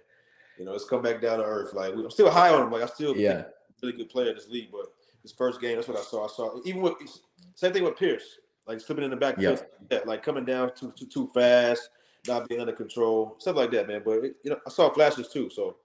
you 0.57 0.65
know 0.65 0.71
let's 0.71 0.85
come 0.85 1.01
back 1.01 1.21
down 1.21 1.39
to 1.39 1.45
earth. 1.45 1.73
Like 1.73 1.93
I'm 1.93 2.11
still 2.11 2.29
high 2.29 2.49
on 2.49 2.63
him. 2.63 2.71
Like 2.71 2.83
I 2.83 2.87
still 2.87 3.15
yeah 3.15 3.45
really 3.81 3.97
good 3.97 4.09
player 4.09 4.29
in 4.29 4.35
this 4.35 4.49
league, 4.49 4.69
but 4.71 4.93
his 5.21 5.31
first 5.31 5.61
game 5.61 5.75
that's 5.75 5.87
what 5.87 5.97
I 5.97 6.03
saw. 6.03 6.25
I 6.25 6.27
saw 6.27 6.59
even 6.65 6.81
with 6.81 6.95
same 7.55 7.73
thing 7.73 7.83
with 7.83 7.97
Pierce, 7.97 8.39
like 8.67 8.79
slipping 8.79 9.03
in 9.03 9.09
the 9.09 9.15
back, 9.15 9.35
yeah, 9.37 9.57
like 10.05 10.23
coming 10.23 10.45
down 10.45 10.71
too 10.75 10.91
too 10.97 11.05
too 11.05 11.27
fast, 11.33 11.89
not 12.27 12.47
being 12.47 12.61
under 12.61 12.73
control, 12.73 13.35
stuff 13.39 13.55
like 13.55 13.71
that, 13.71 13.87
man. 13.87 14.01
But 14.03 14.23
it, 14.23 14.35
you 14.43 14.51
know 14.51 14.59
I 14.65 14.69
saw 14.69 14.89
flashes 14.89 15.29
too, 15.29 15.49
so 15.49 15.77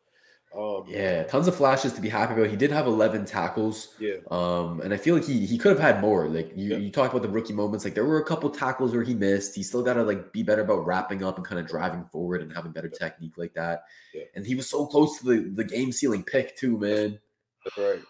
um, 0.57 0.85
yeah, 0.89 1.23
tons 1.25 1.47
of 1.47 1.55
flashes 1.55 1.93
to 1.93 2.01
be 2.01 2.09
happy 2.09 2.35
about. 2.35 2.49
He 2.49 2.57
did 2.57 2.73
have 2.73 2.87
11 2.87 3.25
tackles. 3.25 3.95
Yeah. 4.01 4.17
Um, 4.33 4.81
and 4.81 4.93
I 4.93 4.97
feel 4.97 5.15
like 5.15 5.25
he 5.25 5.47
he 5.47 5.57
could 5.57 5.71
have 5.71 5.79
had 5.79 6.01
more. 6.01 6.29
Like 6.29 6.53
you, 6.57 6.71
yeah. 6.71 6.77
you 6.77 6.91
talk 6.91 7.11
about 7.11 7.23
the 7.23 7.29
rookie 7.29 7.53
moments. 7.53 7.85
Like 7.85 7.95
there 7.95 8.05
were 8.05 8.19
a 8.19 8.25
couple 8.25 8.51
tackles 8.51 8.93
where 8.93 9.05
he 9.05 9.15
missed. 9.15 9.55
He 9.55 9.63
still 9.63 9.83
got 9.83 9.95
to 9.95 10.03
like 10.03 10.33
be 10.33 10.43
better 10.43 10.63
about 10.63 10.85
wrapping 10.85 11.23
up 11.23 11.37
and 11.37 11.47
kind 11.47 11.61
of 11.61 11.69
driving 11.69 12.05
forward 12.11 12.43
and 12.43 12.53
having 12.53 12.73
better 12.73 12.91
yeah. 12.93 12.99
technique 12.99 13.39
like 13.39 13.55
that. 13.55 13.85
Yeah. 14.13 14.25
And 14.35 14.45
he 14.45 14.57
was 14.57 14.69
so 14.69 14.87
close 14.87 15.19
to 15.21 15.25
the 15.25 15.51
the 15.51 15.65
game 15.65 15.93
sealing 15.93 16.25
pick 16.25 16.57
too, 16.57 16.79
man. 16.79 17.21
That's 17.65 17.79
right. 17.79 18.01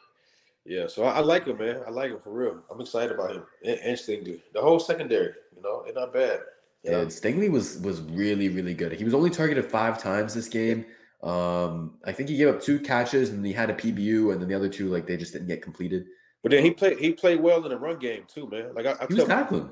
Yeah, 0.64 0.86
so 0.86 1.04
I, 1.04 1.16
I, 1.16 1.20
like 1.20 1.46
him, 1.46 1.58
man. 1.58 1.80
I 1.86 1.90
like 1.90 2.10
him 2.10 2.20
for 2.20 2.32
real. 2.32 2.62
I'm 2.70 2.80
excited 2.80 3.12
about 3.12 3.34
him 3.34 3.44
and, 3.64 3.78
and 3.80 3.98
Stingley. 3.98 4.40
The 4.52 4.60
whole 4.60 4.78
secondary, 4.78 5.32
you 5.56 5.62
know, 5.62 5.82
it's 5.86 5.96
not 5.96 6.12
bad. 6.12 6.40
Yeah, 6.84 7.04
Stingley 7.04 7.50
was 7.50 7.78
was 7.78 8.00
really 8.02 8.48
really 8.48 8.72
good. 8.72 8.92
He 8.92 9.04
was 9.04 9.12
only 9.12 9.30
targeted 9.30 9.70
five 9.70 10.02
times 10.02 10.32
this 10.32 10.48
game. 10.48 10.86
Um, 11.22 11.98
I 12.04 12.12
think 12.12 12.28
he 12.28 12.36
gave 12.36 12.48
up 12.48 12.62
two 12.62 12.80
catches 12.80 13.30
and 13.30 13.44
he 13.44 13.52
had 13.52 13.70
a 13.70 13.74
PBU, 13.74 14.32
and 14.32 14.40
then 14.40 14.48
the 14.48 14.54
other 14.54 14.68
two, 14.68 14.88
like 14.88 15.06
they 15.06 15.16
just 15.16 15.32
didn't 15.32 15.48
get 15.48 15.62
completed. 15.62 16.06
But 16.42 16.52
then 16.52 16.64
he 16.64 16.70
played 16.70 16.98
he 16.98 17.12
played 17.12 17.40
well 17.40 17.62
in 17.62 17.70
the 17.70 17.78
run 17.78 17.98
game 17.98 18.24
too, 18.26 18.48
man. 18.48 18.74
Like 18.74 18.86
I, 18.86 18.92
I 18.92 19.06
he 19.08 19.14
was 19.14 19.24
tackling. 19.24 19.70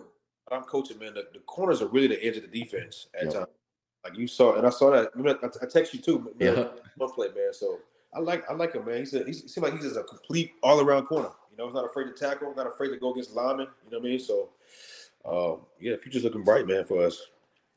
I'm 0.50 0.62
coaching, 0.62 0.98
man. 0.98 1.14
The, 1.14 1.26
the, 1.32 1.40
corners 1.40 1.82
are 1.82 1.88
really 1.88 2.06
the 2.06 2.24
edge 2.24 2.36
of 2.36 2.42
the 2.42 2.48
defense 2.48 3.08
at 3.14 3.24
yep. 3.24 3.32
times. 3.34 3.46
Like 4.04 4.16
you 4.16 4.26
saw, 4.26 4.56
and 4.56 4.66
I 4.66 4.70
saw 4.70 4.90
that. 4.90 5.10
I, 5.14 5.46
I 5.46 5.68
text 5.68 5.92
you 5.92 6.00
too. 6.00 6.18
Man, 6.38 6.56
yeah. 6.56 6.68
One 6.96 7.10
play, 7.10 7.28
man. 7.28 7.52
So 7.52 7.80
I 8.14 8.20
like 8.20 8.48
I 8.50 8.54
like 8.54 8.74
him, 8.74 8.84
man. 8.84 8.98
He's 8.98 9.14
a, 9.14 9.24
he 9.24 9.32
seems 9.32 9.58
like 9.58 9.72
he's 9.74 9.82
just 9.82 9.96
a 9.96 10.04
complete 10.04 10.52
all 10.62 10.80
around 10.80 11.06
corner. 11.06 11.30
You 11.50 11.58
know, 11.58 11.66
he's 11.66 11.74
not 11.74 11.84
afraid 11.84 12.04
to 12.04 12.12
tackle, 12.12 12.54
not 12.54 12.66
afraid 12.66 12.90
to 12.90 12.96
go 12.96 13.12
against 13.12 13.34
linemen. 13.34 13.66
You 13.84 13.90
know 13.90 13.98
what 13.98 14.06
I 14.06 14.10
mean? 14.10 14.20
So, 14.20 14.50
um, 15.24 15.66
yeah, 15.80 15.96
future's 15.96 16.24
looking 16.24 16.44
bright, 16.44 16.66
man, 16.66 16.84
for 16.84 17.04
us. 17.04 17.26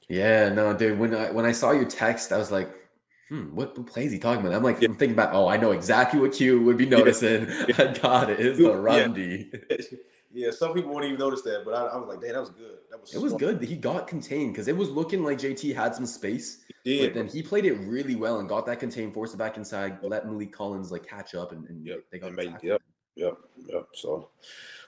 Yeah, 0.08 0.50
no, 0.50 0.74
dude. 0.74 1.00
When 1.00 1.16
I 1.16 1.32
when 1.32 1.46
I 1.46 1.52
saw 1.52 1.72
your 1.72 1.86
text, 1.86 2.32
I 2.32 2.38
was 2.38 2.52
like, 2.52 2.70
hmm, 3.32 3.56
what, 3.56 3.78
what 3.78 3.88
play 3.88 4.06
is 4.06 4.12
he 4.12 4.20
talking 4.20 4.46
about? 4.46 4.56
I'm 4.56 4.62
like, 4.62 4.82
yeah. 4.82 4.89
I'm 4.89 4.96
thinking 4.96 5.15
about, 5.15 5.34
oh, 5.34 5.48
I 5.48 5.56
know 5.56 5.72
exactly 5.72 6.20
what 6.20 6.34
Q 6.34 6.62
would 6.63 6.78
be 6.78 6.86
noticing. 6.86 7.48
Yeah. 7.67 7.94
God, 8.02 8.30
it 8.30 8.39
is 8.39 8.58
the 8.58 8.76
run 8.76 9.13
D. 9.13 9.52
Yeah. 10.34 10.52
some 10.52 10.74
people 10.74 10.91
won't 10.91 11.04
even 11.04 11.20
notice 11.20 11.41
that, 11.41 11.63
but 11.65 11.74
I, 11.74 11.88
I 11.88 11.98
was 11.98 12.08
like, 12.08 12.22
damn, 12.22 12.34
that 12.34 12.39
was 12.39 12.50
good. 12.50 12.78
That 12.89 13.02
was. 13.02 13.13
It 13.13 13.22
was 13.22 13.34
good. 13.34 13.62
He 13.62 13.76
got 13.76 14.08
contained 14.08 14.54
because 14.54 14.67
it 14.67 14.76
was 14.76 14.89
looking 14.89 15.24
like 15.24 15.38
JT 15.38 15.76
had 15.76 15.94
some 15.94 16.06
space. 16.06 16.60
He 16.84 17.06
but 17.06 17.13
then 17.13 17.28
he 17.28 17.44
played 17.44 17.65
it 17.65 17.74
really 17.74 18.15
well 18.15 18.39
and 18.39 18.50
got 18.50 18.65
that 18.65 18.80
contained, 18.80 19.13
forced 19.13 19.34
it 19.34 19.38
back 19.38 19.58
inside, 19.58 20.00
let 20.02 20.26
Maliek 20.26 20.52
Collins 20.52 20.91
like 20.91 21.06
catch 21.06 21.36
up, 21.36 21.52
and, 21.52 21.67
and 21.67 21.86
yep. 21.86 22.00
they 22.12 22.20
got. 22.20 22.34
Made, 22.34 22.56
yep, 22.63 22.82
yep, 23.15 23.38
yep. 23.67 23.88
So 23.94 24.30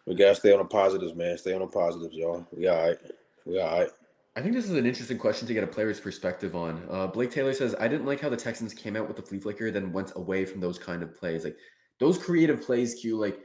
we 0.06 0.16
gotta 0.16 0.36
stay 0.36 0.54
on 0.54 0.60
the 0.60 0.66
positives, 0.66 1.14
man. 1.14 1.38
Stay 1.38 1.54
on 1.54 1.62
the 1.62 1.68
positives, 1.68 2.16
y'all. 2.16 2.48
We 2.52 2.68
all 2.68 2.88
right. 2.88 2.98
We 3.46 3.60
all 3.60 3.80
right. 3.80 3.90
I 4.36 4.42
think 4.42 4.56
this 4.56 4.66
is 4.66 4.72
an 4.72 4.86
interesting 4.88 5.20
question 5.20 5.48
to 5.48 5.54
get 5.54 5.64
a 5.64 5.68
player's 5.68 6.00
perspective 6.00 6.56
on. 6.56 6.84
Uh, 6.90 7.06
Blake 7.06 7.30
Taylor 7.30 7.54
says, 7.54 7.76
I 7.80 7.88
didn't 7.88 8.08
like 8.08 8.20
how 8.20 8.30
the 8.30 8.38
Texans 8.38 8.74
came 8.74 8.96
out 8.96 9.08
with 9.08 9.16
the 9.16 9.22
flea 9.22 9.40
flicker, 9.40 9.70
then 9.70 9.92
went 9.92 10.12
away 10.16 10.44
from 10.46 10.60
those 10.60 10.80
kind 10.80 11.04
of 11.04 11.16
plays. 11.16 11.44
Like 11.44 11.58
those 12.00 12.18
creative 12.18 12.62
plays, 12.62 12.96
Q, 12.96 13.18
like 13.18 13.40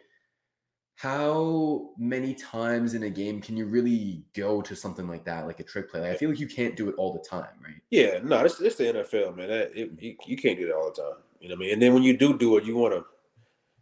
how 0.98 1.90
many 1.98 2.34
times 2.34 2.94
in 2.94 3.02
a 3.02 3.10
game 3.10 3.40
can 3.40 3.56
you 3.56 3.66
really 3.66 4.24
go 4.34 4.62
to 4.62 4.74
something 4.74 5.06
like 5.06 5.24
that, 5.26 5.46
like 5.46 5.60
a 5.60 5.62
trick 5.62 5.90
play? 5.90 6.00
Like, 6.00 6.10
I 6.10 6.16
feel 6.16 6.30
like 6.30 6.40
you 6.40 6.48
can't 6.48 6.74
do 6.74 6.88
it 6.88 6.94
all 6.96 7.12
the 7.12 7.20
time, 7.20 7.54
right? 7.62 7.80
Yeah, 7.90 8.18
no, 8.24 8.44
it's, 8.44 8.58
it's 8.58 8.76
the 8.76 8.84
NFL, 8.84 9.36
man. 9.36 9.48
That, 9.48 9.70
it, 9.78 9.92
you, 10.00 10.16
you, 10.26 10.36
can't 10.36 10.58
do 10.58 10.66
that 10.66 10.74
all 10.74 10.90
the 10.90 11.02
time. 11.02 11.22
You 11.38 11.50
know 11.50 11.54
what 11.54 11.60
I 11.60 11.64
mean? 11.66 11.72
And 11.74 11.82
then 11.82 11.94
when 11.94 12.02
you 12.02 12.16
do 12.16 12.36
do 12.36 12.56
it, 12.56 12.64
you 12.64 12.76
want 12.76 12.94
to 12.94 13.04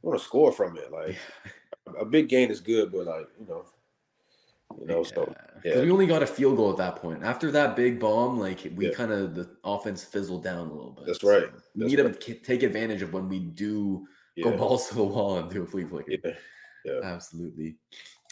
want 0.03 0.19
to 0.19 0.25
score 0.25 0.53
from 0.53 0.77
it. 0.77 0.93
Like 0.93 1.17
a 1.99 2.05
big 2.05 2.29
gain 2.29 2.51
is 2.51 2.61
good, 2.61 2.93
but 2.93 3.07
like 3.07 3.29
you 3.41 3.47
know, 3.47 3.65
you 4.81 4.87
know, 4.87 5.03
so 5.03 5.33
yeah. 5.65 5.81
we 5.81 5.91
only 5.91 6.07
got 6.07 6.23
a 6.23 6.27
field 6.27 6.57
goal 6.57 6.71
at 6.71 6.77
that 6.79 6.97
point. 6.97 7.23
After 7.23 7.51
that 7.53 7.77
big 7.77 7.99
bomb, 8.01 8.39
like 8.39 8.71
we 8.75 8.89
yeah. 8.89 8.95
kind 8.95 9.13
of 9.13 9.35
the 9.35 9.49
offense 9.65 10.05
fizzled 10.05 10.45
down 10.45 10.69
a 10.69 10.73
little 10.73 10.93
bit. 10.93 11.07
That's 11.07 11.23
right. 11.23 11.45
So 11.45 11.63
we 11.75 11.87
need 11.87 12.01
right. 12.01 12.21
to 12.21 12.35
take 12.35 12.63
advantage 12.63 13.03
of 13.03 13.13
when 13.13 13.29
we 13.29 13.41
do 13.41 14.07
yeah. 14.35 14.45
go 14.45 14.57
balls 14.57 14.89
to 14.89 14.95
the 14.95 15.05
wall 15.05 15.39
and 15.39 15.51
do 15.51 15.63
a 15.63 15.67
flea 15.67 15.85
flicker. 15.85 16.13
Yeah. 16.25 16.33
yeah. 16.85 17.01
Absolutely. 17.03 17.77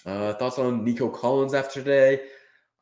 Uh, 0.04 0.34
thoughts 0.34 0.58
on 0.58 0.84
Nico 0.84 1.08
Collins 1.08 1.54
after 1.54 1.80
today? 1.80 2.22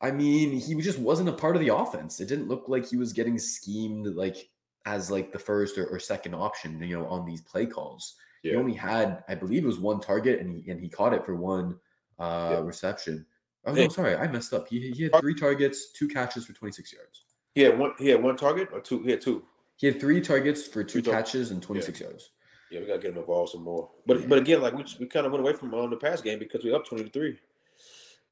I 0.00 0.10
mean, 0.10 0.50
he 0.50 0.74
just 0.82 0.98
wasn't 0.98 1.28
a 1.28 1.32
part 1.32 1.54
of 1.54 1.62
the 1.62 1.74
offense. 1.74 2.20
It 2.20 2.26
didn't 2.26 2.48
look 2.48 2.64
like 2.68 2.88
he 2.88 2.96
was 2.96 3.12
getting 3.12 3.38
schemed 3.38 4.06
like 4.16 4.50
as 4.84 5.10
like 5.10 5.32
the 5.32 5.38
first 5.38 5.78
or, 5.78 5.86
or 5.86 6.00
second 6.00 6.34
option, 6.34 6.82
you 6.82 6.98
know, 6.98 7.06
on 7.06 7.24
these 7.24 7.40
play 7.40 7.66
calls. 7.66 8.16
He 8.42 8.56
only 8.56 8.74
had, 8.74 9.22
I 9.28 9.36
believe, 9.36 9.62
it 9.62 9.68
was 9.68 9.78
one 9.78 10.00
target, 10.00 10.40
and 10.40 10.50
he 10.50 10.68
and 10.68 10.80
he 10.80 10.88
caught 10.88 11.14
it 11.14 11.24
for 11.24 11.36
one 11.36 11.78
uh, 12.18 12.60
reception. 12.64 13.24
Oh 13.64 13.72
no, 13.72 13.88
sorry, 13.88 14.16
I 14.16 14.26
messed 14.26 14.52
up. 14.52 14.68
He, 14.68 14.90
he 14.90 15.04
had 15.04 15.12
three 15.20 15.34
targets, 15.34 15.92
two 15.92 16.08
catches 16.08 16.44
for 16.44 16.52
26 16.52 16.92
yards. 16.92 17.22
He 17.54 17.62
had 17.62 17.78
one. 17.78 17.92
He 17.98 18.08
had 18.08 18.22
one 18.22 18.36
target 18.36 18.68
or 18.72 18.80
two. 18.80 19.02
He 19.02 19.10
had 19.10 19.20
two. 19.20 19.44
He 19.76 19.86
had 19.86 20.00
three 20.00 20.20
targets 20.20 20.66
for 20.66 20.82
two, 20.82 21.02
catches 21.02 21.50
and 21.50 21.62
26 21.62 22.00
yeah. 22.00 22.06
yards. 22.06 22.30
Yeah, 22.70 22.80
we 22.80 22.86
gotta 22.86 22.98
get 23.00 23.12
him 23.12 23.18
involved 23.18 23.52
some 23.52 23.62
more. 23.62 23.90
But 24.06 24.20
yeah. 24.20 24.26
but 24.26 24.38
again, 24.38 24.62
like 24.62 24.74
we 24.74 24.84
we 24.98 25.06
kind 25.06 25.26
of 25.26 25.32
went 25.32 25.44
away 25.44 25.52
from 25.52 25.74
on 25.74 25.84
um, 25.84 25.90
the 25.90 25.96
past 25.96 26.24
game 26.24 26.38
because 26.38 26.64
we 26.64 26.72
up 26.72 26.86
20 26.86 27.04
to 27.04 27.10
three. 27.10 27.38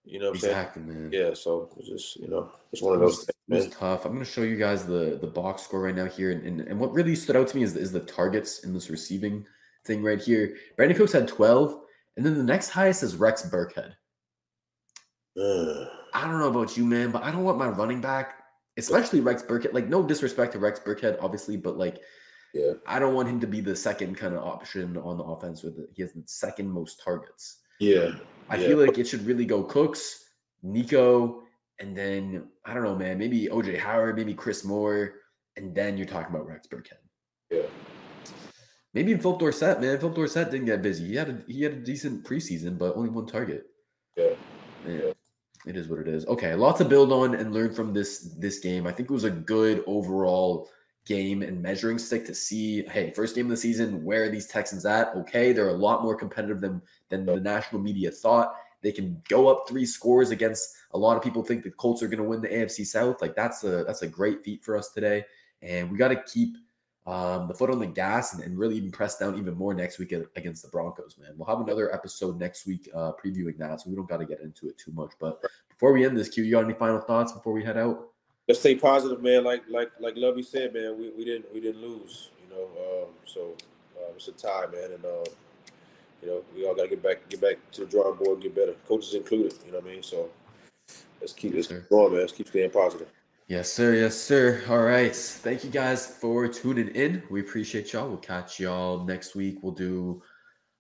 You 0.05 0.19
know, 0.19 0.31
exactly, 0.31 0.83
man. 0.83 1.11
Yeah, 1.13 1.35
so 1.35 1.69
it's 1.77 1.89
just 1.89 2.17
you 2.17 2.29
know, 2.29 2.51
it's 2.73 2.83
one 2.83 2.95
of 2.95 3.01
those. 3.01 3.29
It 3.29 3.35
was, 3.49 3.65
things, 3.65 3.77
tough. 3.77 4.07
I'm 4.07 4.13
going 4.13 4.25
to 4.25 4.31
show 4.31 4.43
you 4.43 4.57
guys 4.57 4.87
the 4.87 5.19
the 5.21 5.27
box 5.27 5.63
score 5.63 5.83
right 5.83 5.95
now 5.95 6.07
here, 6.07 6.31
and, 6.31 6.43
and, 6.45 6.61
and 6.63 6.81
what 6.81 6.93
really 6.93 7.15
stood 7.15 7.37
out 7.37 7.49
to 7.49 7.57
me 7.57 7.63
is 7.63 7.77
is 7.77 7.93
the 7.93 8.01
targets 8.01 8.65
in 8.65 8.73
this 8.73 8.89
receiving 8.89 9.47
thing 9.85 10.03
right 10.03 10.21
here. 10.21 10.57
Brandin 10.79 10.97
Cooks 10.97 11.13
had 11.13 11.29
12, 11.29 11.79
and 12.17 12.25
then 12.25 12.35
the 12.35 12.43
next 12.43 12.71
highest 12.71 13.03
is 13.03 13.17
Rex 13.17 13.43
Burkhead. 13.43 13.95
I 16.13 16.27
don't 16.27 16.39
know 16.39 16.49
about 16.49 16.77
you, 16.77 16.85
man, 16.85 17.11
but 17.11 17.23
I 17.23 17.31
don't 17.31 17.45
want 17.45 17.59
my 17.59 17.69
running 17.69 18.01
back, 18.01 18.43
especially 18.77 19.21
Rex 19.21 19.43
Burkhead. 19.43 19.73
Like, 19.73 19.89
no 19.89 20.03
disrespect 20.03 20.53
to 20.53 20.59
Rex 20.59 20.81
Burkhead, 20.81 21.19
obviously, 21.21 21.57
but 21.57 21.79
like, 21.79 22.01
yeah, 22.53 22.73
I 22.87 22.99
don't 22.99 23.15
want 23.15 23.29
him 23.29 23.41
to 23.41 23.47
be 23.47 23.61
the 23.61 23.77
second 23.77 24.17
kind 24.17 24.35
of 24.35 24.43
option 24.43 24.97
on 24.97 25.17
the 25.17 25.25
offense 25.25 25.63
with. 25.63 25.79
He 25.95 26.03
has 26.03 26.13
the 26.13 26.23
second 26.27 26.69
most 26.69 27.01
targets. 27.03 27.59
Yeah, 27.79 28.13
I 28.49 28.57
yeah. 28.57 28.69
feel 28.69 28.79
like 28.79 28.99
it 28.99 29.07
should 29.07 29.25
really 29.25 29.47
go 29.47 29.63
Cooks, 29.63 30.25
Nico, 30.63 31.43
and 31.79 31.97
then 31.97 32.49
I 32.65 32.75
don't 32.75 32.83
know, 32.83 32.97
man, 32.97 33.19
maybe 33.19 33.49
OJ 33.51 33.79
Howard, 33.79 34.17
maybe 34.17 34.35
Chris 34.35 34.65
Moore, 34.65 35.15
and 35.57 35.75
then 35.75 35.97
you're 35.97 36.07
talking 36.07 36.35
about 36.35 36.47
Rex 36.47 36.67
Burkhead. 36.67 36.99
Yeah. 37.51 37.67
Maybe 38.93 39.17
Phillip 39.17 39.39
Dorsett, 39.39 39.81
man. 39.81 40.01
Phillip 40.01 40.17
Dorsett 40.17 40.51
didn't 40.51 40.67
get 40.67 40.83
busy. 40.83 41.07
He 41.07 41.15
had 41.15 41.29
a 41.29 41.53
he 41.53 41.63
had 41.63 41.73
a 41.73 41.77
decent 41.77 42.25
preseason, 42.25 42.77
but 42.77 42.97
only 42.97 43.09
one 43.09 43.27
target. 43.27 43.67
Yeah. 44.17 44.35
Yeah 44.87 45.13
it 45.67 45.77
is 45.77 45.89
what 45.89 46.01
it 46.01 46.09
is. 46.09 46.27
Okay, 46.27 46.53
a 46.53 46.57
lot 46.57 46.77
to 46.79 46.85
build 46.85 47.13
on 47.13 47.35
and 47.35 47.53
learn 47.53 47.75
from 47.75 47.93
this 47.93 48.35
this 48.39 48.59
game. 48.59 48.87
I 48.87 48.93
think 48.93 49.11
it 49.11 49.13
was 49.13 49.25
a 49.25 49.31
good 49.31 49.85
overall 49.87 50.69
game 51.07 51.43
and 51.43 51.63
measuring 51.63 51.99
stick 51.99 52.25
to 52.27 52.35
see, 52.35 52.83
hey, 52.85 53.11
first 53.11 53.35
game 53.35 53.47
of 53.47 53.51
the 53.51 53.57
season, 53.57 54.05
where 54.05 54.25
are 54.25 54.29
these 54.29 54.47
Texans 54.47 54.87
at? 54.87 55.15
Okay, 55.17 55.53
they're 55.53 55.69
a 55.69 55.73
lot 55.73 56.03
more 56.03 56.15
competitive 56.15 56.61
than 56.61 56.81
than 57.09 57.27
the 57.27 57.41
national 57.41 57.81
media 57.81 58.11
thought. 58.11 58.55
They 58.83 58.93
can 58.93 59.21
go 59.29 59.49
up 59.49 59.69
three 59.69 59.85
scores 59.85 60.31
against 60.31 60.75
a 60.93 60.99
lot 60.99 61.17
of 61.17 61.23
people 61.23 61.43
think 61.43 61.63
the 61.63 61.71
Colts 61.71 62.03
are 62.03 62.09
going 62.09 62.23
to 62.23 62.29
win 62.29 62.41
the 62.41 62.49
AFC 62.49 62.87
South. 62.87 63.21
Like 63.21 63.35
that's 63.37 63.65
a 63.65 63.85
that's 63.85 64.03
a 64.03 64.09
great 64.09 64.43
feat 64.43 64.65
for 64.65 64.77
us 64.77 64.91
today, 64.91 65.25
and 65.63 65.91
we 65.91 65.99
got 65.99 66.09
to 66.09 66.23
keep 66.23 66.57
um, 67.07 67.49
the 67.49 67.55
foot 67.55 67.71
on 67.71 67.79
the 67.79 67.87
gas 67.87 68.35
and, 68.35 68.43
and, 68.43 68.59
really 68.59 68.77
even 68.77 68.91
press 68.91 69.17
down 69.17 69.39
even 69.39 69.55
more 69.55 69.73
next 69.73 69.99
week 69.99 70.13
against 70.37 70.63
the 70.63 70.69
Broncos, 70.69 71.17
man. 71.19 71.31
We'll 71.37 71.49
have 71.49 71.61
another 71.61 71.93
episode 71.95 72.39
next 72.39 72.67
week 72.67 72.91
uh, 72.95 73.13
previewing 73.13 73.57
that, 73.59 73.81
so 73.81 73.91
we 73.91 73.97
don't 73.97 74.09
got 74.09 74.19
to 74.19 74.27
get 74.27 74.41
into 74.41 74.69
it 74.69 74.77
too 74.77 74.93
much. 74.93 75.13
But 75.19 75.43
before 75.71 75.93
we 75.93 76.05
end 76.05 76.17
this, 76.17 76.29
Q, 76.29 76.45
you 76.45 76.53
got 76.53 76.65
any 76.65 76.75
final 76.75 77.01
thoughts 77.01 77.33
before 77.33 77.55
we 77.55 77.65
head 77.65 77.79
out? 77.79 78.09
Let's 78.47 78.61
stay 78.61 78.75
positive, 78.75 79.23
man. 79.23 79.45
Like 79.45 79.63
like 79.69 79.91
like 79.99 80.15
Lovie 80.17 80.43
said, 80.43 80.75
man, 80.75 80.99
we, 80.99 81.11
we 81.11 81.25
didn't 81.25 81.53
we 81.55 81.61
didn't 81.61 81.81
lose, 81.81 82.31
you 82.43 82.55
know. 82.55 82.65
Um, 82.65 83.09
so 83.25 83.55
uh, 83.97 84.13
it's 84.15 84.29
a 84.29 84.33
tie, 84.33 84.67
man, 84.71 84.93
and 84.93 85.05
uh, 85.05 85.25
you 86.23 86.29
know 86.29 86.43
we 86.55 86.67
all 86.67 86.75
got 86.75 86.83
to 86.83 86.89
get 86.89 87.03
back 87.03 87.29
get 87.29 87.41
back 87.41 87.57
to 87.73 87.83
the 87.83 87.87
drawing 87.87 88.17
board, 88.17 88.35
and 88.35 88.43
get 88.43 88.55
better, 88.55 88.75
coaches 88.87 89.15
included. 89.15 89.55
You 89.65 89.73
know 89.73 89.79
what 89.79 89.89
I 89.89 89.95
mean? 89.95 90.03
So 90.03 90.29
let's 91.21 91.33
keep 91.33 91.53
this 91.53 91.69
going, 91.69 92.13
man. 92.13 92.21
Let's 92.21 92.33
keep 92.33 92.49
staying 92.49 92.71
positive. 92.71 93.09
Yes, 93.51 93.73
sir. 93.73 93.95
Yes, 93.95 94.17
sir. 94.17 94.63
All 94.69 94.79
right. 94.79 95.13
Thank 95.13 95.65
you 95.65 95.71
guys 95.71 96.07
for 96.07 96.47
tuning 96.47 96.87
in. 96.95 97.21
We 97.31 97.41
appreciate 97.41 97.93
y'all. 97.93 98.07
We'll 98.07 98.19
catch 98.19 98.61
y'all 98.61 99.05
next 99.05 99.35
week. 99.35 99.59
We'll 99.61 99.73
do, 99.73 100.23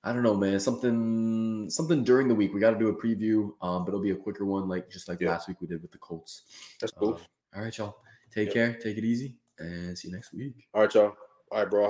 I 0.04 0.12
don't 0.12 0.22
know, 0.22 0.36
man, 0.36 0.60
something 0.60 1.68
something 1.68 2.04
during 2.04 2.28
the 2.28 2.34
week. 2.36 2.54
We 2.54 2.60
got 2.60 2.70
to 2.70 2.78
do 2.78 2.86
a 2.86 2.94
preview, 2.94 3.50
um, 3.60 3.84
but 3.84 3.88
it'll 3.88 4.00
be 4.00 4.12
a 4.12 4.16
quicker 4.16 4.44
one, 4.44 4.68
like 4.68 4.88
just 4.88 5.08
like 5.08 5.20
yeah. 5.20 5.30
last 5.30 5.48
week 5.48 5.56
we 5.60 5.66
did 5.66 5.82
with 5.82 5.90
the 5.90 5.98
Colts. 5.98 6.42
That's 6.80 6.92
cool. 6.92 7.14
Uh, 7.14 7.56
all 7.56 7.64
right, 7.64 7.76
y'all. 7.76 7.96
Take 8.32 8.46
yeah. 8.46 8.54
care. 8.54 8.74
Take 8.74 8.98
it 8.98 9.04
easy, 9.04 9.34
and 9.58 9.98
see 9.98 10.06
you 10.06 10.14
next 10.14 10.32
week. 10.32 10.68
All 10.72 10.82
right, 10.82 10.94
y'all. 10.94 11.16
All 11.50 11.58
right, 11.58 11.68
bro. 11.68 11.89